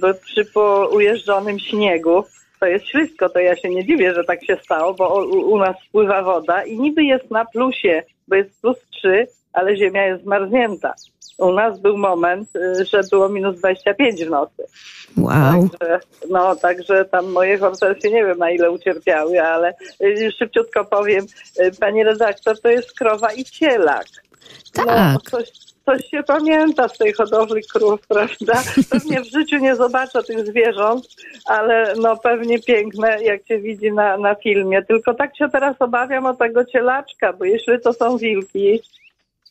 Bo 0.00 0.14
przy 0.14 0.44
po 0.44 0.88
ujeżdżonym 0.92 1.58
śniegu 1.58 2.24
to 2.60 2.66
jest 2.66 2.86
ślisko, 2.86 3.28
to 3.28 3.38
ja 3.38 3.56
się 3.56 3.70
nie 3.70 3.86
dziwię, 3.86 4.14
że 4.14 4.24
tak 4.24 4.44
się 4.44 4.56
stało, 4.64 4.94
bo 4.94 5.24
u, 5.24 5.52
u 5.52 5.58
nas 5.58 5.76
spływa 5.88 6.22
woda 6.22 6.64
i 6.64 6.78
niby 6.78 7.04
jest 7.04 7.30
na 7.30 7.44
plusie, 7.44 8.02
bo 8.28 8.36
jest 8.36 8.60
plus 8.60 8.76
3, 8.90 9.26
ale 9.52 9.76
ziemia 9.76 10.06
jest 10.06 10.22
zmarznięta. 10.22 10.94
U 11.40 11.52
nas 11.52 11.80
był 11.80 11.98
moment, 11.98 12.56
y, 12.56 12.84
że 12.84 13.00
było 13.10 13.28
minus 13.28 13.56
25 13.58 14.24
w 14.24 14.30
nocy. 14.30 14.64
Wow. 15.16 15.32
Także, 15.32 16.00
no, 16.30 16.56
także 16.56 17.04
tam 17.04 17.32
moje 17.32 17.58
hortensje 17.58 18.10
nie 18.10 18.24
wiem 18.24 18.38
na 18.38 18.50
ile 18.50 18.70
ucierpiały, 18.70 19.42
ale 19.42 19.74
y, 20.02 20.32
szybciutko 20.38 20.84
powiem, 20.84 21.26
y, 21.60 21.70
pani 21.80 22.04
redaktor, 22.04 22.60
to 22.60 22.68
jest 22.68 22.92
krowa 22.92 23.32
i 23.32 23.44
cielak. 23.44 24.06
Tak. 24.72 24.86
No, 24.86 25.18
coś, 25.30 25.50
coś 25.84 26.10
się 26.10 26.22
pamięta 26.22 26.88
z 26.88 26.98
tej 26.98 27.12
hodowli 27.12 27.62
krów, 27.72 28.00
prawda? 28.08 28.62
Pewnie 28.90 29.20
w 29.20 29.30
życiu 29.30 29.56
nie 29.56 29.76
zobaczę 29.76 30.22
tych 30.22 30.46
zwierząt, 30.46 31.04
ale 31.44 31.94
no 31.96 32.16
pewnie 32.16 32.58
piękne, 32.58 33.22
jak 33.22 33.46
się 33.46 33.58
widzi 33.58 33.92
na, 33.92 34.16
na 34.16 34.34
filmie. 34.34 34.82
Tylko 34.82 35.14
tak 35.14 35.36
się 35.36 35.48
teraz 35.48 35.76
obawiam 35.78 36.26
o 36.26 36.34
tego 36.34 36.64
cielaczka, 36.64 37.32
bo 37.32 37.44
jeśli 37.44 37.80
to 37.80 37.92
są 37.92 38.18
wilki, 38.18 38.80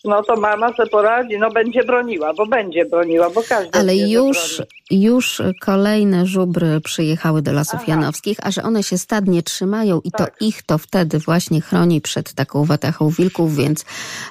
no 0.06 0.24
to 0.24 0.36
mama 0.36 0.74
se 0.74 0.86
poradzi, 0.88 1.38
no 1.40 1.50
będzie 1.52 1.84
broniła, 1.84 2.34
bo 2.34 2.46
będzie 2.46 2.86
broniła, 2.86 3.30
bo 3.30 3.44
każdy 3.50 3.80
Ale 3.80 3.96
już, 3.96 4.62
już 4.92 5.42
kolejne 5.62 6.26
żubry 6.26 6.82
przyjechały 6.82 7.42
do 7.42 7.52
Lasów 7.54 7.80
Aha. 7.84 7.86
Janowskich, 7.88 8.38
a 8.44 8.52
że 8.52 8.64
one 8.64 8.84
się 8.84 8.98
stadnie 8.98 9.44
trzymają 9.44 10.02
i 10.04 10.12
to 10.12 10.18
Tak. 10.18 10.36
ich 10.42 10.64
to 10.64 10.78
wtedy 10.78 11.20
właśnie 11.20 11.62
chroni 11.62 12.02
przed 12.02 12.34
taką 12.34 12.66
watachą 12.66 13.10
wilków, 13.10 13.56
więc 13.56 13.86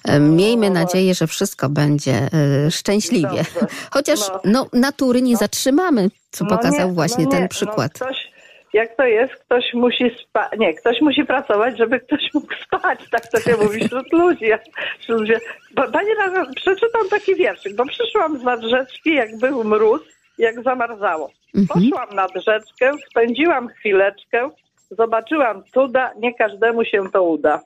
e, 0.04 0.20
miejmy 0.20 0.70
nadzieję, 0.70 1.14
że 1.14 1.26
wszystko 1.26 1.68
będzie 1.68 2.28
e, 2.66 2.70
szczęśliwie. 2.70 3.28
Dobrze. 3.28 3.66
Chociaż 3.90 4.18
No. 4.20 4.40
no, 4.44 4.66
natury 4.72 5.22
nie 5.22 5.37
zatrzymamy, 5.37 6.11
co 6.31 6.44
No 6.44 6.50
pokazał 6.57 6.88
nie, 6.88 6.94
właśnie 6.94 7.24
no 7.24 7.31
ten 7.31 7.42
nie, 7.42 7.48
przykład. 7.48 7.92
No 8.00 8.07
ktoś, 8.07 8.27
jak 8.72 8.96
to 8.96 9.04
jest, 9.04 9.35
ktoś 9.35 9.74
musi 9.74 10.11
spać, 10.22 10.52
nie, 10.59 10.74
ktoś 10.74 11.00
musi 11.00 11.24
pracować, 11.24 11.78
żeby 11.78 12.00
ktoś 12.00 12.35
mógł 12.35 12.54
spać, 12.64 13.00
tak 13.11 13.26
to 13.26 13.40
się 13.40 13.57
mówi 13.57 13.85
wśród 13.85 14.12
ludzi. 14.12 14.44
Ja, 14.44 14.59
wśród 15.00 15.20
ludzi. 15.20 15.33
Bo, 15.74 15.90
panie, 15.92 16.14
Radosław, 16.14 16.54
przeczytam 16.54 17.09
taki 17.11 17.35
wierszyk, 17.35 17.76
bo 17.76 17.87
przyszłam 17.87 18.38
z 18.38 18.42
nad 18.42 18.62
rzeczki, 18.62 19.14
jak 19.14 19.38
był 19.38 19.64
mróz, 19.64 20.00
jak 20.38 20.62
zamarzało. 20.62 21.31
Poszłam 21.68 22.09
nad 22.14 22.31
rzeczkę, 22.35 22.92
spędziłam 23.11 23.68
chwileczkę, 23.68 24.50
zobaczyłam 24.90 25.64
cuda, 25.74 26.12
nie 26.18 26.35
każdemu 26.35 26.85
się 26.85 27.02
to 27.12 27.22
uda. 27.22 27.61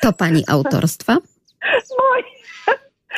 To 0.00 0.12
pani 0.12 0.44
autorstwa? 0.48 1.12
Moi. 1.98 2.43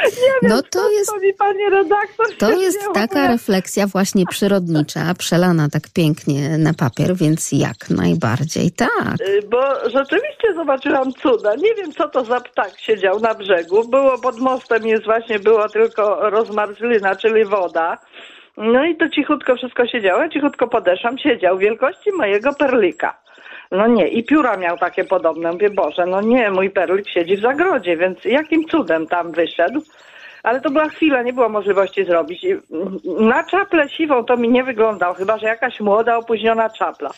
Nie 0.04 0.10
wiem, 0.42 0.50
No 0.50 0.62
to 0.70 0.90
jest- 0.90 1.10
to 1.10 1.18
mi 1.20 1.34
pani 1.34 1.70
redaktor 1.70 2.26
To 2.38 2.50
jest 2.50 2.78
taka 2.94 3.20
ja- 3.20 3.28
refleksja 3.32 3.86
właśnie 3.86 4.24
przyrodnicza, 4.30 5.00
przelana 5.18 5.68
tak 5.68 5.82
pięknie 5.94 6.58
na 6.58 6.74
papier, 6.74 7.14
więc 7.16 7.52
jak 7.52 7.90
najbardziej 7.90 8.70
tak. 8.70 9.20
Y, 9.20 9.42
Bo 9.50 9.90
rzeczywiście 9.90 10.54
zobaczyłam 10.54 11.12
cuda. 11.12 11.54
Nie 11.54 11.74
wiem, 11.74 11.92
co 11.92 12.08
to 12.08 12.24
za 12.24 12.40
ptak 12.40 12.70
siedział 12.80 13.20
na 13.20 13.34
brzegu. 13.34 13.88
Było 13.88 14.18
pod 14.18 14.38
mostem, 14.38 14.86
jest 14.86 15.04
właśnie, 15.04 15.38
było 15.38 15.68
tylko 15.68 16.30
rozmarzlina, 16.30 17.16
czyli 17.16 17.44
woda. 17.44 17.98
No 18.56 18.84
i 18.84 18.96
to 18.96 19.08
cichutko 19.08 19.56
wszystko 19.56 19.86
siedziało. 19.86 20.22
Ja 20.22 20.28
cichutko 20.28 20.68
podeszłam, 20.68 21.18
siedział 21.18 21.58
wielkości 21.58 22.12
mojego 22.12 22.54
perlika. 22.54 23.18
No 23.70 23.86
nie, 23.86 24.08
i 24.08 24.24
pióra 24.24 24.56
miał 24.56 24.78
takie 24.78 25.04
podobne. 25.04 25.52
Mówię, 25.52 25.70
Boże, 25.70 26.06
no 26.06 26.20
nie, 26.20 26.50
mój 26.50 26.70
perlik 26.70 27.08
siedzi 27.08 27.36
w 27.36 27.40
zagrodzie, 27.40 27.96
więc 27.96 28.24
jakim 28.24 28.64
cudem 28.64 29.06
tam 29.06 29.32
wyszedł? 29.32 29.82
Ale 30.42 30.60
to 30.60 30.70
była 30.70 30.88
chwila, 30.88 31.22
nie 31.22 31.32
było 31.32 31.48
możliwości 31.48 32.04
zrobić. 32.04 32.46
Na 33.20 33.44
czaplę 33.44 33.88
siwą 33.88 34.24
to 34.24 34.36
mi 34.36 34.48
nie 34.48 34.64
wyglądał, 34.64 35.14
chyba 35.14 35.38
że 35.38 35.46
jakaś 35.46 35.80
młoda, 35.80 36.16
opóźniona 36.16 36.70
czapla. 36.70 37.10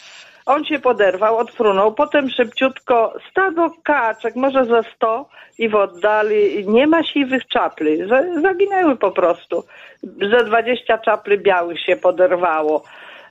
On 0.47 0.65
się 0.65 0.79
poderwał, 0.79 1.37
odfrunął, 1.37 1.95
potem 1.95 2.31
szybciutko 2.31 3.15
stado 3.31 3.71
kaczek, 3.83 4.37
może 4.37 4.65
ze 4.65 4.83
sto 4.97 5.29
i 5.59 5.69
w 5.69 5.75
oddali 5.75 6.69
nie 6.69 6.87
ma 6.87 7.05
siwych 7.05 7.47
czapli. 7.47 7.99
Zaginęły 8.43 8.97
po 8.97 9.11
prostu. 9.11 9.65
Ze 10.03 10.45
dwadzieścia 10.45 10.99
czapli 10.99 11.39
białych 11.39 11.81
się 11.81 11.97
poderwało. 11.97 12.83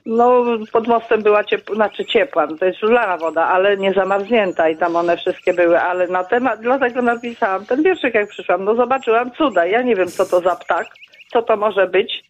No, 0.08 0.44
pod 0.72 0.86
mostem 0.86 1.22
była 1.22 1.44
ciepła, 1.44 1.74
znaczy 1.74 2.04
ciepła, 2.04 2.46
no 2.46 2.56
to 2.56 2.64
jest 2.64 2.80
żulana 2.80 3.16
woda, 3.16 3.44
ale 3.44 3.76
nie 3.76 3.92
zamarznięta 3.92 4.68
i 4.68 4.76
tam 4.76 4.96
one 4.96 5.16
wszystkie 5.16 5.54
były, 5.54 5.80
ale 5.80 6.06
na 6.06 6.24
temat, 6.24 6.60
dlatego 6.60 7.02
napisałam 7.02 7.66
ten 7.66 7.82
wierszyk 7.82 8.14
jak 8.14 8.28
przyszłam, 8.28 8.64
no 8.64 8.74
zobaczyłam 8.74 9.30
cuda, 9.30 9.66
ja 9.66 9.82
nie 9.82 9.96
wiem 9.96 10.08
co 10.08 10.26
to 10.26 10.40
za 10.40 10.56
ptak, 10.56 10.86
co 11.32 11.42
to 11.42 11.56
może 11.56 11.86
być, 11.86 12.24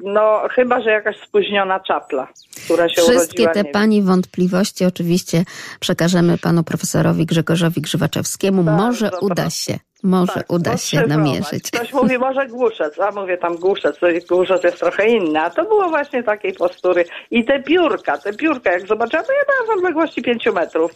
no 0.00 0.42
chyba, 0.50 0.80
że 0.82 0.90
jakaś 0.90 1.16
spóźniona 1.16 1.80
czapla, 1.80 2.28
która 2.64 2.88
się 2.88 3.02
Wszystkie 3.02 3.16
urodziła, 3.16 3.52
te 3.52 3.58
nie 3.60 3.64
wiem. 3.64 3.72
pani 3.72 4.02
wątpliwości 4.02 4.84
oczywiście 4.84 5.44
przekażemy 5.80 6.38
panu 6.38 6.64
profesorowi 6.64 7.26
Grzegorzowi 7.26 7.80
Grzywaczewskiemu. 7.80 8.62
Może 8.62 9.10
uda 9.20 9.50
się, 9.50 9.78
może 10.02 10.32
Tak, 10.32 10.52
uda 10.52 10.76
się 10.76 11.06
namierzyć. 11.06 11.70
Ktoś 11.70 11.92
mówi 11.92 12.18
może 12.18 12.46
głuszec, 12.46 13.00
a 13.00 13.10
mówię 13.10 13.38
tam 13.38 13.56
głuszec, 13.56 13.98
głuszec 14.28 14.64
jest 14.64 14.80
trochę 14.80 15.08
inny, 15.08 15.40
a 15.40 15.50
to 15.50 15.64
było 15.64 15.88
właśnie 15.88 16.22
takiej 16.22 16.52
postury. 16.52 17.04
I 17.30 17.44
te 17.44 17.62
piórka, 17.62 18.18
te 18.18 18.32
piórka, 18.32 18.72
jak 18.72 18.86
zobaczyłam, 18.86 19.26
to 19.26 19.32
ja 19.32 19.44
byłam 19.46 19.66
w 19.66 19.78
odległości 19.78 20.22
pięciu 20.22 20.52
metrów. 20.52 20.92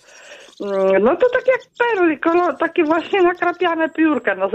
Mm, 0.61 1.03
No 1.03 1.17
to 1.17 1.31
tak 1.31 1.47
jak 1.47 1.61
perly, 1.79 2.19
kolor, 2.19 2.57
takie 2.59 2.85
właśnie 2.85 3.23
nakrapiane 3.23 3.89
piórka. 3.89 4.35
No, 4.35 4.49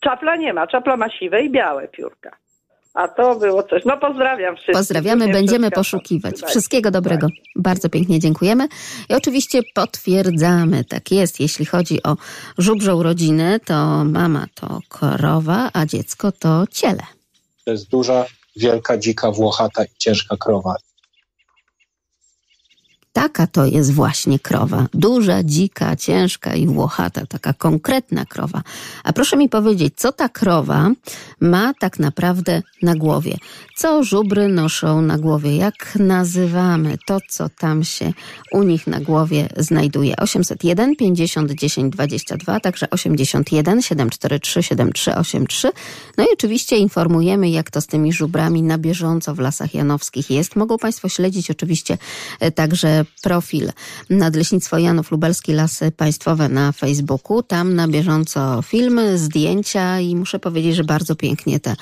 czapla 0.00 0.36
nie 0.36 0.52
ma, 0.52 0.66
czapla 0.66 0.96
ma 0.96 1.10
siwe 1.10 1.42
i 1.42 1.50
białe 1.50 1.88
piórka. 1.88 2.41
A 2.94 3.08
to 3.08 3.36
było 3.36 3.62
coś. 3.62 3.84
No 3.84 3.98
pozdrawiam 3.98 4.54
wszystkich. 4.54 4.76
Pozdrawiamy, 4.76 5.28
będziemy 5.28 5.70
poszukiwać. 5.70 6.40
Tak. 6.40 6.50
Wszystkiego 6.50 6.90
dobrego. 6.90 7.26
Bardzo 7.56 7.88
pięknie 7.88 8.20
dziękujemy. 8.20 8.68
I 9.08 9.14
oczywiście 9.14 9.60
potwierdzamy, 9.74 10.84
tak 10.84 11.12
jest, 11.12 11.40
jeśli 11.40 11.66
chodzi 11.66 12.02
o 12.02 12.16
żubrzą 12.58 13.02
rodzinę, 13.02 13.60
to 13.60 14.04
mama 14.04 14.46
to 14.54 14.80
korowa, 14.88 15.70
a 15.72 15.86
dziecko 15.86 16.32
to 16.32 16.64
ciele. 16.70 17.02
To 17.64 17.70
jest 17.70 17.90
duża, 17.90 18.24
wielka, 18.56 18.98
dzika, 18.98 19.30
włochata 19.30 19.84
i 19.84 19.88
ciężka 19.98 20.36
krowa. 20.36 20.74
Taka 23.12 23.46
to 23.46 23.66
jest 23.66 23.92
właśnie 23.92 24.38
krowa. 24.38 24.86
Duża, 24.94 25.42
dzika, 25.42 25.96
ciężka 25.96 26.54
i 26.54 26.66
włochata, 26.66 27.26
taka 27.26 27.52
konkretna 27.52 28.24
krowa. 28.24 28.62
A 29.04 29.12
proszę 29.12 29.36
mi 29.36 29.48
powiedzieć, 29.48 29.94
co 29.96 30.12
ta 30.12 30.28
krowa 30.28 30.90
ma 31.40 31.72
tak 31.80 31.98
naprawdę 31.98 32.62
na 32.82 32.94
głowie? 32.94 33.36
Co 33.76 34.04
żubry 34.04 34.48
noszą 34.48 35.02
na 35.02 35.18
głowie? 35.18 35.56
Jak 35.56 35.96
nazywamy 35.98 36.98
to, 37.06 37.18
co 37.28 37.48
tam 37.48 37.84
się 37.84 38.12
u 38.52 38.62
nich 38.62 38.86
na 38.86 39.00
głowie 39.00 39.48
znajduje? 39.56 40.16
801 40.16 40.96
50 40.96 41.52
10 41.52 41.92
22, 41.92 42.60
także 42.60 42.90
81 42.90 43.82
743 43.82 44.62
7383. 44.62 45.70
No 46.18 46.24
i 46.24 46.26
oczywiście 46.32 46.76
informujemy, 46.76 47.50
jak 47.50 47.70
to 47.70 47.80
z 47.80 47.86
tymi 47.86 48.12
żubrami 48.12 48.62
na 48.62 48.78
bieżąco 48.78 49.34
w 49.34 49.38
Lasach 49.38 49.74
Janowskich 49.74 50.30
jest. 50.30 50.56
Mogą 50.56 50.78
Państwo 50.78 51.08
śledzić 51.08 51.50
oczywiście 51.50 51.98
e, 52.40 52.50
także 52.50 53.01
profil 53.22 53.72
Nadleśnictwo 54.10 54.78
Janów 54.78 55.10
Lubelski 55.10 55.52
Lasy 55.52 55.92
Państwowe 55.96 56.48
na 56.48 56.72
Facebooku. 56.72 57.42
Tam 57.42 57.74
na 57.74 57.88
bieżąco 57.88 58.62
filmy, 58.62 59.18
zdjęcia 59.18 60.00
i 60.00 60.16
muszę 60.16 60.38
powiedzieć, 60.38 60.76
że 60.76 60.84
bardzo 60.84 61.16
pięknie 61.16 61.60
te 61.60 61.76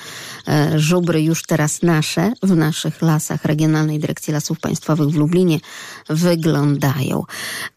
e, 0.47 0.79
żubry 0.79 1.21
już 1.21 1.43
teraz 1.43 1.81
nasze 1.81 2.31
w 2.43 2.55
naszych 2.55 3.01
lasach 3.01 3.45
Regionalnej 3.45 3.99
Dyrekcji 3.99 4.33
Lasów 4.33 4.59
Państwowych 4.59 5.09
w 5.09 5.15
Lublinie 5.15 5.59
wyglądają. 6.09 7.23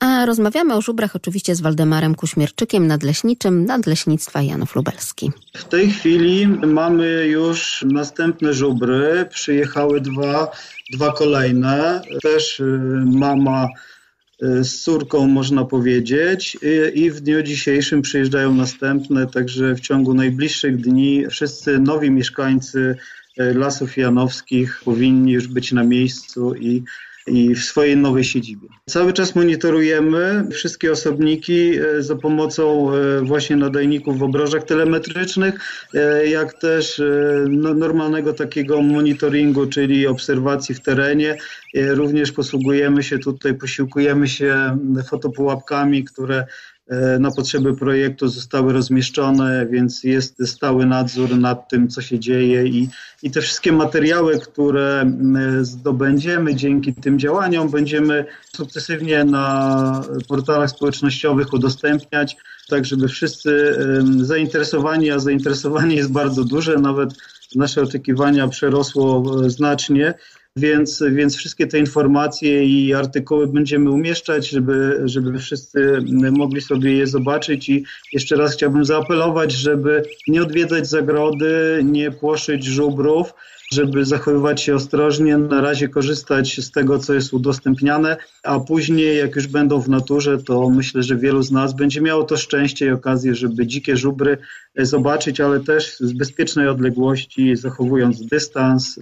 A 0.01 0.27
rozmawiamy 0.27 0.75
o 0.75 0.83
żubrach 0.83 1.17
oczywiście 1.17 1.55
z 1.55 1.61
Waldemarem 1.61 2.15
Kuśmierczykiem, 2.15 2.87
nadleśniczym 2.87 3.65
Nadleśnictwa 3.65 4.43
Janów 4.43 4.75
Lubelski. 4.75 5.33
W 5.57 5.65
tej 5.65 5.91
chwili 5.91 6.47
mamy 6.49 7.27
już 7.27 7.85
następne 7.89 8.55
żubry. 8.55 9.29
Przyjechały 9.31 10.01
dwa, 10.01 10.51
dwa 10.93 11.13
kolejne. 11.13 12.03
Też 12.23 12.61
y, 12.61 12.65
mama 13.07 13.69
y, 14.43 14.65
z 14.65 14.83
córką, 14.83 15.27
można 15.27 15.65
powiedzieć. 15.65 16.57
Y, 16.63 16.93
I 16.95 17.11
w 17.11 17.21
dniu 17.21 17.43
dzisiejszym 17.43 18.03
przyjeżdżają 18.03 18.55
następne, 18.55 19.27
także 19.27 19.75
w 19.75 19.81
ciągu 19.81 20.15
najbliższych 20.15 20.77
dni 20.77 21.27
wszyscy 21.31 21.79
nowi 21.79 22.11
mieszkańcy 22.11 22.97
Lasów 23.37 23.97
Janowskich 23.97 24.81
powinni 24.85 25.33
już 25.33 25.49
być 25.49 25.73
na 25.73 25.85
miejscu 25.85 26.55
i 26.55 26.83
i 27.27 27.55
w 27.55 27.65
swojej 27.65 27.97
nowej 27.97 28.25
siedzibie. 28.25 28.69
Cały 28.87 29.13
czas 29.13 29.35
monitorujemy 29.35 30.47
wszystkie 30.51 30.93
osobniki 30.93 31.79
e, 31.79 32.03
za 32.03 32.17
pomocą 32.17 32.95
e, 32.95 33.21
właśnie 33.21 33.57
nadajników 33.57 34.19
w 34.19 34.23
obrożach 34.23 34.65
telemetrycznych, 34.65 35.55
e, 35.95 36.27
jak 36.27 36.61
też 36.61 37.03
no, 37.49 37.75
normalnego 37.75 38.33
takiego 38.33 38.83
monitoringu, 38.83 39.67
czyli 39.67 40.07
obserwacji 40.07 40.75
w 40.75 40.81
terenie. 40.81 41.37
Również 41.75 42.33
posługujemy 42.33 43.03
się 43.03 43.19
tutaj, 43.19 43.55
posiłkujemy 43.55 44.29
się 44.29 44.79
fotopułapkami, 45.11 46.05
które 46.05 46.47
na 47.21 47.31
potrzeby 47.31 47.77
projektu 47.77 48.29
zostały 48.29 48.73
rozmieszczone, 48.73 49.67
więc 49.67 50.05
jest 50.05 50.49
stały 50.49 50.87
nadzór 50.87 51.39
nad 51.39 51.69
tym, 51.69 51.89
co 51.89 52.03
się 52.03 52.19
dzieje 52.19 52.67
i, 52.67 52.89
i 53.23 53.31
te 53.31 53.41
wszystkie 53.41 53.73
materiały, 53.73 54.41
które 54.41 55.13
zdobędziemy 55.63 56.55
dzięki 56.55 56.95
tym 56.95 57.19
działaniom, 57.19 57.71
będziemy 57.71 58.25
sukcesywnie 58.57 59.25
na 59.25 60.03
portalach 60.29 60.71
społecznościowych 60.71 61.53
udostępniać, 61.53 62.37
tak 62.69 62.85
żeby 62.85 63.09
wszyscy 63.09 63.79
zainteresowani, 64.17 65.11
a 65.11 65.19
zainteresowanie 65.19 65.97
jest 65.97 66.13
bardzo 66.13 66.45
duże, 66.45 66.77
nawet 66.77 67.11
nasze 67.55 67.83
oczekiwania 67.83 68.49
przerosło 68.49 69.23
e, 69.45 69.51
znacznie. 69.51 70.15
Więc, 70.57 71.03
więc 71.13 71.37
wszystkie 71.37 71.67
te 71.67 71.79
informacje 71.79 72.65
i 72.65 72.95
artykuły 72.95 73.47
będziemy 73.47 73.91
umieszczać, 73.91 74.49
żeby, 74.49 75.03
żeby 75.05 75.39
wszyscy 75.39 75.99
mogli 76.33 76.61
sobie 76.61 76.93
je 76.93 77.07
zobaczyć. 77.07 77.69
I 77.69 77.85
jeszcze 78.13 78.37
raz 78.37 78.53
chciałbym 78.53 78.85
zaapelować, 78.85 79.53
żeby 79.53 80.03
nie 80.29 80.43
odwiedzać 80.43 80.89
zagrody, 80.89 81.83
nie 81.85 82.11
płoszyć 82.11 82.65
żubrów, 82.65 83.35
żeby 83.73 84.05
zachowywać 84.05 84.63
się 84.63 84.75
ostrożnie, 84.75 85.39
na 85.39 85.61
razie 85.61 85.89
korzystać 85.89 86.61
z 86.61 86.71
tego, 86.71 86.99
co 86.99 87.15
jest 87.15 87.33
udostępniane, 87.33 88.17
a 88.43 88.61
później, 88.61 89.19
jak 89.19 89.37
już 89.37 89.47
będą 89.47 89.81
w 89.81 89.89
naturze, 89.89 90.39
to 90.39 90.71
myślę, 90.71 91.03
że 91.03 91.17
wielu 91.17 91.43
z 91.43 91.51
nas 91.51 91.75
będzie 91.75 92.01
miało 92.01 92.25
to 92.25 92.37
szczęście 92.37 92.87
i 92.87 92.91
okazję, 92.91 93.35
żeby 93.35 93.67
dzikie 93.67 93.97
żubry 93.97 94.39
zobaczyć, 94.79 95.41
ale 95.41 95.61
też 95.61 95.97
z 96.01 96.13
bezpiecznej 96.13 96.69
odległości, 96.69 97.57
zachowując 97.57 98.27
dystans 98.27 99.01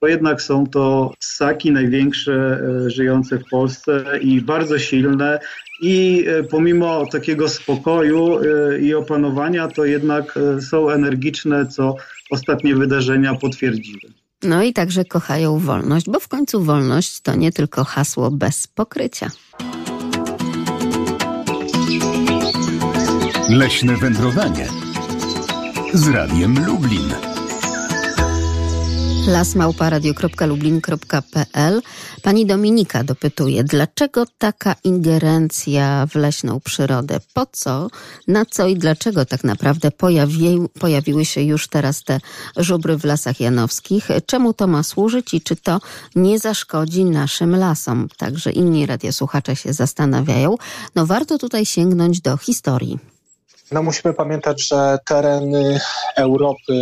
bo 0.00 0.08
jednak 0.08 0.42
są 0.42 0.66
to 0.66 1.12
ssaki 1.20 1.72
największe 1.72 2.60
e, 2.86 2.90
żyjące 2.90 3.38
w 3.38 3.44
Polsce 3.50 4.04
i 4.20 4.40
bardzo 4.40 4.78
silne 4.78 5.38
i 5.82 6.24
e, 6.28 6.44
pomimo 6.44 7.06
takiego 7.06 7.48
spokoju 7.48 8.38
e, 8.38 8.78
i 8.78 8.94
opanowania, 8.94 9.68
to 9.68 9.84
jednak 9.84 10.38
są 10.70 10.90
energiczne, 10.90 11.66
co 11.66 11.96
ostatnie 12.30 12.74
wydarzenia 12.74 13.34
potwierdziły. 13.34 14.00
No 14.42 14.62
i 14.62 14.72
także 14.72 15.04
kochają 15.04 15.58
wolność, 15.58 16.06
bo 16.10 16.20
w 16.20 16.28
końcu 16.28 16.64
wolność 16.64 17.20
to 17.20 17.34
nie 17.34 17.52
tylko 17.52 17.84
hasło 17.84 18.30
bez 18.30 18.66
pokrycia. 18.66 19.30
Leśne 23.50 23.96
wędrowanie 23.96 24.66
z 25.94 26.08
Radiem 26.08 26.66
Lublin. 26.66 27.27
lasmałparadio.lublin.pl 29.28 31.82
Pani 32.22 32.46
Dominika 32.46 33.04
dopytuje, 33.04 33.64
dlaczego 33.64 34.24
taka 34.38 34.74
ingerencja 34.84 36.06
w 36.06 36.14
leśną 36.14 36.60
przyrodę? 36.60 37.20
Po 37.34 37.46
co, 37.52 37.88
na 38.28 38.44
co 38.44 38.66
i 38.66 38.76
dlaczego 38.76 39.24
tak 39.24 39.44
naprawdę 39.44 39.90
pojawi, 39.90 40.58
pojawiły 40.80 41.24
się 41.24 41.42
już 41.42 41.68
teraz 41.68 42.04
te 42.04 42.20
żubry 42.56 42.98
w 42.98 43.04
lasach 43.04 43.40
janowskich? 43.40 44.08
Czemu 44.26 44.54
to 44.54 44.66
ma 44.66 44.82
służyć 44.82 45.34
i 45.34 45.40
czy 45.40 45.56
to 45.56 45.80
nie 46.16 46.38
zaszkodzi 46.38 47.04
naszym 47.04 47.56
lasom? 47.56 48.08
Także 48.16 48.50
inni 48.50 48.86
radiosłuchacze 48.86 49.56
się 49.56 49.72
zastanawiają. 49.72 50.56
No 50.94 51.06
warto 51.06 51.38
tutaj 51.38 51.66
sięgnąć 51.66 52.20
do 52.20 52.36
historii. 52.36 53.17
No 53.72 53.82
musimy 53.82 54.14
pamiętać, 54.14 54.68
że 54.68 54.98
tereny 55.06 55.80
Europy 56.16 56.72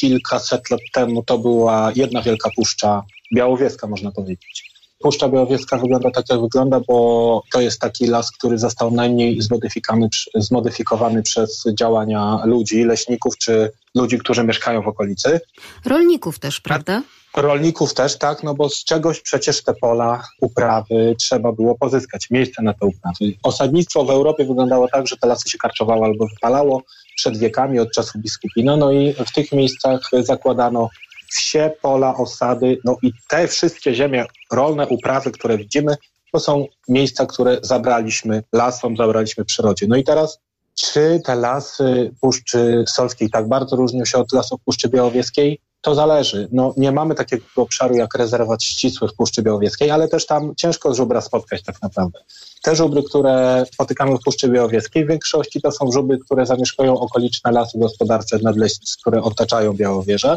kilkaset 0.00 0.70
lat 0.70 0.80
temu 0.92 1.22
to 1.22 1.38
była 1.38 1.92
jedna 1.96 2.22
wielka 2.22 2.50
puszcza 2.56 3.02
białowieska, 3.34 3.86
można 3.86 4.10
powiedzieć. 4.10 4.76
Puszcza 4.98 5.28
Białowieska 5.28 5.78
wygląda 5.78 6.10
tak, 6.10 6.24
jak 6.30 6.40
wygląda, 6.40 6.80
bo 6.88 7.42
to 7.52 7.60
jest 7.60 7.80
taki 7.80 8.06
las, 8.06 8.32
który 8.32 8.58
został 8.58 8.90
najmniej 8.90 9.42
zmodyfikowany, 9.42 10.08
zmodyfikowany 10.34 11.22
przez 11.22 11.64
działania 11.78 12.40
ludzi, 12.44 12.84
leśników 12.84 13.38
czy 13.38 13.70
ludzi, 13.94 14.18
którzy 14.18 14.44
mieszkają 14.44 14.82
w 14.82 14.88
okolicy. 14.88 15.40
Rolników 15.84 16.38
też, 16.38 16.60
prawda? 16.60 17.02
Rolników 17.36 17.94
też, 17.94 18.18
tak, 18.18 18.42
no 18.42 18.54
bo 18.54 18.68
z 18.68 18.84
czegoś 18.84 19.20
przecież 19.20 19.62
te 19.62 19.74
pola, 19.74 20.22
uprawy 20.40 21.16
trzeba 21.18 21.52
było 21.52 21.74
pozyskać, 21.78 22.30
miejsce 22.30 22.62
na 22.62 22.74
te 22.74 22.86
uprawy. 22.86 23.36
Osadnictwo 23.42 24.04
w 24.04 24.10
Europie 24.10 24.44
wyglądało 24.44 24.88
tak, 24.88 25.06
że 25.06 25.16
te 25.16 25.28
lasy 25.28 25.50
się 25.50 25.58
karczowało 25.58 26.04
albo 26.04 26.26
wypalało 26.26 26.82
przed 27.16 27.38
wiekami 27.38 27.78
od 27.78 27.92
czasów 27.92 28.22
biskupina, 28.22 28.76
no 28.76 28.92
i 28.92 29.12
w 29.12 29.32
tych 29.32 29.52
miejscach 29.52 30.00
zakładano 30.20 30.88
wsie, 31.30 31.70
pola, 31.82 32.16
osady, 32.16 32.78
no 32.84 32.96
i 33.02 33.12
te 33.28 33.48
wszystkie 33.48 33.94
ziemie 33.94 34.24
rolne, 34.52 34.88
uprawy, 34.88 35.30
które 35.30 35.58
widzimy, 35.58 35.96
to 36.32 36.40
są 36.40 36.66
miejsca, 36.88 37.26
które 37.26 37.58
zabraliśmy 37.62 38.42
lasom, 38.52 38.96
zabraliśmy 38.96 39.44
przyrodzie. 39.44 39.86
No 39.88 39.96
i 39.96 40.04
teraz, 40.04 40.38
czy 40.74 41.20
te 41.24 41.34
lasy 41.34 42.14
Puszczy 42.20 42.84
Solskiej 42.88 43.30
tak 43.30 43.48
bardzo 43.48 43.76
różnią 43.76 44.04
się 44.04 44.18
od 44.18 44.32
lasów 44.32 44.60
Puszczy 44.64 44.88
Białowieskiej? 44.88 45.60
To 45.86 45.94
zależy. 45.94 46.48
No, 46.52 46.74
nie 46.76 46.92
mamy 46.92 47.14
takiego 47.14 47.44
obszaru 47.56 47.96
jak 47.96 48.14
rezerwat 48.14 48.62
ścisły 48.62 49.08
w 49.08 49.14
Puszczy 49.14 49.42
Białowieskiej, 49.42 49.90
ale 49.90 50.08
też 50.08 50.26
tam 50.26 50.54
ciężko 50.56 50.94
żubra 50.94 51.20
spotkać 51.20 51.62
tak 51.62 51.82
naprawdę. 51.82 52.18
Te 52.62 52.76
żubry, 52.76 53.02
które 53.02 53.64
spotykamy 53.72 54.16
w 54.18 54.20
Puszczy 54.20 54.48
Białowieskiej, 54.48 55.04
w 55.04 55.08
większości 55.08 55.60
to 55.60 55.72
są 55.72 55.92
żubry, 55.92 56.18
które 56.18 56.46
zamieszkują 56.46 57.00
okoliczne 57.00 57.52
lasy 57.52 57.78
gospodarcze 57.78 58.38
nadleśnic, 58.42 58.96
które 58.96 59.22
otaczają 59.22 59.72
Białowieżę. 59.72 60.36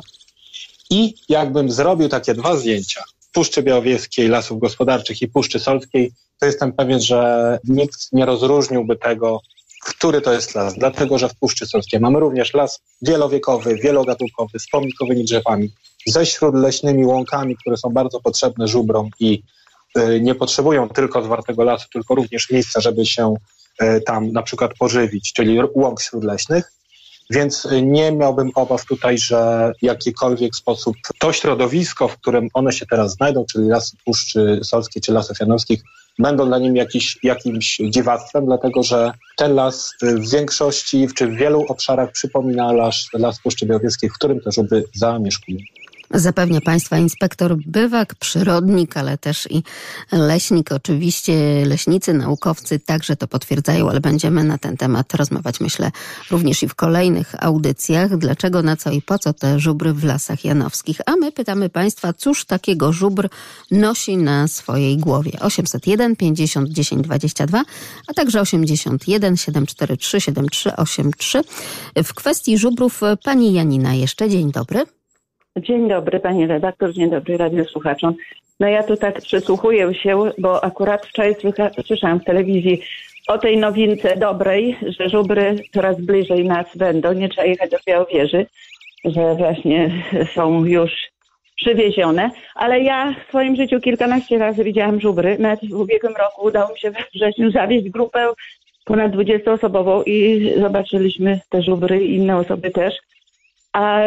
I 0.90 1.16
jakbym 1.30 1.72
zrobił 1.72 2.10
takie 2.10 2.34
dwa 2.34 2.58
zdjęcia, 2.58 3.04
Puszczy 3.34 3.64
Białowieskiej, 3.64 4.28
Lasów 4.28 4.60
Gospodarczych 4.60 5.22
i 5.22 5.28
Puszczy 5.28 5.60
Solskiej, 5.60 6.12
to 6.40 6.46
jestem 6.46 6.74
pewien, 6.74 7.02
że 7.02 7.60
nikt 7.64 8.14
nie 8.14 8.26
rozróżniłby 8.26 8.96
tego, 8.96 9.42
który 9.86 10.22
to 10.22 10.34
jest 10.34 10.56
las, 10.56 10.74
dlatego 10.74 11.18
że 11.18 11.30
w 11.30 11.36
Puszczy 11.36 11.66
Solskiej 11.66 12.00
mamy 12.00 12.20
również 12.20 12.54
las 12.54 12.80
wielowiekowy, 13.02 13.76
wielogatunkowy, 13.76 14.60
z 14.60 14.70
pomnikowymi 14.70 15.24
drzewami, 15.24 15.70
ze 16.08 16.26
śródleśnymi 16.26 17.06
łąkami, 17.06 17.56
które 17.58 17.78
są 17.78 17.90
bardzo 17.90 18.20
potrzebne 18.20 18.68
żubrom 18.68 19.10
i 19.20 19.44
y, 19.98 20.20
nie 20.22 20.36
potrzebują 20.36 20.90
tylko 20.90 21.24
zwartego 21.24 21.64
lasu, 21.64 21.88
tylko 21.94 22.16
również 22.16 22.50
miejsca, 22.50 22.82
żeby 22.82 23.06
się 23.06 23.34
y, 23.82 24.02
tam 24.02 24.32
na 24.32 24.44
przykład 24.44 24.72
pożywić, 24.80 25.34
czyli 25.34 25.60
łąk 25.74 26.02
śródleśnych. 26.02 26.72
Więc 27.30 27.68
nie 27.82 28.12
miałbym 28.12 28.52
obaw 28.56 28.86
tutaj, 28.86 29.18
że 29.18 29.72
w 29.80 29.84
jakikolwiek 29.86 30.56
sposób 30.56 30.96
to 31.20 31.34
środowisko, 31.34 32.08
w 32.08 32.18
którym 32.18 32.48
one 32.54 32.72
się 32.72 32.86
teraz 32.86 33.14
znajdą, 33.14 33.46
czyli 33.52 33.68
lasy 33.68 33.98
Puszczy 34.06 34.60
Solskiej 34.64 35.02
czy 35.02 35.12
Lasów 35.12 35.40
Janowskich, 35.40 35.84
będą 36.20 36.48
dla 36.48 36.60
nim 36.60 36.76
jakiś, 36.76 37.18
jakimś 37.24 37.78
dziwactwem, 37.90 38.46
dlatego 38.46 38.84
że 38.84 39.12
ten 39.38 39.56
las 39.56 39.94
w 40.02 40.32
większości, 40.32 41.08
czy 41.16 41.28
w 41.28 41.36
wielu 41.36 41.66
obszarach 41.68 42.12
przypomina 42.12 42.72
las, 42.72 43.08
las 43.14 43.40
Puszczy 43.40 43.66
Białowieskiej, 43.66 44.10
w 44.10 44.14
którym 44.14 44.40
też 44.40 44.56
żuby 44.56 44.84
zamieszkują. 44.94 45.58
Zapewnia 46.14 46.62
Państwa 46.62 46.98
inspektor 46.98 47.58
Bywak, 47.58 48.16
przyrodnik, 48.16 48.98
ale 48.98 49.18
też 49.18 49.48
i 49.52 49.64
leśnik. 50.12 50.72
Oczywiście 50.72 51.66
leśnicy, 51.66 52.14
naukowcy 52.14 52.80
także 52.80 53.16
to 53.16 53.28
potwierdzają, 53.28 53.90
ale 53.90 54.00
będziemy 54.00 54.44
na 54.44 54.58
ten 54.58 54.78
temat 54.78 55.14
rozmawiać, 55.14 55.60
myślę, 55.60 55.92
również 56.32 56.64
i 56.64 56.68
w 56.68 56.76
kolejnych 56.76 57.44
audycjach. 57.44 58.18
Dlaczego, 58.18 58.64
na 58.64 58.76
co 58.76 58.92
i 58.92 59.02
po 59.02 59.20
co 59.20 59.34
te 59.34 59.60
żubry 59.60 59.94
w 59.94 60.04
lasach 60.04 60.46
janowskich? 60.46 60.98
A 61.06 61.16
my 61.16 61.32
pytamy 61.32 61.70
Państwa, 61.70 62.14
cóż 62.14 62.46
takiego 62.46 62.94
żubr 62.94 63.30
nosi 63.72 64.18
na 64.18 64.48
swojej 64.48 64.98
głowie? 64.98 65.32
801 65.40 66.16
50 66.16 66.70
10 66.70 67.02
22, 67.02 67.64
a 68.08 68.14
także 68.14 68.42
81 68.42 69.38
743 69.38 70.22
7383. 70.22 71.42
W 72.04 72.14
kwestii 72.14 72.58
żubrów 72.58 73.02
pani 73.24 73.54
Janina 73.54 73.94
jeszcze. 73.94 74.30
Dzień 74.30 74.52
dobry. 74.52 74.99
Dzień 75.62 75.88
dobry, 75.88 76.20
pani 76.20 76.48
redaktor, 76.48 76.94
dzień 76.94 77.10
dobry 77.10 77.38
radiosłuchaczom. 77.38 78.16
No 78.60 78.68
ja 78.68 78.84
tu 78.84 78.98
tak 78.98 79.22
przysłuchuję 79.22 79.94
się, 79.94 80.32
bo 80.38 80.64
akurat 80.64 81.06
wczoraj 81.06 81.36
słyszałam 81.86 82.20
w 82.20 82.24
telewizji 82.26 82.82
o 83.28 83.38
tej 83.38 83.58
nowince 83.58 84.18
dobrej, 84.18 84.78
że 85.00 85.10
żubry 85.10 85.56
coraz 85.74 86.02
bliżej 86.02 86.46
nas 86.46 86.78
będą, 86.78 87.14
nie 87.14 87.30
trzeba 87.30 87.48
jechać 87.48 87.72
do 87.72 87.78
Białowieży, 87.88 88.46
że 89.06 89.36
właśnie 89.36 89.92
są 90.36 90.66
już 90.66 90.92
przywiezione, 91.56 92.32
ale 92.56 92.80
ja 92.80 93.16
w 93.26 93.28
swoim 93.28 93.56
życiu 93.56 93.80
kilkanaście 93.80 94.38
razy 94.38 94.64
widziałam 94.64 95.02
żubry. 95.02 95.38
Nawet 95.40 95.60
w 95.70 95.74
ubiegłym 95.74 96.14
roku 96.16 96.46
udało 96.46 96.74
mi 96.74 96.80
się 96.80 96.92
we 96.92 97.00
wrześniu 97.14 97.52
zawieźć 97.52 97.90
grupę 97.90 98.28
ponad 98.86 99.12
20-osobową 99.12 100.04
i 100.06 100.50
zobaczyliśmy 100.62 101.40
te 101.50 101.62
żubry 101.62 102.06
i 102.06 102.16
inne 102.16 102.38
osoby 102.38 102.72
też. 102.72 102.94
A 103.74 104.02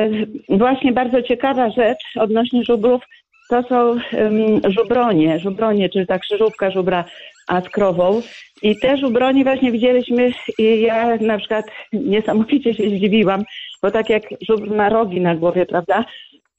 właśnie 0.49 0.93
bardzo 0.93 1.23
ciekawa 1.23 1.71
rzecz 1.71 2.03
odnośnie 2.17 2.65
żubrów 2.65 3.03
to 3.51 3.63
są 3.63 3.89
um, 3.89 4.61
żubronie, 4.65 5.39
żubronie, 5.39 5.89
czyli 5.89 6.07
ta 6.07 6.19
krzyżówka 6.19 6.71
żubra 6.71 7.05
askrową. 7.49 8.23
I 8.63 8.77
te 8.77 8.97
żubronie 8.97 9.45
właśnie 9.45 9.73
widzieliśmy 9.73 10.33
i 10.59 10.81
ja 10.81 11.17
na 11.17 11.39
przykład 11.39 11.65
niesamowicie 11.93 12.75
się 12.75 12.91
zdziwiłam, 12.91 13.45
bo 13.83 13.91
tak 13.91 14.11
jak 14.11 14.23
żubr 14.49 14.71
ma 14.71 14.89
rogi 14.89 15.21
na 15.21 15.35
głowie, 15.37 15.67
prawda? 15.67 16.05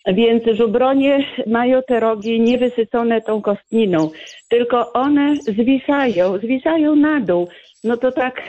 Więc 0.07 0.43
żubronie 0.57 1.25
mają 1.47 1.81
te 1.87 1.99
rogi 1.99 2.41
niewysycone 2.41 3.21
tą 3.21 3.41
kostniną, 3.41 4.09
tylko 4.49 4.93
one 4.93 5.35
zwisają, 5.35 6.37
zwisają 6.37 6.95
na 6.95 7.19
dół. 7.19 7.47
No 7.83 7.97
to 7.97 8.11
tak, 8.11 8.41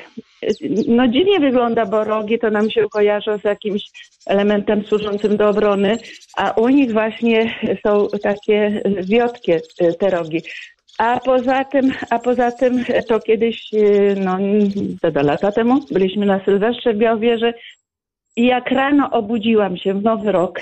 no 0.88 1.08
dziwnie 1.08 1.40
wygląda, 1.40 1.86
bo 1.86 2.04
rogi 2.04 2.38
to 2.38 2.50
nam 2.50 2.70
się 2.70 2.88
kojarzą 2.88 3.38
z 3.38 3.44
jakimś 3.44 3.82
elementem 4.26 4.84
służącym 4.84 5.36
do 5.36 5.48
obrony, 5.48 5.98
a 6.36 6.50
u 6.50 6.68
nich 6.68 6.92
właśnie 6.92 7.54
są 7.86 8.06
takie 8.22 8.82
wiotkie 9.08 9.60
te 9.98 10.10
rogi. 10.10 10.42
A 10.98 11.20
poza 11.20 11.64
tym, 11.64 11.92
a 12.10 12.18
poza 12.18 12.52
tym 12.52 12.84
to 13.08 13.20
kiedyś, 13.20 13.70
no 14.16 14.38
to 15.02 15.10
do 15.10 15.22
lata 15.22 15.52
temu, 15.52 15.80
byliśmy 15.90 16.26
na 16.26 16.44
Sylwestrze 16.44 16.94
w 16.94 16.98
Białowieży 16.98 17.54
i 18.36 18.46
jak 18.46 18.70
rano 18.70 19.10
obudziłam 19.10 19.76
się 19.76 19.94
w 19.94 20.02
Nowy 20.02 20.32
Rok, 20.32 20.60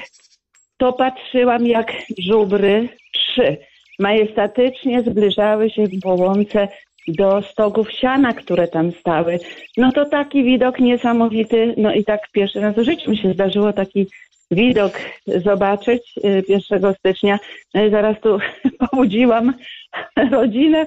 to 0.77 0.93
patrzyłam 0.93 1.67
jak 1.67 1.93
żubry 2.19 2.89
trzy 3.15 3.57
majestatycznie 3.99 5.03
zbliżały 5.03 5.71
się 5.71 5.85
w 5.87 6.07
łące 6.07 6.69
do 7.09 7.43
stogów 7.43 7.93
siana, 7.93 8.33
które 8.33 8.69
tam 8.69 8.93
stały. 8.93 9.39
No 9.77 9.93
to 9.93 10.05
taki 10.05 10.45
widok 10.45 10.79
niesamowity. 10.79 11.75
No 11.77 11.95
i 11.95 12.05
tak 12.05 12.21
pierwszy 12.33 12.61
raz 12.61 12.77
w 12.77 12.85
życiu 12.85 13.11
mi 13.11 13.17
się 13.17 13.33
zdarzyło 13.33 13.73
taki 13.73 14.07
widok 14.51 14.93
zobaczyć 15.27 16.15
1 16.49 16.85
y, 16.85 16.95
stycznia. 16.99 17.39
No 17.75 17.85
i 17.85 17.91
zaraz 17.91 18.21
tu 18.21 18.39
pobudziłam 18.91 19.55
rodzinę 20.31 20.87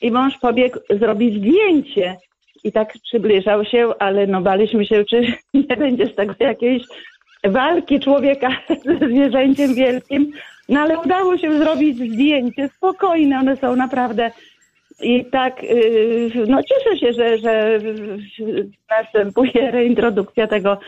i 0.00 0.10
mąż 0.10 0.38
pobiegł 0.38 0.78
zrobić 0.90 1.38
zdjęcie. 1.38 2.16
I 2.64 2.72
tak 2.72 2.92
przybliżał 3.02 3.64
się, 3.64 3.88
ale 3.98 4.26
no 4.26 4.40
baliśmy 4.40 4.86
się, 4.86 5.04
czy 5.04 5.20
nie 5.54 5.76
będzie 5.76 6.06
z 6.06 6.14
tego 6.14 6.34
jakiejś 6.40 6.82
walki 7.44 8.00
człowieka 8.00 8.48
ze 8.84 9.08
zwierzęciem 9.08 9.74
wielkim. 9.74 10.32
No 10.68 10.80
ale 10.80 10.98
udało 10.98 11.38
się 11.38 11.58
zrobić 11.58 11.96
zdjęcie 11.96 12.68
spokojne. 12.76 13.38
One 13.38 13.56
są 13.56 13.76
naprawdę 13.76 14.30
i 15.00 15.24
tak, 15.24 15.64
y, 15.64 16.30
no 16.48 16.60
cieszę 16.62 16.96
się, 16.98 17.12
że, 17.12 17.38
że 17.38 17.78
następuje 18.90 19.70
reintrodukcja 19.70 20.46
tego 20.46 20.78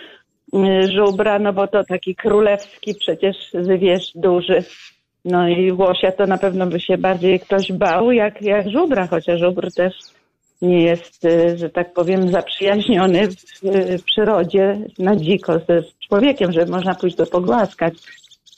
y, 0.55 0.59
żubra, 0.93 1.39
no 1.39 1.53
bo 1.53 1.67
to 1.67 1.85
taki 1.85 2.15
królewski 2.15 2.95
przecież 2.95 3.37
zwierz 3.61 4.13
duży. 4.15 4.65
No 5.25 5.49
i 5.49 5.73
łosia 5.73 6.13
to 6.13 6.27
na 6.27 6.39
pewno 6.39 6.67
by 6.67 6.81
się 6.81 6.99
bardziej 6.99 7.41
ktoś 7.41 7.73
bał 7.73 8.13
jak, 8.13 8.43
jak 8.43 8.71
żubra, 8.71 9.07
chociaż 9.07 9.41
żubr 9.41 9.73
też 9.73 9.95
nie 10.63 10.83
jest, 10.85 11.25
y, 11.25 11.59
że 11.59 11.71
tak 11.71 11.93
powiem, 11.93 12.29
zaprzyjaźniony 12.29 13.29
w, 13.29 14.03
przyrodzie 14.05 14.79
na 14.99 15.17
dziko 15.17 15.53
ze 15.53 15.83
człowiekiem, 16.09 16.53
że 16.53 16.67
można 16.67 16.95
pójść 16.95 17.17
go 17.17 17.27
pogłaskać. 17.27 17.95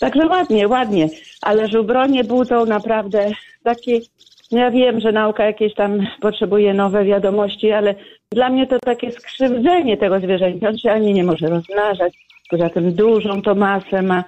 Także 0.01 0.27
ładnie, 0.27 0.69
ładnie, 0.69 1.09
ale 1.43 1.69
żubronie 1.69 2.25
budzą 2.25 2.67
naprawdę 2.67 3.31
takie, 3.63 3.93
no 3.93 4.32
ja 4.59 4.71
wiem, 4.71 5.01
że 5.01 5.13
nauka 5.13 5.45
jakieś 5.45 5.75
tam 5.75 6.07
potrzebuje 6.21 6.75
nowe 6.75 7.05
wiadomości, 7.05 7.73
ale 7.73 7.95
dla 8.33 8.49
mnie 8.49 8.67
to 8.67 8.79
takie 8.79 9.11
skrzywdzenie 9.11 9.97
tego 9.97 10.21
zwierzęcia. 10.21 10.69
On 10.69 10.79
się 10.79 10.93
ani 10.93 11.13
nie 11.15 11.25
może 11.25 11.47
rozmnażać, 11.47 12.13
poza 12.51 12.71
tym 12.71 12.93
dużą 12.93 13.43
to 13.43 13.55
masę 13.55 14.03
ma. 14.03 14.25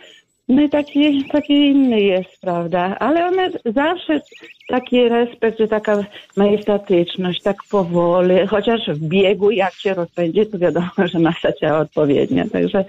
No 0.48 0.62
i 0.62 0.68
taki, 0.68 1.24
taki 1.24 1.52
inny 1.52 2.00
jest, 2.00 2.40
prawda? 2.40 2.96
Ale 2.98 3.26
one 3.26 3.50
zawsze 3.64 4.20
taki 4.68 5.08
respekt, 5.08 5.58
że 5.58 5.68
taka 5.68 6.04
majestatyczność, 6.36 7.42
tak 7.42 7.56
powoli, 7.70 8.46
chociaż 8.46 8.80
w 8.88 9.08
biegu 9.08 9.50
jak 9.50 9.74
się 9.74 9.94
rozpędzi, 9.94 10.46
to 10.46 10.58
wiadomo, 10.58 10.90
że 11.12 11.18
masa 11.18 11.52
ciała 11.52 11.78
odpowiednia. 11.78 12.44
Także 12.52 12.84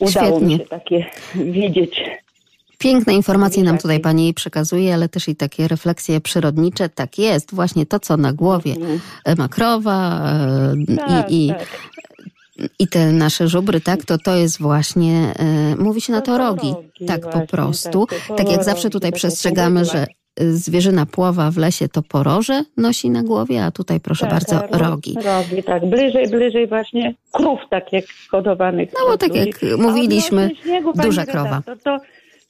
udało 0.00 0.38
Świetnie. 0.38 0.46
mi 0.46 0.62
się 0.62 0.68
takie 0.68 1.06
widzieć. 1.34 2.02
Piękne 2.80 3.14
informacje 3.14 3.62
nam 3.64 3.78
tutaj 3.78 4.00
pani 4.00 4.34
przekazuje, 4.34 4.94
ale 4.94 5.08
też 5.08 5.28
i 5.28 5.36
takie 5.36 5.68
refleksje 5.68 6.20
przyrodnicze. 6.20 6.88
Tak 6.88 7.18
jest, 7.18 7.54
właśnie 7.54 7.86
to, 7.86 8.00
co 8.00 8.16
na 8.16 8.32
głowie 8.32 8.74
e, 9.24 9.34
ma 9.36 9.48
krowa 9.48 10.22
e, 10.90 10.96
Tak, 10.96 11.30
i, 11.30 11.46
i, 11.46 11.48
tak. 11.48 11.66
i 12.78 12.88
te 12.88 13.12
nasze 13.12 13.48
żubry, 13.48 13.80
tak, 13.80 14.04
to 14.04 14.18
to 14.18 14.36
jest 14.36 14.60
właśnie, 14.60 15.32
e, 15.38 15.76
mówi 15.76 16.00
się 16.00 16.12
na 16.12 16.20
to 16.20 16.38
rogi. 16.38 16.74
Tak 17.06 17.30
po 17.30 17.40
prostu. 17.46 18.06
tak, 18.06 18.36
Tak 18.38 18.50
jak 18.50 18.64
zawsze 18.64 18.90
tutaj 18.90 19.12
przestrzegamy, 19.12 19.84
że 19.84 20.06
e, 20.36 20.52
zwierzyna 20.52 21.06
płowa 21.06 21.50
w 21.50 21.56
lesie 21.56 21.88
to 21.88 22.02
poroże 22.02 22.64
nosi 22.76 23.10
na 23.10 23.22
głowie, 23.22 23.64
a 23.64 23.70
tutaj 23.70 24.00
proszę 24.00 24.20
Tak, 24.26 24.30
bardzo 24.30 24.60
tak, 24.60 24.76
rogi. 24.76 25.16
Rogi, 25.24 25.62
tak. 25.62 25.86
Bliżej, 25.90 26.28
bliżej 26.28 26.66
właśnie 26.68 27.14
krów, 27.32 27.60
tak 27.70 27.92
jak 27.92 28.04
hodowanych. 28.30 28.90
No 28.94 29.00
bo 29.10 29.18
tak 29.18 29.34
jak 29.34 29.48
mówiliśmy, 29.78 30.50
śniegu, 30.62 30.92
duża 30.92 31.26
krowa. 31.26 31.62
redaktor, 31.66 31.78
To 31.78 31.98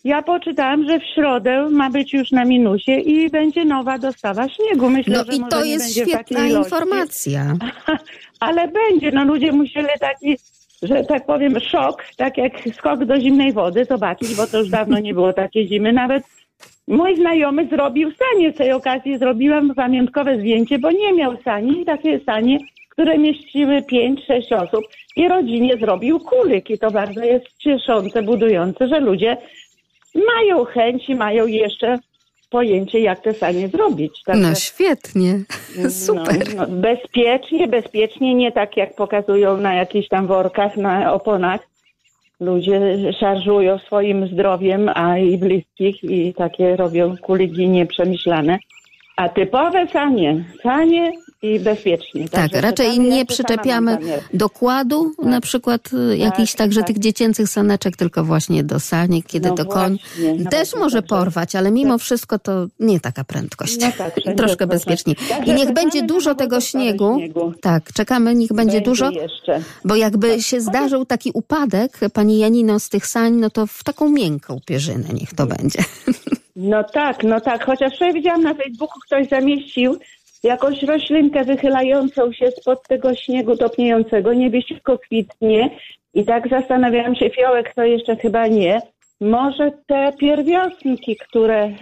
ja 0.05 0.23
poczytałam, 0.23 0.87
że 0.89 1.01
w 1.01 1.05
środę 1.05 1.69
ma 1.71 1.91
być 1.91 2.13
już 2.13 2.31
na 2.31 2.45
minusie 2.45 2.93
i 2.93 3.31
będzie 3.31 3.65
nowa 3.65 3.99
dostawa 3.99 4.49
śniegu. 4.49 4.91
Myślę, 4.91 5.17
No 5.19 5.25
że 5.25 5.37
i 5.37 5.41
może 5.41 5.51
to 5.51 5.65
nie 5.65 5.71
jest 5.71 5.97
świetna 5.97 6.47
informacja. 6.47 7.55
Ale 8.41 8.69
będzie, 8.69 9.11
no 9.13 9.25
ludzie 9.25 9.53
musieli 9.53 9.89
taki, 10.01 10.37
że 10.83 11.05
tak 11.05 11.27
powiem, 11.27 11.61
szok, 11.61 12.05
tak 12.17 12.39
jak 12.39 12.53
skok 12.75 13.05
do 13.05 13.21
zimnej 13.21 13.53
wody 13.53 13.85
zobaczyć, 13.85 14.35
bo 14.35 14.47
to 14.47 14.59
już 14.59 14.69
dawno 14.69 14.99
nie 14.99 15.15
było 15.15 15.33
takiej 15.33 15.69
zimy. 15.69 15.93
Nawet 15.93 16.23
mój 16.89 17.17
znajomy 17.17 17.69
zrobił 17.69 18.11
sanie. 18.11 18.53
Z 18.53 18.57
tej 18.57 18.73
okazji 18.73 19.19
zrobiłam 19.19 19.75
pamiątkowe 19.75 20.39
zdjęcie, 20.39 20.79
bo 20.79 20.91
nie 20.91 21.13
miał 21.13 21.43
sani, 21.45 21.85
takie 21.85 22.21
sanie, 22.27 22.59
które 22.89 23.19
mieściły 23.19 23.83
5-6 23.83 24.65
osób 24.65 24.85
i 25.17 25.29
rodzinie 25.29 25.77
zrobił 25.77 26.21
kulik. 26.21 26.71
I 26.71 26.79
to 26.79 26.91
bardzo 26.91 27.25
jest 27.25 27.47
cieszące, 27.59 28.23
budujące, 28.23 28.89
że 28.89 29.01
ludzie 29.01 29.37
mają 30.15 30.65
chęć 30.65 31.09
i 31.09 31.15
mają 31.15 31.47
jeszcze 31.47 31.99
pojęcie, 32.51 33.01
jak 33.01 33.21
te 33.21 33.35
sanie 33.35 33.69
zrobić. 33.69 34.23
Także- 34.27 34.49
No 34.49 34.55
świetnie, 34.55 35.41
super. 36.07 36.55
no, 36.57 36.67
no, 36.67 36.77
bezpiecznie, 36.77 37.69
bezpiecznie, 37.69 38.35
nie 38.35 38.53
tak 38.53 38.77
jak 38.77 38.95
pokazują 38.95 39.57
na 39.57 39.75
jakichś 39.75 40.09
tam 40.09 40.27
workach, 40.27 40.77
na 40.77 41.13
oponach. 41.13 41.61
Ludzie 42.41 42.81
szarżują 43.21 43.79
swoim 43.79 44.29
zdrowiem, 44.29 44.91
a 44.95 45.19
i 45.19 45.39
bliskich 45.39 46.05
i 46.05 46.35
takie 46.35 46.77
robią 46.77 47.17
kuligi 47.23 47.69
nieprzemyślane. 47.69 48.59
A 49.17 49.29
typowe 49.29 49.87
sanie, 49.93 50.45
sanie 50.63 51.13
i 51.43 51.61
bezpiecznie. 51.61 52.29
Tak, 52.29 52.31
Także 52.31 52.61
raczej 52.61 52.91
czytamy, 52.91 53.09
nie 53.09 53.19
ja 53.19 53.25
przyczepiamy 53.25 53.99
dokładu, 54.35 55.13
na 55.23 55.41
przykład 55.41 55.91
y, 56.13 56.17
jakichś 56.17 56.55
także 56.55 56.81
tak. 56.81 56.87
tych 56.87 56.99
dziecięcych 56.99 57.49
saneczek, 57.49 57.97
tylko 57.97 58.25
właśnie 58.25 58.65
do 58.65 58.81
saniek, 58.81 59.27
kiedy 59.27 59.49
No 59.49 59.55
to 59.55 59.65
koń 59.65 59.99
no 60.39 60.51
też 60.51 60.75
może 60.77 61.03
porwać, 61.03 61.57
ale 61.57 61.71
mimo 61.71 61.99
wszystko 61.99 62.39
to 62.39 62.67
nie 62.81 63.01
taka 63.01 63.25
prędkość. 63.25 63.79
No 63.81 63.93
tak, 63.99 64.15
Troszkę 64.15 64.37
proszę. 64.37 64.67
bezpieczniej. 64.67 65.17
I 65.47 65.53
niech 65.53 65.73
będzie 65.73 66.03
dużo 66.03 66.35
tego 66.35 66.61
śniegu. 66.61 67.17
śniegu. 67.19 67.53
Tak, 67.61 67.93
czekamy, 67.93 68.35
niech 68.35 68.53
będzie, 68.53 68.73
Będzie 68.73 68.81
dużo, 68.81 69.11
jeszcze. 69.11 69.63
bo 69.85 69.97
jakby 69.97 70.43
się 70.43 70.61
zdarzył 70.61 71.05
taki 71.05 71.31
upadek, 71.35 71.99
pani 72.13 72.39
Janino, 72.39 72.81
z 72.81 72.89
tych 72.89 73.07
sań, 73.07 73.35
no 73.35 73.51
to 73.51 73.67
w 73.67 73.85
taką 73.85 74.09
miękką 74.09 74.61
pierzynę 74.67 75.09
niech 75.13 75.35
to 75.35 75.47
będzie. 75.47 75.79
No 76.57 76.85
tak, 76.85 77.25
no 77.25 77.41
tak. 77.41 77.65
Chociaż 77.65 77.95
wczoraj 77.95 78.15
widziałam 78.15 78.43
na 78.43 78.55
Facebooku, 78.55 79.01
ktoś 79.07 79.29
zamieścił 79.29 79.97
jakąś 80.43 80.83
roślinkę 80.83 81.45
wychylającą 81.45 82.33
się 82.33 82.51
spod 82.51 82.89
tego 82.89 83.15
śniegu 83.15 83.57
topniejącego, 83.57 84.33
niebieściutko 84.33 84.99
kwitnie. 84.99 85.71
I 86.15 86.25
tak 86.25 86.49
zastanawiałam 86.49 87.15
się, 87.15 87.31
fiołek 87.31 87.75
to 87.75 87.85
jeszcze 87.85 88.17
chyba 88.17 88.47
nie. 88.47 88.83
Może 89.21 89.71
te 89.87 90.13
pierwiosnki, 90.19 91.17
które, 91.17 91.73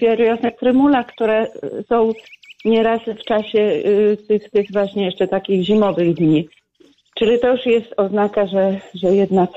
pierwiosnek 0.00 0.58
trymula, 0.58 1.04
które 1.04 1.46
y, 1.46 1.84
są 1.88 2.12
nieraz 2.64 3.00
w 3.00 3.24
czasie 3.24 3.60
y, 3.60 4.16
tych, 4.28 4.50
tych 4.50 4.66
właśnie 4.72 5.04
jeszcze 5.04 5.28
takich 5.28 5.64
zimowych 5.64 6.14
dni. 6.14 6.48
Czyli 7.14 7.38
to 7.38 7.52
już 7.52 7.66
jest 7.66 7.94
oznaka, 7.96 8.46
że, 8.46 8.80
że 8.94 9.08
jednak 9.08 9.50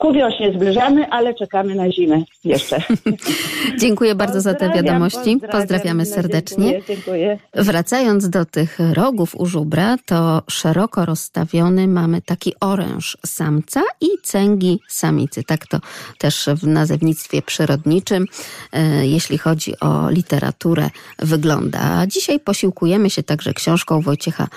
ku 0.00 0.12
wiośnie 0.12 0.52
zbliżamy, 0.52 1.06
ale 1.10 1.34
czekamy 1.34 1.74
na 1.74 1.92
zimę 1.92 2.22
jeszcze. 2.44 2.82
Dziękuję 3.80 4.14
bardzo 4.14 4.40
za 4.40 4.54
te 4.54 4.70
wiadomości. 4.70 5.18
pozdrawiam. 5.18 5.60
Pozdrawiamy 5.60 6.06
serdecznie. 6.06 6.70
Dziękuję, 6.72 6.96
dziękuję. 6.96 7.38
Wracając 7.54 8.28
do 8.28 8.44
tych 8.44 8.78
rogów 8.94 9.34
u 9.34 9.46
żubra, 9.46 9.96
to 10.06 10.42
szeroko 10.50 11.04
rozstawiony 11.04 11.88
mamy 11.88 12.22
taki 12.22 12.54
oręż 12.60 13.18
samca 13.26 13.82
i 14.00 14.06
cęgi 14.22 14.80
samicy. 14.88 15.44
Tak 15.44 15.66
to 15.66 15.78
też 16.18 16.48
w 16.54 16.66
nazewnictwie 16.66 17.42
przyrodniczym, 17.42 18.24
e, 18.72 19.06
jeśli 19.06 19.38
chodzi 19.38 19.80
o 19.80 20.10
literaturę, 20.10 20.90
wygląda. 21.18 21.80
A 21.80 22.06
dzisiaj 22.06 22.40
posiłkujemy 22.40 23.10
się 23.10 23.22
także 23.22 23.54
książką 23.54 24.00
Wojciecha 24.00 24.48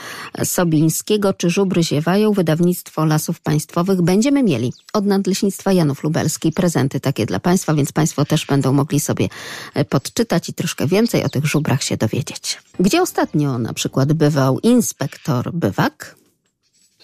Sobińskiego, 0.43 1.33
Czy 1.33 1.49
żubry 1.49 1.83
ziewają? 1.83 2.31
Wydawnictwo 2.31 3.05
Lasów 3.05 3.41
Państwowych. 3.41 4.01
Będziemy 4.01 4.43
mieli 4.43 4.73
od 4.93 5.05
Nadleśnictwa 5.33 5.73
Janów 5.73 6.03
Lubelskiej 6.03 6.51
prezenty 6.51 6.99
takie 6.99 7.25
dla 7.25 7.39
Państwa, 7.39 7.73
więc 7.73 7.91
Państwo 7.91 8.25
też 8.25 8.45
będą 8.45 8.73
mogli 8.73 8.99
sobie 8.99 9.27
e, 9.73 9.85
podczytać 9.85 10.49
i 10.49 10.53
troszkę 10.53 10.87
więcej 10.87 11.23
o 11.23 11.29
tych 11.29 11.45
żubrach 11.45 11.83
się 11.83 11.97
dowiedzieć. 11.97 12.57
Gdzie 12.79 13.01
ostatnio 13.01 13.59
na 13.59 13.73
przykład 13.73 14.13
bywał 14.13 14.59
inspektor 14.59 15.53
Bywak? 15.53 16.15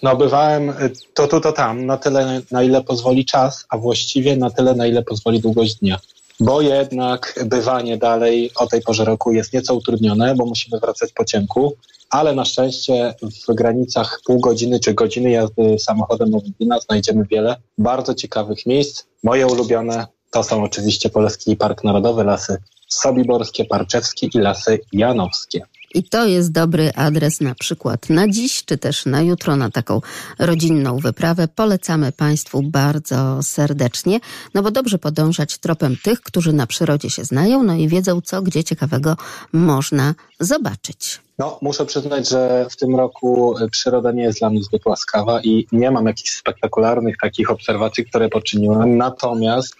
No 0.02 0.16
bywałem 0.16 0.70
y, 0.70 0.92
to 1.14 1.28
tu, 1.28 1.40
to 1.40 1.52
tam, 1.52 1.86
na 1.86 1.96
tyle, 1.96 2.42
na 2.50 2.62
ile 2.62 2.82
pozwoli 2.82 3.24
czas, 3.24 3.66
a 3.68 3.78
właściwie 3.78 4.36
na 4.36 4.50
tyle, 4.50 4.74
na 4.74 4.86
ile 4.86 5.02
pozwoli 5.02 5.40
długość 5.40 5.74
dnia. 5.74 5.98
Bo 6.40 6.60
jednak 6.60 7.44
bywanie 7.46 7.96
dalej 7.96 8.50
o 8.56 8.66
tej 8.66 8.82
porze 8.82 9.04
roku 9.04 9.32
jest 9.32 9.52
nieco 9.52 9.74
utrudnione, 9.74 10.34
bo 10.34 10.46
musimy 10.46 10.80
wracać 10.80 11.12
po 11.12 11.24
ciemku, 11.24 11.74
ale 12.10 12.34
na 12.34 12.44
szczęście 12.44 13.14
w 13.22 13.54
granicach 13.54 14.20
pół 14.26 14.40
godziny 14.40 14.80
czy 14.80 14.94
godziny 14.94 15.30
jazdy 15.30 15.78
samochodem 15.78 16.34
od 16.34 16.44
Lublina 16.44 16.80
znajdziemy 16.80 17.24
wiele 17.30 17.56
bardzo 17.78 18.14
ciekawych 18.14 18.66
miejsc. 18.66 19.04
Moje 19.22 19.46
ulubione 19.46 20.06
to 20.30 20.42
są 20.42 20.62
oczywiście 20.62 21.10
Polski 21.10 21.56
Park 21.56 21.84
Narodowy, 21.84 22.24
Lasy 22.24 22.56
Sobiborskie, 22.88 23.64
Parczewskie 23.64 24.26
i 24.34 24.38
Lasy 24.38 24.80
Janowskie. 24.92 25.62
I 25.94 26.02
to 26.02 26.26
jest 26.26 26.52
dobry 26.52 26.92
adres 26.94 27.40
na 27.40 27.54
przykład 27.54 28.10
na 28.10 28.28
dziś, 28.28 28.64
czy 28.64 28.78
też 28.78 29.06
na 29.06 29.22
jutro, 29.22 29.56
na 29.56 29.70
taką 29.70 30.00
rodzinną 30.38 30.98
wyprawę. 30.98 31.48
Polecamy 31.48 32.12
Państwu 32.12 32.62
bardzo 32.62 33.42
serdecznie, 33.42 34.20
no 34.54 34.62
bo 34.62 34.70
dobrze 34.70 34.98
podążać 34.98 35.58
tropem 35.58 35.96
tych, 36.02 36.20
którzy 36.20 36.52
na 36.52 36.66
przyrodzie 36.66 37.10
się 37.10 37.24
znają, 37.24 37.62
no 37.62 37.74
i 37.74 37.88
wiedzą, 37.88 38.20
co 38.20 38.42
gdzie 38.42 38.64
ciekawego 38.64 39.16
można 39.52 40.14
zobaczyć. 40.40 41.20
No, 41.38 41.58
muszę 41.62 41.86
przyznać, 41.86 42.28
że 42.28 42.66
w 42.70 42.76
tym 42.76 42.96
roku 42.96 43.58
y, 43.58 43.68
przyroda 43.68 44.12
nie 44.12 44.22
jest 44.22 44.38
dla 44.38 44.50
mnie 44.50 44.62
zbyt 44.62 44.86
łaskawa 44.86 45.40
i 45.42 45.66
nie 45.72 45.90
mam 45.90 46.06
jakichś 46.06 46.30
spektakularnych 46.30 47.16
takich 47.22 47.50
obserwacji, 47.50 48.04
które 48.04 48.28
poczyniłem. 48.28 48.96
Natomiast 48.96 49.76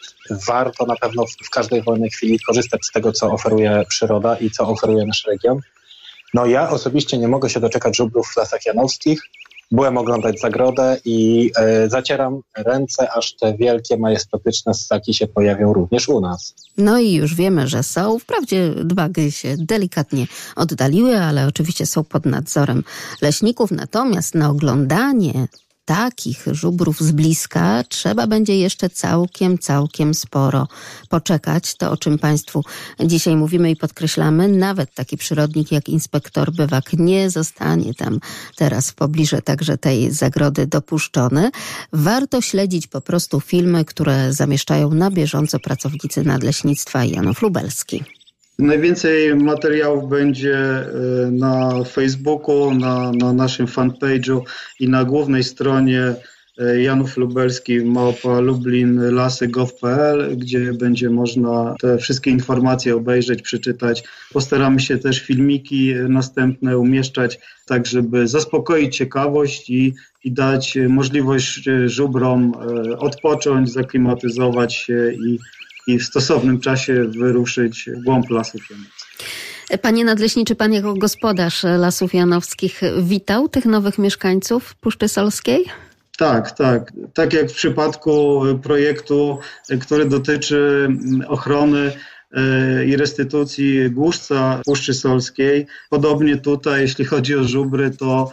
warto 0.46 0.86
na 0.86 0.96
pewno 0.96 1.24
w 1.44 1.50
każdej 1.50 1.82
wolnej 1.82 2.10
chwili 2.10 2.38
korzystać 2.46 2.80
z 2.86 2.92
tego, 2.92 3.12
co 3.12 3.32
oferuje 3.32 3.84
przyroda 3.88 4.36
i 4.36 4.50
co 4.50 4.68
oferuje 4.68 5.06
nasz 5.06 5.24
region. 5.26 5.60
No 6.34 6.46
ja 6.46 6.70
osobiście 6.70 7.18
nie 7.18 7.28
mogę 7.28 7.50
się 7.50 7.60
doczekać 7.60 7.96
żubrów 7.96 8.28
w 8.28 8.36
Lasach 8.36 8.66
Janowskich. 8.66 9.20
Byłem 9.72 9.98
oglądać 9.98 10.40
zagrodę 10.40 10.96
i 11.04 11.50
e, 11.56 11.88
zacieram 11.88 12.40
ręce, 12.56 13.12
aż 13.12 13.36
te 13.36 13.56
wielkie, 13.56 13.96
majestatyczne 13.96 14.74
ssaki 14.74 15.14
się 15.14 15.26
pojawią 15.26 15.72
również 15.72 16.08
u 16.08 16.20
nas. 16.20 16.54
No 16.76 16.98
i 16.98 17.12
już 17.12 17.34
wiemy, 17.34 17.68
że 17.68 17.82
są. 17.82 18.18
Wprawdzie 18.18 18.70
dwagi 18.84 19.32
się 19.32 19.56
delikatnie 19.58 20.26
oddaliły, 20.56 21.20
ale 21.20 21.46
oczywiście 21.46 21.86
są 21.86 22.04
pod 22.04 22.26
nadzorem 22.26 22.84
leśników. 23.22 23.70
Natomiast 23.70 24.34
na 24.34 24.50
oglądanie 24.50 25.48
takich 25.90 26.44
żubrów 26.52 27.00
z 27.00 27.12
bliska 27.12 27.84
trzeba 27.88 28.26
będzie 28.26 28.58
jeszcze 28.58 28.90
całkiem, 28.90 29.58
całkiem 29.58 30.14
sporo 30.14 30.68
poczekać. 31.08 31.76
To, 31.76 31.90
o 31.90 31.96
czym 31.96 32.18
Państwu 32.18 32.64
dzisiaj 33.04 33.36
mówimy 33.36 33.70
i 33.70 33.76
podkreślamy, 33.76 34.48
nawet 34.48 34.94
taki 34.94 35.16
przyrodnik 35.16 35.72
jak 35.72 35.88
inspektor 35.88 36.52
Bywak 36.52 36.92
nie 36.92 37.30
zostanie 37.30 37.94
tam 37.94 38.20
teraz 38.56 38.90
w 38.90 38.94
pobliżu 38.94 39.36
także 39.44 39.78
tej 39.78 40.10
zagrody 40.10 40.66
dopuszczony. 40.66 41.50
Warto 41.92 42.40
śledzić 42.40 42.86
po 42.86 43.00
prostu 43.00 43.40
filmy, 43.40 43.84
które 43.84 44.32
zamieszczają 44.32 44.90
na 44.90 45.10
bieżąco 45.10 45.58
pracownicy 45.58 46.24
Nadleśnictwa 46.24 47.04
Janów 47.04 47.42
Lubelski. 47.42 48.19
Najwięcej 48.60 49.34
materiałów 49.34 50.08
będzie 50.08 50.56
e, 50.56 50.86
na 51.30 51.84
Facebooku, 51.84 52.74
na, 52.74 53.12
na 53.12 53.32
naszym 53.32 53.66
fanpage'u 53.66 54.40
i 54.80 54.88
na 54.88 55.04
głównej 55.04 55.44
stronie 55.44 56.14
e, 56.58 56.82
Janów 56.82 57.16
Lubelski, 57.16 57.84
małpa 57.84 58.40
Lublin, 58.40 59.00
lasy.gov.pl, 59.14 60.36
gdzie 60.36 60.72
będzie 60.72 61.10
można 61.10 61.74
te 61.80 61.98
wszystkie 61.98 62.30
informacje 62.30 62.96
obejrzeć, 62.96 63.42
przeczytać. 63.42 64.04
Postaramy 64.32 64.80
się 64.80 64.98
też 64.98 65.20
filmiki 65.20 65.94
następne 66.08 66.78
umieszczać, 66.78 67.38
tak 67.66 67.86
żeby 67.86 68.28
zaspokoić 68.28 68.96
ciekawość 68.96 69.70
i, 69.70 69.94
i 70.24 70.32
dać 70.32 70.78
możliwość 70.88 71.68
żubrom 71.86 72.52
e, 72.54 72.98
odpocząć, 72.98 73.72
zaklimatyzować 73.72 74.74
się 74.74 75.12
i 75.12 75.38
i 75.86 75.98
w 75.98 76.04
stosownym 76.04 76.60
czasie 76.60 77.04
wyruszyć 77.18 77.90
w 77.96 78.04
głąb 78.04 78.30
lasów 78.30 78.70
janowskich. 78.70 79.10
Panie 79.82 80.04
nadleśniczy, 80.04 80.54
pan 80.54 80.72
jako 80.72 80.94
gospodarz 80.94 81.62
Lasów 81.62 82.14
Janowskich 82.14 82.80
witał 83.02 83.48
tych 83.48 83.64
nowych 83.64 83.98
mieszkańców 83.98 84.74
Puszczy 84.74 85.08
Solskiej? 85.08 85.64
Tak, 86.18 86.50
tak. 86.50 86.92
Tak 87.14 87.32
jak 87.32 87.50
w 87.50 87.54
przypadku 87.54 88.42
projektu, 88.62 89.38
który 89.80 90.04
dotyczy 90.04 90.88
ochrony 91.28 91.92
e, 92.32 92.84
i 92.84 92.96
restytucji 92.96 93.90
głuszca 93.90 94.60
Puszczy 94.64 94.94
Solskiej. 94.94 95.66
Podobnie 95.90 96.36
tutaj, 96.36 96.80
jeśli 96.80 97.04
chodzi 97.04 97.34
o 97.34 97.44
żubry, 97.44 97.90
to, 97.90 98.30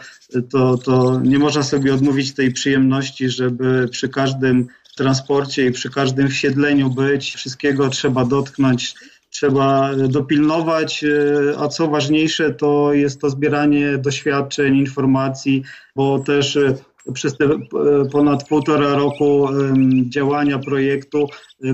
to, 0.50 0.78
to 0.78 1.20
nie 1.24 1.38
można 1.38 1.62
sobie 1.62 1.94
odmówić 1.94 2.34
tej 2.34 2.52
przyjemności, 2.52 3.30
żeby 3.30 3.88
przy 3.90 4.08
każdym 4.08 4.66
transporcie 4.98 5.66
i 5.66 5.72
przy 5.72 5.90
każdym 5.90 6.28
wsiedleniu 6.28 6.90
być. 6.90 7.34
Wszystkiego 7.34 7.88
trzeba 7.88 8.24
dotknąć, 8.24 8.94
trzeba 9.30 9.90
dopilnować, 10.08 11.04
e, 11.04 11.58
a 11.58 11.68
co 11.68 11.88
ważniejsze, 11.88 12.54
to 12.54 12.92
jest 12.92 13.20
to 13.20 13.30
zbieranie 13.30 13.98
doświadczeń, 13.98 14.76
informacji, 14.76 15.62
bo 15.96 16.18
też 16.18 16.56
e, 16.56 16.74
przez 17.12 17.36
te 17.36 17.44
e, 17.44 17.58
ponad 18.12 18.48
półtora 18.48 18.94
roku 18.94 19.48
działania 20.08 20.58
projektu 20.58 21.26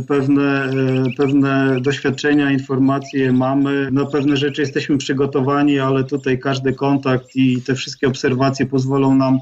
pewne, 0.08 0.70
pewne 1.18 1.80
doświadczenia, 1.80 2.50
informacje 2.50 3.32
mamy. 3.32 3.90
Na 3.90 4.06
pewne 4.06 4.36
rzeczy 4.36 4.60
jesteśmy 4.60 4.98
przygotowani, 4.98 5.78
ale 5.78 6.04
tutaj 6.04 6.38
każdy 6.38 6.72
kontakt 6.72 7.26
i 7.36 7.62
te 7.62 7.74
wszystkie 7.74 8.08
obserwacje 8.08 8.66
pozwolą 8.66 9.14
nam 9.14 9.38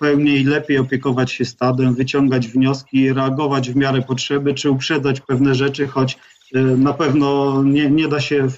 pełniej 0.00 0.40
i 0.40 0.44
lepiej 0.44 0.78
opiekować 0.78 1.32
się 1.32 1.44
stadem, 1.44 1.94
wyciągać 1.94 2.48
wnioski, 2.48 3.12
reagować 3.12 3.70
w 3.70 3.76
miarę 3.76 4.02
potrzeby, 4.02 4.54
czy 4.54 4.70
uprzedzać 4.70 5.20
pewne 5.20 5.54
rzeczy, 5.54 5.86
choć 5.86 6.18
na 6.76 6.92
pewno 6.92 7.62
nie, 7.64 7.90
nie 7.90 8.08
da 8.08 8.20
się 8.20 8.48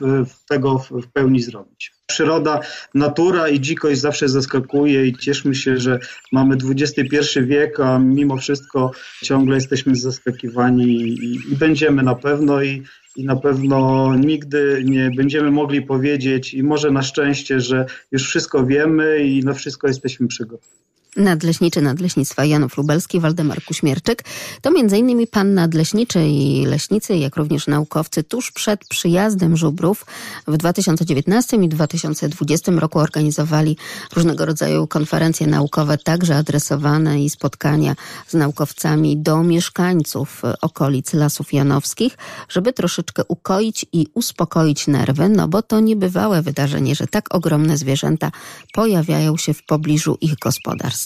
tego 0.48 0.78
w 0.78 1.06
pełni 1.12 1.42
zrobić. 1.42 1.92
Przyroda, 2.06 2.60
natura 2.94 3.48
i 3.48 3.60
dzikość 3.60 4.00
zawsze 4.00 4.28
zaskakuje 4.28 5.06
i 5.06 5.16
cieszmy 5.16 5.54
się, 5.54 5.76
że 5.76 5.98
mamy 6.32 6.56
XXI 6.70 7.40
wiek, 7.42 7.80
a 7.80 7.98
mimo 7.98 8.36
wszystko 8.36 8.90
ciągle 9.22 9.54
jesteśmy 9.54 9.96
zaskakiwani 9.96 10.84
i, 10.84 11.34
i 11.52 11.56
będziemy 11.56 12.02
na 12.02 12.14
pewno 12.14 12.62
i, 12.62 12.82
i 13.16 13.24
na 13.24 13.36
pewno 13.36 14.08
nigdy 14.16 14.82
nie 14.84 15.10
będziemy 15.16 15.50
mogli 15.50 15.82
powiedzieć 15.82 16.54
i 16.54 16.62
może 16.62 16.90
na 16.90 17.02
szczęście, 17.02 17.60
że 17.60 17.86
już 18.12 18.28
wszystko 18.28 18.66
wiemy 18.66 19.18
i 19.24 19.44
na 19.44 19.54
wszystko 19.54 19.88
jesteśmy 19.88 20.28
przygotowani 20.28 20.91
nadleśniczy 21.16 21.82
Nadleśnictwa 21.82 22.44
Janów 22.44 22.76
Lubelski, 22.76 23.20
Waldemar 23.20 23.64
Kuśmierczyk. 23.64 24.24
To 24.60 24.70
m.in. 24.70 25.26
pan 25.26 25.54
nadleśniczy 25.54 26.26
i 26.26 26.66
leśnicy, 26.66 27.16
jak 27.16 27.36
również 27.36 27.66
naukowcy 27.66 28.22
tuż 28.24 28.52
przed 28.52 28.84
przyjazdem 28.88 29.56
żubrów 29.56 30.06
w 30.46 30.56
2019 30.56 31.56
i 31.56 31.68
2020 31.68 32.72
roku 32.72 32.98
organizowali 32.98 33.76
różnego 34.14 34.46
rodzaju 34.46 34.86
konferencje 34.86 35.46
naukowe, 35.46 35.98
także 35.98 36.36
adresowane 36.36 37.24
i 37.24 37.30
spotkania 37.30 37.96
z 38.28 38.34
naukowcami 38.34 39.16
do 39.16 39.42
mieszkańców 39.42 40.42
okolic 40.60 41.12
Lasów 41.12 41.52
Janowskich, 41.52 42.18
żeby 42.48 42.72
troszeczkę 42.72 43.22
ukoić 43.28 43.86
i 43.92 44.06
uspokoić 44.14 44.86
nerwy, 44.86 45.28
no 45.28 45.48
bo 45.48 45.62
to 45.62 45.80
niebywałe 45.80 46.42
wydarzenie, 46.42 46.94
że 46.94 47.06
tak 47.06 47.34
ogromne 47.34 47.76
zwierzęta 47.76 48.30
pojawiają 48.72 49.36
się 49.36 49.54
w 49.54 49.62
pobliżu 49.62 50.18
ich 50.20 50.34
gospodarstw 50.34 51.01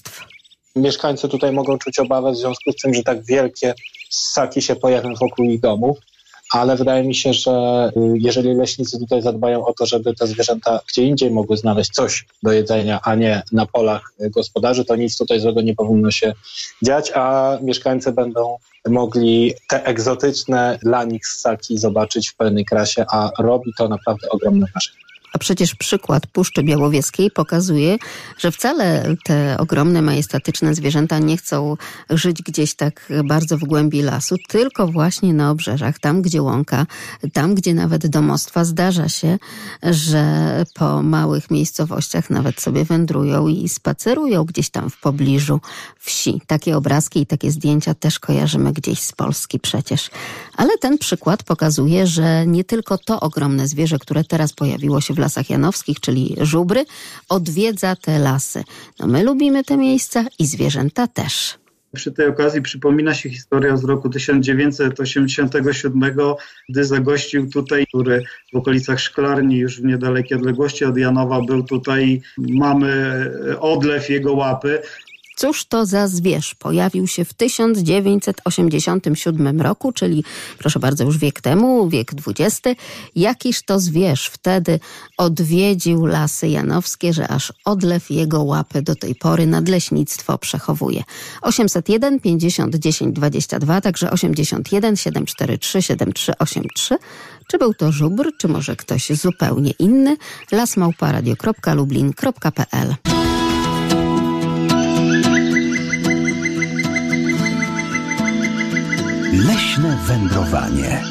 Mieszkańcy 0.77 1.29
tutaj 1.29 1.53
mogą 1.53 1.79
czuć 1.79 1.99
obawę 1.99 2.33
w 2.33 2.37
związku 2.37 2.73
z 2.73 2.77
tym, 2.77 2.95
że 2.95 3.03
tak 3.03 3.25
wielkie 3.25 3.75
ssaki 4.11 4.63
się 4.63 4.77
pojawią 4.77 5.15
wokół 5.15 5.45
ich 5.45 5.61
domów, 5.61 5.99
ale 6.51 6.77
wydaje 6.77 7.05
mi 7.05 7.15
się, 7.15 7.33
że 7.33 7.91
y, 7.97 8.01
jeżeli 8.15 8.55
leśnicy 8.55 8.99
tutaj 8.99 9.23
zadbają 9.23 9.67
o 9.67 9.75
to, 9.75 9.87
żeby 9.87 10.15
te 10.15 10.27
zwierzęta 10.27 10.81
gdzie 10.89 11.03
indziej 11.03 11.31
mogły 11.31 11.57
znaleźć 11.57 11.91
coś 11.91 12.27
do 12.43 12.53
jedzenia, 12.53 13.01
a 13.03 13.15
nie 13.15 13.43
na 13.53 13.67
polach 13.67 14.13
gospodarzy, 14.21 14.85
to 14.85 14.97
nic 14.97 15.19
tutaj 15.19 15.41
złego 15.41 15.63
nie 15.63 15.75
powinno 15.75 16.11
się 16.11 16.35
dziać, 16.83 17.13
a 17.15 17.59
mieszkańcy 17.63 18.13
będą 18.13 18.59
mogli 18.89 19.55
te 19.69 19.85
egzotyczne 19.85 20.79
dla 20.83 21.05
nich 21.05 21.27
ssaki 21.27 21.79
zobaczyć 21.79 22.29
w 22.29 22.37
pełnej 22.37 22.65
krasie, 22.65 23.05
a 23.13 23.31
robi 23.39 23.73
to 23.79 23.89
naprawdę 23.89 24.29
ogromne 24.29 24.67
wrażenie. 24.73 25.07
A 25.33 25.39
przecież 25.39 25.75
przykład 25.75 26.27
Puszczy 26.27 26.63
Białowieskiej 26.63 27.31
pokazuje, 27.31 27.97
że 28.39 28.53
wcale 28.53 29.15
te 29.25 29.57
ogromne, 29.59 30.03
majestatyczne 30.03 30.75
zwierzęta 30.75 31.19
nie 31.19 31.37
chcą 31.37 31.77
żyć 32.11 32.43
gdzieś 32.43 32.75
tak 32.75 33.13
bardzo 33.25 33.59
w 33.59 33.65
głębi 33.65 34.03
lasu, 34.03 34.37
tylko 34.49 34.87
właśnie 34.87 35.35
na 35.35 35.51
obrzeżach, 35.51 35.99
tam 35.99 36.23
gdzie 36.23 36.43
łąka, 36.43 36.87
tam 37.33 37.55
gdzie 37.55 37.75
nawet 37.75 38.07
domostwa 38.07 38.65
zdarza 38.65 39.09
się, 39.09 39.39
że 39.83 40.65
po 40.75 41.03
małych 41.03 41.51
miejscowościach 41.51 42.31
nawet 42.31 42.61
sobie 42.61 42.85
wędrują 42.85 43.49
i 43.49 43.69
spacerują 43.69 44.45
gdzieś 44.45 44.71
tam 44.71 44.91
w 44.91 45.01
pobliżu 45.01 45.61
wsi. 45.99 46.41
Takie 46.47 46.77
obrazki 46.77 47.21
i 47.21 47.27
takie 47.27 47.51
zdjęcia 47.51 47.95
też 47.95 48.19
kojarzymy 48.19 48.73
gdzieś 48.73 49.01
z 49.01 49.13
Polski 49.13 49.61
przecież. 49.61 50.11
Ale 50.57 50.79
ten 50.79 50.99
przykład 50.99 51.43
pokazuje, 51.43 52.07
że 52.07 52.47
nie 52.47 52.65
tylko 52.65 52.99
to 52.99 53.21
ogromne 53.21 53.69
zwierzę, 53.69 53.99
które 53.99 54.25
teraz 54.25 54.53
pojawiło 54.53 55.01
się 55.01 55.15
w 55.17 55.19
lasach 55.19 55.51
janowskich, 55.51 56.01
czyli 56.01 56.37
żubry, 56.41 56.85
odwiedza 57.29 57.97
te 57.97 58.19
lasy. 58.19 58.65
No 59.01 59.07
my 59.07 59.25
lubimy 59.25 59.65
te 59.65 59.77
miejsca 59.77 60.25
i 60.39 60.47
zwierzęta 60.47 61.07
też. 61.07 61.59
Przy 61.95 62.13
tej 62.13 62.27
okazji 62.27 62.63
przypomina 62.63 63.15
się 63.15 63.31
historia 63.31 63.77
z 63.77 63.85
roku 63.85 64.11
1987, 64.11 66.17
gdy 66.69 66.85
zagościł 66.85 67.51
tutaj, 67.51 67.87
który 67.87 68.23
w 68.53 68.57
okolicach 68.57 69.01
Szklarni, 69.01 69.57
już 69.57 69.81
w 69.81 69.85
niedalekiej 69.85 70.39
odległości 70.39 70.85
od 70.85 70.97
Janowa, 70.97 71.41
był 71.41 71.63
tutaj, 71.63 72.21
mamy 72.39 73.31
odlew 73.61 74.11
jego 74.11 74.33
łapy. 74.33 74.83
Cóż 75.37 75.65
to 75.65 75.87
za 75.87 76.09
zwierz? 76.09 76.55
Pojawił 76.55 77.07
się 77.07 77.25
w 77.25 77.35
1987 77.35 79.61
roku, 79.61 79.93
czyli 79.93 80.25
proszę 80.59 80.81
bardzo, 80.81 81.05
już 81.05 81.19
wiek 81.19 81.41
temu, 81.41 81.89
wiek 81.89 82.13
XX. 82.27 82.61
Jakiż 83.17 83.63
to 83.63 83.81
zwierz 83.81 84.27
wtedy 84.27 84.81
odwiedził 85.17 86.07
lasy 86.07 86.49
janowskie, 86.49 87.13
że 87.13 87.29
aż 87.29 87.53
odlew 87.65 88.11
jego 88.11 88.43
łapy 88.43 88.83
do 88.83 88.95
tej 88.95 89.15
pory 89.15 89.47
nadleśnictwo 89.47 90.39
przechowuje. 90.39 91.03
801 91.43 92.21
50 92.21 92.77
10 92.77 93.17
22, 93.17 93.81
także 93.81 94.11
81 94.11 94.97
743 94.97 95.83
7383. 95.83 96.99
Czy 97.47 97.59
był 97.59 97.75
to 97.75 97.93
żubr, 97.93 98.33
czy 98.39 98.49
może 98.49 98.77
ktoś 98.77 99.09
zupełnie 99.09 99.73
inny? 99.79 100.17
lasmałparadio.lublin.pl 100.53 103.16
Leśne 109.33 109.99
wędrowanie. 110.07 111.03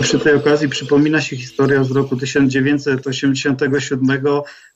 Przy 0.00 0.18
tej 0.18 0.34
okazji 0.34 0.68
przypomina 0.68 1.20
się 1.20 1.36
historia 1.36 1.84
z 1.84 1.90
roku 1.90 2.16
1987, 2.16 4.22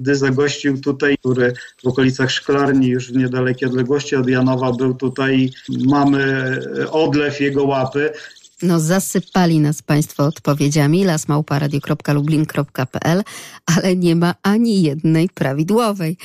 gdy 0.00 0.16
zagościł 0.16 0.80
tutaj, 0.80 1.18
który 1.18 1.52
w 1.84 1.86
okolicach 1.86 2.30
Szklarni, 2.30 2.88
już 2.88 3.12
w 3.12 3.16
niedalekiej 3.16 3.68
odległości 3.68 4.16
od 4.16 4.28
Janowa, 4.28 4.72
był 4.72 4.94
tutaj, 4.94 5.50
mamy 5.86 6.58
odlew 6.90 7.40
jego 7.40 7.64
łapy 7.64 8.12
No 8.62 8.80
zasypali 8.80 9.60
nas 9.60 9.82
Państwo 9.82 10.24
odpowiedziami 10.24 11.04
lasmałparadio.lublin.pl, 11.04 13.22
ale 13.66 13.96
nie 13.96 14.16
ma 14.16 14.34
ani 14.42 14.82
jednej 14.82 15.28
prawidłowej. 15.28 16.16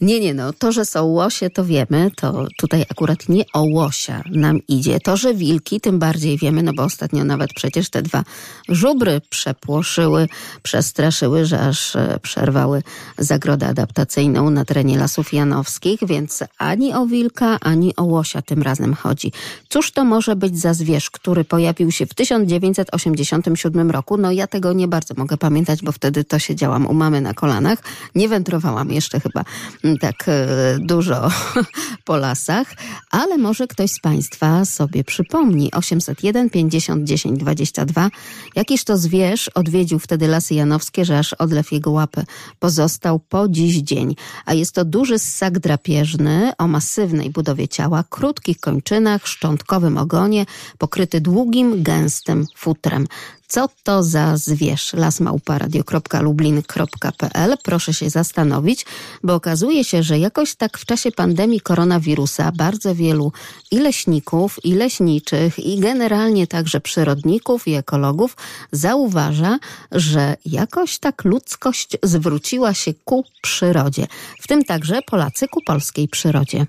Nie, 0.00 0.20
nie, 0.20 0.34
no 0.34 0.52
to, 0.52 0.72
że 0.72 0.84
są 0.84 1.04
łosie, 1.04 1.50
to 1.50 1.64
wiemy, 1.64 2.10
to 2.16 2.46
tutaj 2.58 2.84
akurat 2.90 3.28
nie 3.28 3.44
o 3.54 3.62
łosia 3.62 4.22
nam 4.30 4.60
idzie. 4.68 5.00
To, 5.00 5.16
że 5.16 5.34
wilki, 5.34 5.80
tym 5.80 5.98
bardziej 5.98 6.38
wiemy, 6.38 6.62
no 6.62 6.72
bo 6.72 6.82
ostatnio 6.82 7.24
nawet 7.24 7.50
przecież 7.54 7.90
te 7.90 8.02
dwa 8.02 8.24
żubry 8.68 9.20
przepłoszyły, 9.30 10.28
przestraszyły, 10.62 11.46
że 11.46 11.60
aż 11.60 11.96
e, 11.96 12.18
przerwały 12.22 12.82
zagrodę 13.18 13.66
adaptacyjną 13.66 14.50
na 14.50 14.64
terenie 14.64 14.98
Lasów 14.98 15.32
Janowskich, 15.32 16.00
więc 16.06 16.44
ani 16.58 16.94
o 16.94 17.06
wilka, 17.06 17.58
ani 17.60 17.96
o 17.96 18.04
łosia 18.04 18.42
tym 18.42 18.62
razem 18.62 18.94
chodzi. 18.94 19.32
Cóż 19.68 19.92
to 19.92 20.04
może 20.04 20.36
być 20.36 20.58
za 20.58 20.74
zwierz, 20.74 21.10
który 21.10 21.44
pojawił 21.44 21.77
się 21.90 22.06
w 22.06 22.14
1987 22.14 23.90
roku? 23.90 24.16
No 24.16 24.32
ja 24.32 24.46
tego 24.46 24.72
nie 24.72 24.88
bardzo 24.88 25.14
mogę 25.16 25.36
pamiętać, 25.36 25.82
bo 25.82 25.92
wtedy 25.92 26.24
to 26.24 26.38
siedziałam 26.38 26.86
u 26.86 26.94
mamy 26.94 27.20
na 27.20 27.34
kolanach. 27.34 27.78
Nie 28.14 28.28
wędrowałam 28.28 28.90
jeszcze 28.90 29.20
chyba 29.20 29.44
mm, 29.84 29.98
tak 29.98 30.14
e, 30.28 30.78
dużo 30.80 31.30
po 32.04 32.16
lasach, 32.16 32.74
ale 33.10 33.38
może 33.38 33.66
ktoś 33.66 33.90
z 33.90 34.00
Państwa 34.00 34.64
sobie 34.64 35.04
przypomni. 35.04 35.72
801 35.72 36.50
50 36.50 37.04
10 37.04 37.40
22. 37.40 38.10
Jakiż 38.56 38.84
to 38.84 38.98
zwierz 38.98 39.48
odwiedził 39.48 39.98
wtedy 39.98 40.28
Lasy 40.28 40.54
Janowskie, 40.54 41.04
że 41.04 41.18
aż 41.18 41.32
odlew 41.32 41.72
jego 41.72 41.90
łapy 41.90 42.24
pozostał 42.58 43.18
po 43.18 43.48
dziś 43.48 43.76
dzień. 43.76 44.16
A 44.46 44.54
jest 44.54 44.74
to 44.74 44.84
duży 44.84 45.18
ssak 45.18 45.58
drapieżny 45.58 46.52
o 46.58 46.68
masywnej 46.68 47.30
budowie 47.30 47.68
ciała, 47.68 48.04
krótkich 48.10 48.60
kończynach, 48.60 49.26
szczątkowym 49.26 49.98
ogonie, 49.98 50.46
pokryty 50.78 51.20
długim, 51.20 51.67
gęstym 51.76 52.46
futrem. 52.56 53.06
Co 53.48 53.68
to 53.82 54.02
za 54.02 54.36
zwierz? 54.36 54.92
lasmałparadio.lublin.pl 54.92 57.56
Proszę 57.62 57.94
się 57.94 58.10
zastanowić, 58.10 58.86
bo 59.22 59.34
okazuje 59.34 59.84
się, 59.84 60.02
że 60.02 60.18
jakoś 60.18 60.54
tak 60.54 60.78
w 60.78 60.84
czasie 60.84 61.12
pandemii 61.12 61.60
koronawirusa 61.60 62.52
bardzo 62.52 62.94
wielu 62.94 63.32
i 63.70 63.78
leśników, 63.78 64.64
i 64.64 64.74
leśniczych, 64.74 65.58
i 65.58 65.80
generalnie 65.80 66.46
także 66.46 66.80
przyrodników 66.80 67.68
i 67.68 67.74
ekologów 67.74 68.36
zauważa, 68.72 69.58
że 69.92 70.36
jakoś 70.46 70.98
tak 70.98 71.24
ludzkość 71.24 71.96
zwróciła 72.02 72.74
się 72.74 72.94
ku 73.04 73.24
przyrodzie. 73.42 74.06
W 74.40 74.46
tym 74.46 74.64
także 74.64 75.02
Polacy 75.02 75.48
ku 75.48 75.62
polskiej 75.62 76.08
przyrodzie. 76.08 76.66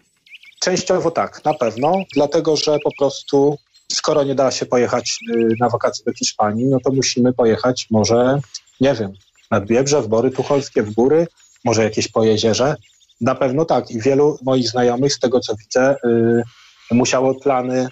Częściowo 0.59 1.11
tak, 1.11 1.45
na 1.45 1.53
pewno, 1.53 1.93
dlatego 2.13 2.55
że 2.55 2.77
po 2.83 2.91
prostu 2.97 3.57
skoro 3.91 4.23
nie 4.23 4.35
da 4.35 4.51
się 4.51 4.65
pojechać 4.65 5.19
y, 5.35 5.47
na 5.59 5.69
wakacje 5.69 6.05
do 6.05 6.13
Hiszpanii, 6.13 6.65
no 6.65 6.77
to 6.83 6.91
musimy 6.91 7.33
pojechać 7.33 7.87
może, 7.91 8.39
nie 8.81 8.93
wiem, 8.93 9.13
nad 9.51 9.65
Biebrze, 9.65 10.01
w 10.01 10.07
Bory 10.07 10.31
Tucholskie, 10.31 10.83
w 10.83 10.93
góry, 10.93 11.27
może 11.65 11.83
jakieś 11.83 12.07
po 12.07 12.23
jeziorze. 12.23 12.75
Na 13.21 13.35
pewno 13.35 13.65
tak 13.65 13.91
i 13.91 14.01
wielu 14.01 14.39
moich 14.41 14.69
znajomych, 14.69 15.13
z 15.13 15.19
tego 15.19 15.39
co 15.39 15.55
widzę, 15.55 15.95
y, 16.05 16.43
musiało 16.91 17.35
plany 17.35 17.87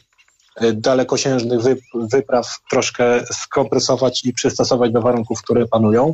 y, 0.61 0.73
dalekosiężnych 0.73 1.59
wypraw 1.93 2.57
troszkę 2.69 3.23
skompresować 3.33 4.25
i 4.25 4.33
przystosować 4.33 4.91
do 4.91 5.01
warunków, 5.01 5.41
które 5.41 5.67
panują. 5.67 6.13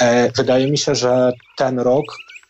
E, 0.00 0.32
wydaje 0.32 0.70
mi 0.70 0.78
się, 0.78 0.94
że 0.94 1.32
ten 1.56 1.78
rok 1.78 2.04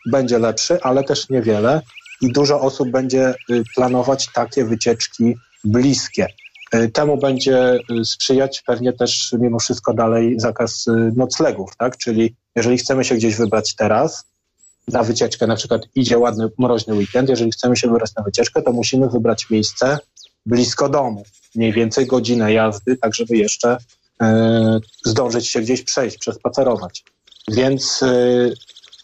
będzie 0.06 0.38
lepszy, 0.38 0.82
ale 0.82 1.04
też 1.04 1.28
niewiele 1.28 1.80
i 2.20 2.32
dużo 2.32 2.60
osób 2.60 2.90
będzie 2.90 3.34
planować 3.74 4.28
takie 4.32 4.64
wycieczki 4.64 5.34
bliskie. 5.64 6.26
E, 6.72 6.88
temu 6.88 7.18
będzie 7.18 7.58
e, 7.60 7.78
sprzyjać 8.04 8.62
pewnie 8.66 8.92
też 8.92 9.34
mimo 9.38 9.58
wszystko 9.58 9.94
dalej 9.94 10.40
zakaz 10.40 10.88
e, 10.88 11.12
noclegów, 11.16 11.76
tak? 11.76 11.96
Czyli 11.96 12.34
jeżeli 12.56 12.78
chcemy 12.78 13.04
się 13.04 13.14
gdzieś 13.14 13.36
wybrać 13.36 13.74
teraz 13.74 14.24
na 14.88 15.02
wycieczkę, 15.02 15.46
na 15.46 15.56
przykład 15.56 15.82
idzie 15.94 16.18
ładny, 16.18 16.48
mroźny 16.58 16.94
weekend, 16.94 17.28
jeżeli 17.28 17.50
chcemy 17.50 17.76
się 17.76 17.88
wybrać 17.88 18.14
na 18.14 18.22
wycieczkę, 18.22 18.62
to 18.62 18.72
musimy 18.72 19.08
wybrać 19.08 19.50
miejsce 19.50 19.98
blisko 20.46 20.88
domu, 20.88 21.24
mniej 21.54 21.72
więcej 21.72 22.06
godzinę 22.06 22.52
jazdy, 22.52 22.96
tak 22.96 23.14
żeby 23.14 23.36
jeszcze 23.36 23.76
e, 24.22 24.80
zdążyć 25.04 25.48
się 25.48 25.60
gdzieś 25.60 25.82
przejść, 25.82 26.18
przespacerować. 26.18 27.04
Więc 27.48 28.02
e, 28.02 28.08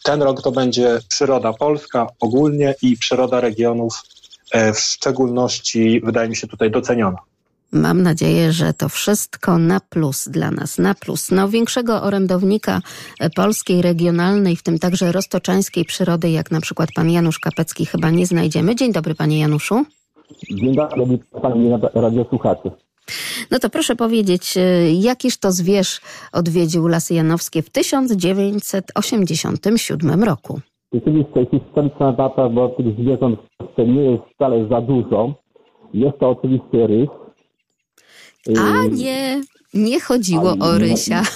ten 0.03 0.21
rok 0.21 0.41
to 0.41 0.51
będzie 0.51 0.99
przyroda 1.09 1.53
polska 1.53 2.07
ogólnie 2.19 2.75
i 2.81 2.97
przyroda 2.97 3.41
regionów 3.41 4.01
e, 4.51 4.73
w 4.73 4.79
szczególności 4.79 6.01
wydaje 6.03 6.29
mi 6.29 6.35
się 6.35 6.47
tutaj 6.47 6.71
doceniona. 6.71 7.17
Mam 7.71 8.01
nadzieję, 8.01 8.51
że 8.51 8.73
to 8.73 8.89
wszystko 8.89 9.57
na 9.57 9.79
plus 9.79 10.29
dla 10.29 10.51
nas, 10.51 10.77
na 10.77 10.93
plus. 10.93 11.31
No, 11.31 11.49
większego 11.49 12.01
orędownika 12.01 12.81
polskiej 13.35 13.81
regionalnej, 13.81 14.55
w 14.55 14.63
tym 14.63 14.79
także 14.79 15.11
roztoczańskiej 15.11 15.85
przyrody, 15.85 16.29
jak 16.29 16.51
na 16.51 16.61
przykład 16.61 16.89
pan 16.95 17.09
Janusz 17.09 17.39
Kapecki, 17.39 17.85
chyba 17.85 18.09
nie 18.09 18.25
znajdziemy. 18.25 18.75
Dzień 18.75 18.93
dobry, 18.93 19.15
panie 19.15 19.39
Januszu. 19.39 19.85
Dzień 20.51 20.75
dobry, 20.75 21.19
pani 21.41 21.71
radiosłuchaczy. 21.93 22.71
No 23.51 23.59
to 23.59 23.69
proszę 23.69 23.95
powiedzieć, 23.95 24.57
e, 24.57 24.61
jakiż 24.93 25.39
to 25.39 25.51
zwierz 25.51 26.01
odwiedził 26.33 26.87
Lasy 26.87 27.13
Janowskie 27.13 27.61
w 27.61 27.69
1987 27.69 30.23
roku? 30.23 30.59
Rzeczywiście 30.93 31.45
historyczna 31.51 32.11
data, 32.11 32.49
bo 32.49 32.69
tych 32.69 32.93
zwierząt 32.93 33.39
w 33.39 33.57
Polsce 33.57 33.85
nie 33.85 34.11
jest 34.11 34.23
wcale 34.35 34.67
za 34.67 34.81
dużo. 34.81 35.33
Jest 35.93 36.19
to 36.19 36.29
oczywiście 36.29 36.87
rys, 36.87 37.09
a 38.57 38.85
nie, 38.85 39.41
nie 39.73 39.99
chodziło 39.99 40.55
o 40.59 40.77
Rysia. 40.77 41.23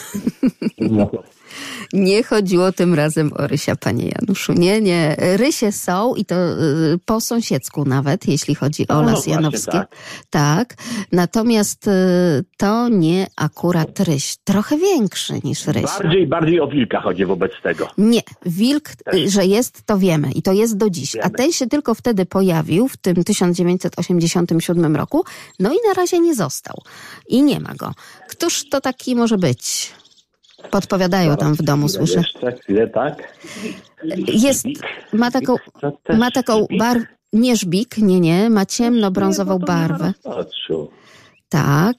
Nie 1.93 2.23
chodziło 2.23 2.71
tym 2.71 2.93
razem 2.93 3.31
o 3.35 3.47
Rysia, 3.47 3.75
panie 3.75 4.11
Januszu. 4.15 4.53
Nie, 4.53 4.81
nie. 4.81 5.15
Rysie 5.19 5.71
są 5.71 6.15
i 6.15 6.25
to 6.25 6.35
y, 6.35 6.99
po 7.05 7.21
sąsiedzku 7.21 7.85
nawet, 7.85 8.27
jeśli 8.27 8.55
chodzi 8.55 8.87
o 8.87 9.01
no, 9.01 9.11
Las 9.11 9.27
no, 9.27 9.33
Janowski. 9.33 9.71
Tak. 9.71 9.95
tak. 10.29 10.75
Natomiast 11.11 11.87
y, 11.87 11.91
to 12.57 12.89
nie 12.89 13.27
akurat 13.35 13.99
ryś. 13.99 14.37
Trochę 14.43 14.77
większy 14.77 15.33
niż 15.43 15.67
ryś. 15.67 15.83
Bardziej, 15.83 16.27
bardziej 16.27 16.61
o 16.61 16.67
wilka 16.67 17.01
chodzi 17.01 17.25
wobec 17.25 17.51
tego. 17.63 17.87
Nie. 17.97 18.21
Wilk, 18.45 18.89
Też. 18.95 19.31
że 19.31 19.45
jest, 19.45 19.83
to 19.85 19.97
wiemy. 19.97 20.31
I 20.31 20.41
to 20.41 20.53
jest 20.53 20.77
do 20.77 20.89
dziś. 20.89 21.13
Wiemy. 21.13 21.25
A 21.25 21.29
ten 21.29 21.51
się 21.51 21.67
tylko 21.67 21.93
wtedy 21.95 22.25
pojawił, 22.25 22.87
w 22.87 22.97
tym 22.97 23.23
1987 23.23 24.95
roku. 24.95 25.23
No 25.59 25.73
i 25.73 25.77
na 25.87 25.93
razie 25.93 26.19
nie 26.19 26.35
został. 26.35 26.81
I 27.27 27.43
nie 27.43 27.59
ma 27.59 27.73
go. 27.75 27.93
Któż 28.29 28.69
to 28.69 28.81
taki 28.81 29.15
może 29.15 29.37
być? 29.37 29.91
Podpowiadają 30.71 31.37
tam 31.37 31.53
w 31.53 31.61
domu, 31.61 31.89
słyszę. 31.89 32.23
Tak? 32.93 33.33
Jest, 34.27 34.65
ma 35.13 35.31
taką, 35.31 35.55
ma 36.17 36.31
taką 36.31 36.67
barwę, 36.77 37.05
nie 37.33 37.55
żbik, 37.55 37.97
nie, 37.97 38.19
nie, 38.19 38.49
ma 38.49 38.65
ciemno-brązową 38.65 39.59
barwę. 39.59 40.13
Tak. 41.49 41.95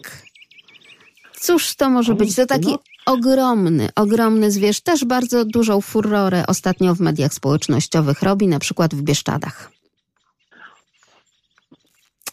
Cóż 1.40 1.74
to 1.74 1.90
może 1.90 2.14
być? 2.14 2.36
To 2.36 2.46
taki 2.46 2.76
ogromny, 3.06 3.88
ogromny 3.96 4.50
zwierz. 4.50 4.80
Też 4.80 5.04
bardzo 5.04 5.44
dużą 5.44 5.80
furorę 5.80 6.44
ostatnio 6.46 6.94
w 6.94 7.00
mediach 7.00 7.34
społecznościowych 7.34 8.22
robi, 8.22 8.48
na 8.48 8.58
przykład 8.58 8.94
w 8.94 9.02
Bieszczadach. 9.02 9.70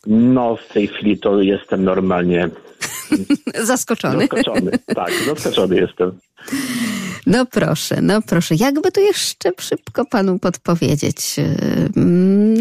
No, 0.07 0.55
w 0.55 0.73
tej 0.73 0.87
chwili 0.87 1.19
to 1.19 1.41
jestem 1.41 1.83
normalnie 1.83 2.49
Zaskoczony. 3.63 4.19
Zaskoczony, 4.19 4.71
tak, 4.95 5.11
zaskoczony 5.25 5.75
jestem. 5.75 6.19
No 7.25 7.45
proszę, 7.45 8.01
no 8.01 8.21
proszę. 8.21 8.55
Jakby 8.55 8.91
tu 8.91 9.01
jeszcze 9.01 9.51
szybko 9.59 10.05
panu 10.05 10.39
podpowiedzieć? 10.39 11.35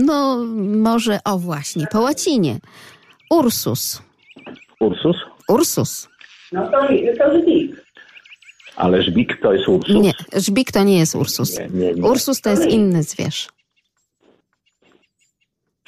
No, 0.05 0.45
może, 0.57 1.19
o 1.25 1.39
właśnie, 1.39 1.87
po 1.93 2.01
łacinie. 2.01 2.59
Ursus. 3.31 4.03
Ursus? 4.81 5.17
Ursus. 5.49 6.09
No 6.53 6.71
to, 6.71 6.89
to 7.19 7.41
żbik. 7.43 7.87
Ale 8.77 9.03
żbik 9.03 9.41
to 9.43 9.53
jest 9.53 9.69
Ursus? 9.69 10.03
Nie, 10.03 10.13
żbik 10.37 10.73
to 10.73 10.85
nie 10.85 10.99
jest 10.99 11.15
Ursus. 11.15 11.59
Nie, 11.59 11.69
nie, 11.69 11.95
nie. 11.95 12.03
Ursus 12.03 12.41
to 12.41 12.51
jest 12.51 12.67
inny 12.67 13.03
zwierz. 13.03 13.49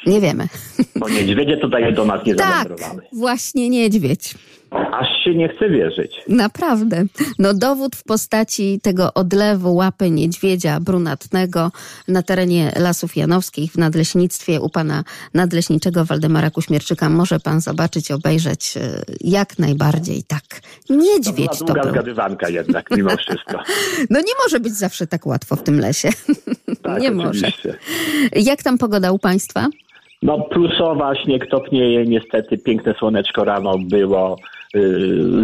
Nie 0.06 0.20
wiemy. 0.20 0.48
Bo 0.96 1.08
niedźwiedzie 1.08 1.56
tutaj 1.56 1.94
do 1.94 2.04
nas 2.04 2.26
nie 2.26 2.34
tak, 2.34 2.68
właśnie 3.12 3.68
niedźwiedź. 3.70 4.34
Aż 4.70 5.24
się 5.24 5.34
nie 5.34 5.48
chce 5.48 5.68
wierzyć. 5.70 6.20
Naprawdę. 6.28 7.04
No 7.38 7.54
dowód 7.54 7.96
w 7.96 8.04
postaci 8.04 8.80
tego 8.82 9.14
odlewu 9.14 9.74
łapy 9.74 10.10
niedźwiedzia 10.10 10.80
brunatnego 10.80 11.72
na 12.08 12.22
terenie 12.22 12.72
Lasów 12.76 13.16
Janowskich 13.16 13.72
w 13.72 13.78
nadleśnictwie 13.78 14.60
u 14.60 14.68
pana 14.68 15.04
nadleśniczego 15.34 16.04
Waldemara 16.04 16.50
Kuśmierczyka 16.50 17.08
może 17.10 17.40
pan 17.40 17.60
zobaczyć, 17.60 18.10
obejrzeć 18.10 18.76
e, 18.76 19.02
jak 19.20 19.58
najbardziej 19.58 20.22
tak. 20.22 20.42
Niedźwiedź 20.90 21.58
to, 21.58 21.64
to 21.64 21.74
był. 21.74 21.90
zgadywanka 21.90 22.48
jednak 22.48 22.90
mimo 22.90 23.10
wszystko. 23.16 23.58
No 24.10 24.20
nie 24.20 24.32
może 24.44 24.60
być 24.60 24.72
zawsze 24.74 25.06
tak 25.06 25.26
łatwo 25.26 25.56
w 25.56 25.62
tym 25.62 25.80
lesie. 25.80 26.08
Tak, 26.82 27.02
nie 27.02 27.12
oczywiście. 27.12 27.68
może. 28.34 28.42
Jak 28.44 28.62
tam 28.62 28.78
pogoda 28.78 29.12
u 29.12 29.18
państwa? 29.18 29.68
No 30.22 30.40
plusowa, 30.40 31.14
śnieg 31.14 31.46
topnieje, 31.46 32.04
niestety 32.04 32.58
piękne 32.58 32.94
słoneczko 32.94 33.44
rano 33.44 33.78
było, 33.78 34.36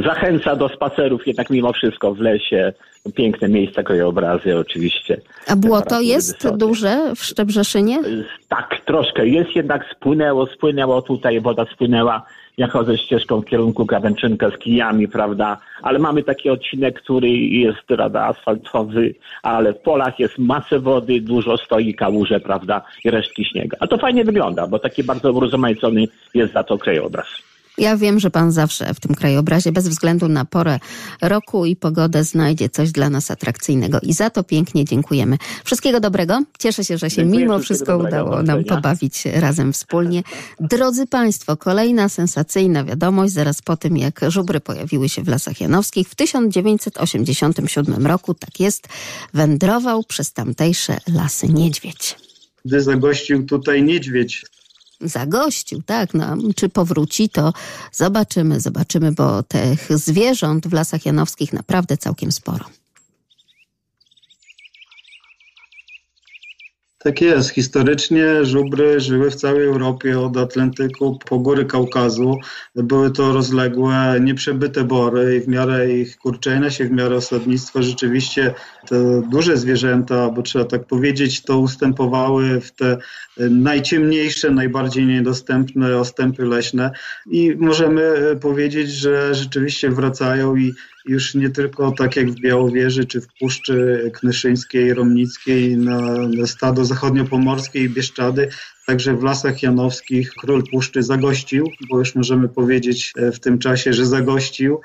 zachęca 0.05 0.57
do 0.57 0.68
spacerów 0.68 1.27
jednak 1.27 1.51
mimo 1.51 1.72
wszystko 1.72 2.14
w 2.14 2.20
lesie. 2.20 2.72
Piękne 3.14 3.49
miejsca, 3.49 3.83
krajobrazy 3.83 4.59
oczywiście. 4.59 5.20
A 5.49 5.57
błoto 5.57 6.01
jest 6.01 6.37
wysokie. 6.43 6.59
duże 6.59 7.12
w 7.16 7.25
Szczebrzeszynie? 7.25 7.99
Tak, 8.49 8.81
troszkę 8.85 9.27
jest, 9.27 9.57
jednak 9.57 9.87
spłynęło, 9.97 10.47
spłynęło 10.47 11.03
tutaj, 11.03 11.41
woda 11.41 11.66
spłynęła 11.75 12.27
jako 12.59 12.85
ze 12.85 12.99
ścieżką 12.99 13.41
w 13.41 13.45
kierunku 13.45 13.85
Gawęczynka 13.85 14.51
z 14.51 14.59
kijami, 14.59 15.09
prawda? 15.09 15.59
Ale 15.83 15.99
mamy 15.99 16.22
taki 16.22 16.51
odcinek, 16.51 17.01
który 17.01 17.29
jest, 17.31 17.79
prawda, 17.87 18.25
asfaltowy, 18.25 19.14
ale 19.43 19.72
w 19.72 19.79
polach 19.79 20.18
jest 20.18 20.39
masę 20.39 20.81
wody, 20.81 21.20
dużo 21.20 21.57
stoi 21.57 21.95
kałuże, 21.95 22.41
prawda, 22.41 22.83
i 23.05 23.11
resztki 23.11 23.45
śniega. 23.45 23.77
A 23.81 23.87
to 23.87 23.99
fajnie 23.99 24.25
wygląda, 24.25 24.66
bo 24.66 24.79
taki 24.79 25.05
bardzo 25.05 25.33
urozmaicony 25.33 26.05
jest 26.35 26.53
za 26.53 26.64
to 26.64 26.79
krajobraz. 26.79 27.53
Ja 27.79 27.97
wiem, 27.97 28.20
że 28.20 28.31
pan 28.31 28.53
zawsze 28.53 28.95
w 28.95 29.01
tym 29.01 29.14
krajobrazie, 29.14 29.72
bez 29.72 29.89
względu 29.89 30.29
na 30.29 30.45
porę 30.45 30.79
roku 31.22 31.66
i 31.66 31.77
pogodę, 31.77 32.25
znajdzie 32.25 32.68
coś 32.68 32.93
dla 32.93 33.11
nas 33.11 33.31
atrakcyjnego. 33.31 34.01
I 34.03 34.12
za 34.12 34.31
to 34.31 34.45
pięknie 34.45 34.85
dziękujemy. 34.85 35.39
Wszystkiego 35.64 36.01
dobrego. 36.01 36.43
Cieszę 36.59 36.85
się, 36.85 36.99
że 36.99 37.11
się 37.11 37.16
Dziękuję, 37.16 37.41
mimo 37.41 37.59
wszystko 37.59 37.99
udało 37.99 38.43
nam 38.43 38.64
pobawić 38.64 39.25
razem 39.25 39.72
wspólnie. 39.72 40.22
Drodzy 40.61 41.07
Państwo, 41.07 41.57
kolejna 41.57 42.09
sensacyjna 42.09 42.85
wiadomość 42.85 43.33
zaraz 43.33 43.62
po 43.62 43.77
tym, 43.77 43.97
jak 43.97 44.20
żubry 44.29 44.61
pojawiły 44.61 45.09
się 45.09 45.22
w 45.22 45.29
Lasach 45.29 45.61
Janowskich 45.61 46.09
w 46.09 46.14
1987 46.14 48.07
roku, 48.07 48.35
tak 48.35 48.61
jest, 48.61 48.89
wędrował 49.35 50.05
przez 50.05 50.33
tamtejsze 50.33 50.99
lasy 51.14 51.49
niedźwiedź. 51.49 52.16
Gdy 52.64 52.81
zagościł 52.81 53.47
tutaj 53.47 53.83
niedźwiedź 53.83 54.45
zagościł, 55.05 55.82
tak. 55.82 56.14
No, 56.14 56.36
czy 56.57 56.68
powróci, 56.68 57.28
to 57.28 57.52
zobaczymy, 57.92 58.61
zobaczymy, 58.61 59.12
bo 59.12 59.42
tych 59.42 59.88
zwierząt 59.98 60.66
w 60.66 60.72
Lasach 60.72 61.07
Janowskich 61.07 61.52
naprawdę 61.52 61.96
całkiem 61.96 62.32
sporo. 62.32 62.64
Tak 67.05 67.20
jest. 67.20 67.50
Historycznie 67.50 68.44
żubry 68.44 69.00
żyły 69.00 69.30
w 69.30 69.34
całej 69.34 69.66
Europie 69.66 70.20
od 70.20 70.36
Atlantyku 70.36 71.18
po 71.28 71.38
góry 71.38 71.64
Kaukazu. 71.64 72.36
Były 72.74 73.11
to 73.11 73.32
rozległe, 73.32 74.18
nieprzebyte 74.20 74.84
bory 74.84 75.36
i 75.36 75.40
w 75.40 75.48
miarę 75.48 75.92
ich 75.92 76.16
kurczenia 76.16 76.70
się, 76.70 76.84
w 76.84 76.90
miarę 76.90 77.16
osadnictwa 77.16 77.82
rzeczywiście 77.82 78.55
te 78.88 79.22
duże 79.30 79.57
zwierzęta, 79.57 80.30
bo 80.30 80.42
trzeba 80.42 80.64
tak 80.64 80.84
powiedzieć, 80.86 81.42
to 81.42 81.59
ustępowały 81.59 82.61
w 82.61 82.72
te 82.72 82.98
najciemniejsze, 83.50 84.50
najbardziej 84.50 85.07
niedostępne 85.07 85.96
ostępy 85.96 86.44
leśne 86.44 86.90
i 87.30 87.55
możemy 87.59 88.36
powiedzieć, 88.40 88.90
że 88.90 89.34
rzeczywiście 89.34 89.90
wracają 89.90 90.57
i 90.57 90.72
już 91.05 91.34
nie 91.34 91.50
tylko 91.50 91.92
tak 91.92 92.16
jak 92.16 92.30
w 92.30 92.40
Białowieży 92.40 93.05
czy 93.05 93.20
w 93.20 93.26
Puszczy 93.40 94.11
Knyszyńskiej, 94.14 94.94
Romnickiej, 94.94 95.76
na, 95.76 96.00
na 96.28 96.46
stado 96.46 96.84
zachodniopomorskie 96.84 97.84
i 97.84 97.88
Bieszczady, 97.88 98.48
także 98.86 99.16
w 99.16 99.22
Lasach 99.22 99.62
Janowskich 99.62 100.30
król 100.40 100.62
Puszczy 100.70 101.02
zagościł, 101.02 101.70
bo 101.90 101.98
już 101.98 102.14
możemy 102.14 102.48
powiedzieć 102.48 103.12
w 103.32 103.38
tym 103.38 103.59
czasie, 103.59 103.92
że 103.92 104.07
zagościł 104.07 104.80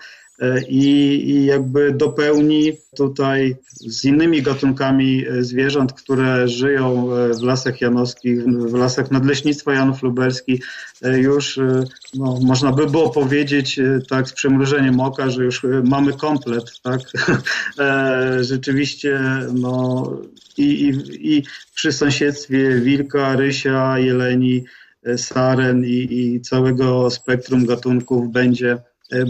i, 0.70 0.86
i 1.30 1.46
jakby 1.46 1.92
dopełni 1.92 2.72
tutaj 2.98 3.56
z 3.74 4.06
innymi 4.06 4.42
gatunkami 4.42 5.26
zwierząt, 5.40 5.94
które 5.94 6.48
żyją 6.48 7.10
w 7.40 7.44
lasach 7.44 7.82
janowskich, 7.82 8.44
w 8.46 8.74
lasach 8.74 9.12
nadleśnictwa 9.12 9.74
Janów 9.74 10.04
Lubelski, 10.04 10.62
już 11.02 11.60
no, 12.16 12.40
można 12.44 12.72
by 12.72 12.88
było 12.88 13.10
powiedzieć 13.10 13.80
tak 14.10 14.30
z 14.30 14.34
przymrużeniem 14.34 15.00
oka, 15.00 15.30
że 15.30 15.44
już 15.44 15.66
mamy 15.84 16.14
komplet, 16.14 16.64
tak? 16.84 17.02
Rzeczywiście 18.42 19.20
no, 19.54 20.04
i, 20.58 20.64
i, 20.64 21.38
i 21.38 21.44
przy 21.76 21.92
sąsiedztwie 21.92 22.80
wilka, 22.80 23.36
rysia, 23.36 24.00
jeleni, 24.00 24.64
saren 25.18 25.86
i, 25.86 26.08
i 26.12 26.42
całego 26.42 27.10
spektrum 27.10 27.66
gatunków 27.66 28.32
będzie 28.32 28.78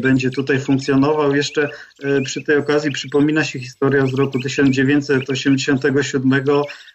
będzie 0.02 0.30
tutaj 0.30 0.60
funkcjonował. 0.60 1.36
Jeszcze 1.36 1.70
przy 2.26 2.44
tej 2.44 2.58
okazji 2.58 2.92
przypomina 2.92 3.44
się 3.44 3.60
historia 3.60 4.06
z 4.06 4.14
roku 4.14 4.40
1987, 4.40 6.32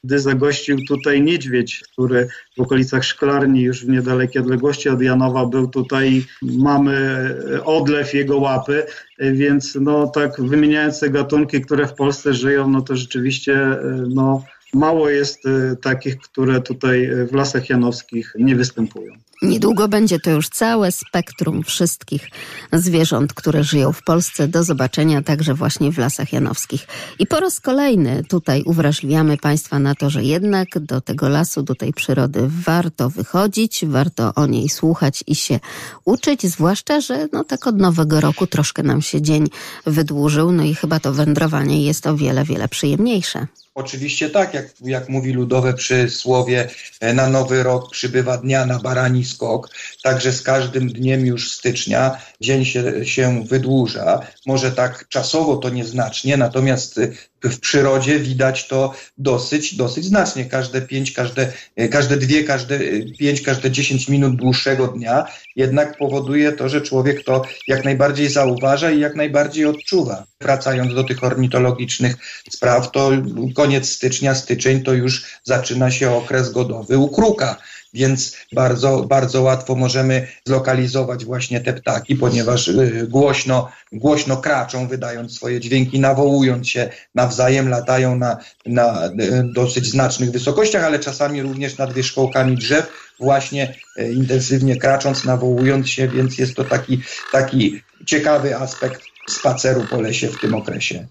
gdy 0.05 0.19
zagościł 0.19 0.79
tutaj 0.89 1.23
niedźwiedź, 1.23 1.83
który 1.93 2.29
w 2.57 2.61
okolicach 2.61 3.05
Szklarni, 3.05 3.63
już 3.63 3.85
w 3.85 3.89
niedalekiej 3.89 4.43
odległości 4.43 4.89
od 4.89 5.03
Janowa 5.03 5.47
był 5.47 5.69
tutaj. 5.69 6.25
Mamy 6.43 7.29
odlew 7.65 8.15
jego 8.15 8.39
łapy, 8.39 8.83
więc 9.19 9.79
no 9.81 10.07
tak 10.07 10.41
wymieniając 10.41 11.01
te 11.01 11.11
gatunki, 11.11 11.61
które 11.61 11.87
w 11.87 11.95
Polsce 11.95 12.35
żyją, 12.35 12.69
no 12.69 12.83
to 12.83 12.97
rzeczywiście 12.97 13.77
no, 14.09 14.45
mało 14.75 15.09
jest 15.09 15.43
takich, 15.83 16.19
które 16.19 16.61
tutaj 16.61 17.11
w 17.31 17.35
Lasach 17.35 17.71
Janowskich 17.71 18.33
nie 18.39 18.57
występują. 18.57 19.13
Niedługo 19.43 19.89
będzie 19.89 20.21
to 20.21 20.31
już 20.31 20.49
całe 20.49 20.93
spektrum 20.93 21.63
wszystkich 21.63 22.29
zwierząt, 22.73 23.33
które 23.33 23.65
żyją 23.65 23.93
w 23.93 24.03
Polsce, 24.03 24.49
do 24.49 24.65
zobaczenia 24.65 25.23
także 25.23 25.55
właśnie 25.55 25.93
w 25.93 25.99
Lasach 25.99 26.33
Janowskich. 26.33 26.87
I 27.19 27.27
po 27.27 27.41
raz 27.41 27.61
kolejny 27.61 28.25
tutaj 28.29 28.63
uwrażliwiamy 28.63 29.37
Państwa 29.37 29.79
na 29.79 29.95
to, 29.95 30.11
że 30.11 30.25
jednak 30.25 30.69
do 30.79 31.01
tego 31.01 31.29
lasu, 31.29 31.63
do 31.63 31.75
tej 31.75 31.93
przyrody 31.93 32.51
warto 32.67 33.11
wychodzić, 33.11 33.87
warto 33.87 34.35
o 34.35 34.47
niej 34.47 34.69
słuchać 34.69 35.25
i 35.27 35.35
się 35.35 35.61
uczyć, 36.05 36.47
zwłaszcza, 36.47 37.01
że 37.01 37.29
no 37.33 37.45
tak 37.45 37.67
od 37.67 37.79
nowego 37.79 38.21
roku 38.21 38.47
troszkę 38.47 38.83
nam 38.83 39.03
się 39.03 39.23
dzień 39.23 39.47
wydłużył, 39.87 40.53
no 40.53 40.63
i 40.63 40.75
chyba 40.75 41.01
to 41.01 41.13
wędrowanie 41.13 41.87
jest 41.87 42.07
o 42.07 42.17
wiele, 42.17 42.45
wiele 42.45 42.69
przyjemniejsze. 42.69 43.47
Oczywiście 43.75 44.31
tak, 44.31 44.55
jak, 44.55 44.67
jak 44.81 45.09
mówi 45.09 45.33
ludowe 45.33 45.75
przysłowie, 45.75 46.69
na 47.15 47.29
nowy 47.29 47.63
rok 47.63 47.91
przybywa 47.91 48.37
dnia 48.37 48.67
na 48.67 48.79
barani 48.79 49.25
skok, 49.25 49.71
także 50.03 50.33
z 50.33 50.43
każdym 50.43 50.89
dniem 50.89 51.27
już 51.27 51.53
stycznia 51.53 52.19
dzień 52.41 52.65
się, 52.65 53.07
się 53.07 53.45
wydłuża. 53.45 54.21
Może 54.47 54.73
tak 54.73 55.09
czasowo 55.09 55.57
to 55.57 55.69
nieznacznie, 55.69 56.37
natomiast 56.37 57.01
w 57.45 57.61
przyrodzie 57.61 58.19
widać 58.19 58.69
to 58.69 58.95
dosyć, 59.19 59.77
dosyć 59.77 60.05
znacznie. 60.05 60.45
Każde 60.45 60.83
pięć, 60.83 61.13
każde, 61.13 61.53
każde 61.91 62.17
dwie, 62.17 62.45
każde 62.45 62.79
pięć, 63.19 63.43
każde 63.43 63.71
dziesięć 63.71 64.09
minut 64.09 64.37
dłuższego 64.37 64.87
dnia 64.87 65.27
jednak 65.57 65.99
powoduje 65.99 66.53
to, 66.53 66.69
że 66.69 66.81
człowiek 66.81 67.25
to 67.25 67.43
jak 67.69 67.85
najbardziej 67.85 68.29
zauważa 68.29 68.91
i 68.91 69.01
jak 69.01 69.15
najbardziej 69.17 69.67
odczuwa. 69.67 70.25
Wracając 70.41 70.95
do 70.95 71.05
tych 71.05 71.25
ornitologicznych 71.25 72.17
spraw, 72.51 72.91
to 72.91 73.11
koniec 73.55 73.89
stycznia, 73.89 74.35
styczeń 74.35 74.83
to 74.83 74.93
już 74.93 75.25
zaczyna 75.43 75.91
się 75.91 76.11
okres 76.11 76.53
godowy 76.53 76.99
u 76.99 77.09
kruka 77.09 77.57
więc 77.95 78.37
bardzo, 78.53 79.03
bardzo 79.03 79.43
łatwo 79.43 79.75
możemy 79.75 80.27
zlokalizować 80.45 81.25
właśnie 81.25 81.61
te 81.61 81.73
ptaki, 81.73 82.17
ponieważ 82.17 82.71
głośno, 83.09 83.69
głośno 83.93 84.37
kraczą, 84.37 84.89
wydając 84.89 85.35
swoje 85.35 85.61
dźwięki, 85.61 86.01
nawołując 86.01 86.69
się 86.69 86.91
nawzajem, 87.15 87.69
latają 87.69 88.17
na, 88.17 88.39
na 88.67 89.11
dosyć 89.55 89.87
znacznych 89.87 90.31
wysokościach, 90.31 90.85
ale 90.85 90.99
czasami 90.99 91.43
również 91.43 91.79
nad 91.79 91.93
wierzchołkami 91.93 92.57
drzew, 92.57 92.91
właśnie 93.21 93.75
intensywnie 94.13 94.77
kracząc, 94.77 95.25
nawołując 95.25 95.89
się, 95.89 96.09
więc 96.09 96.39
jest 96.39 96.55
to 96.55 96.65
taki, 96.65 97.03
taki 97.33 97.83
ciekawy 98.07 98.57
aspekt 98.57 99.03
spaceru 99.31 99.87
po 99.91 100.01
lesie 100.01 100.29
w 100.29 100.41
tym 100.41 100.55
okresie. 100.55 101.07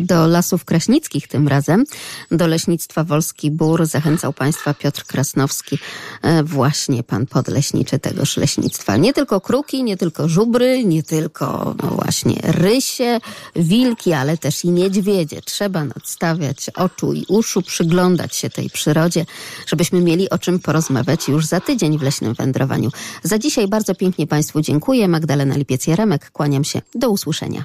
Do 0.00 0.26
lasów 0.26 0.64
kraśnickich 0.64 1.28
tym 1.28 1.48
razem, 1.48 1.84
do 2.30 2.46
leśnictwa 2.46 3.04
Wolski 3.04 3.50
Bór 3.50 3.86
zachęcał 3.86 4.32
Państwa 4.32 4.74
Piotr 4.74 5.04
Krasnowski, 5.04 5.78
właśnie 6.44 7.02
pan 7.02 7.26
podleśniczy 7.26 7.98
tegoż 7.98 8.36
leśnictwa. 8.36 8.96
Nie 8.96 9.12
tylko 9.12 9.40
kruki, 9.40 9.84
nie 9.84 9.96
tylko 9.96 10.28
żubry, 10.28 10.84
nie 10.84 11.02
tylko 11.02 11.74
no 11.82 11.88
właśnie 11.88 12.40
rysie, 12.42 13.20
wilki, 13.56 14.12
ale 14.12 14.38
też 14.38 14.64
i 14.64 14.70
niedźwiedzie. 14.70 15.42
Trzeba 15.42 15.84
nadstawiać 15.84 16.70
oczu 16.70 17.12
i 17.12 17.24
uszu, 17.28 17.62
przyglądać 17.62 18.36
się 18.36 18.50
tej 18.50 18.70
przyrodzie, 18.70 19.26
żebyśmy 19.66 20.00
mieli 20.00 20.30
o 20.30 20.38
czym 20.38 20.58
porozmawiać 20.58 21.28
już 21.28 21.46
za 21.46 21.60
tydzień 21.60 21.98
w 21.98 22.02
leśnym 22.02 22.34
wędrowaniu. 22.34 22.90
Za 23.22 23.38
dzisiaj 23.38 23.68
bardzo 23.68 23.94
pięknie 23.94 24.26
Państwu 24.26 24.60
dziękuję. 24.60 25.08
Magdalena 25.08 25.54
Lipiec-Jaremek, 25.54 26.30
kłaniam 26.32 26.64
się. 26.64 26.82
Do 26.94 27.10
usłyszenia. 27.10 27.64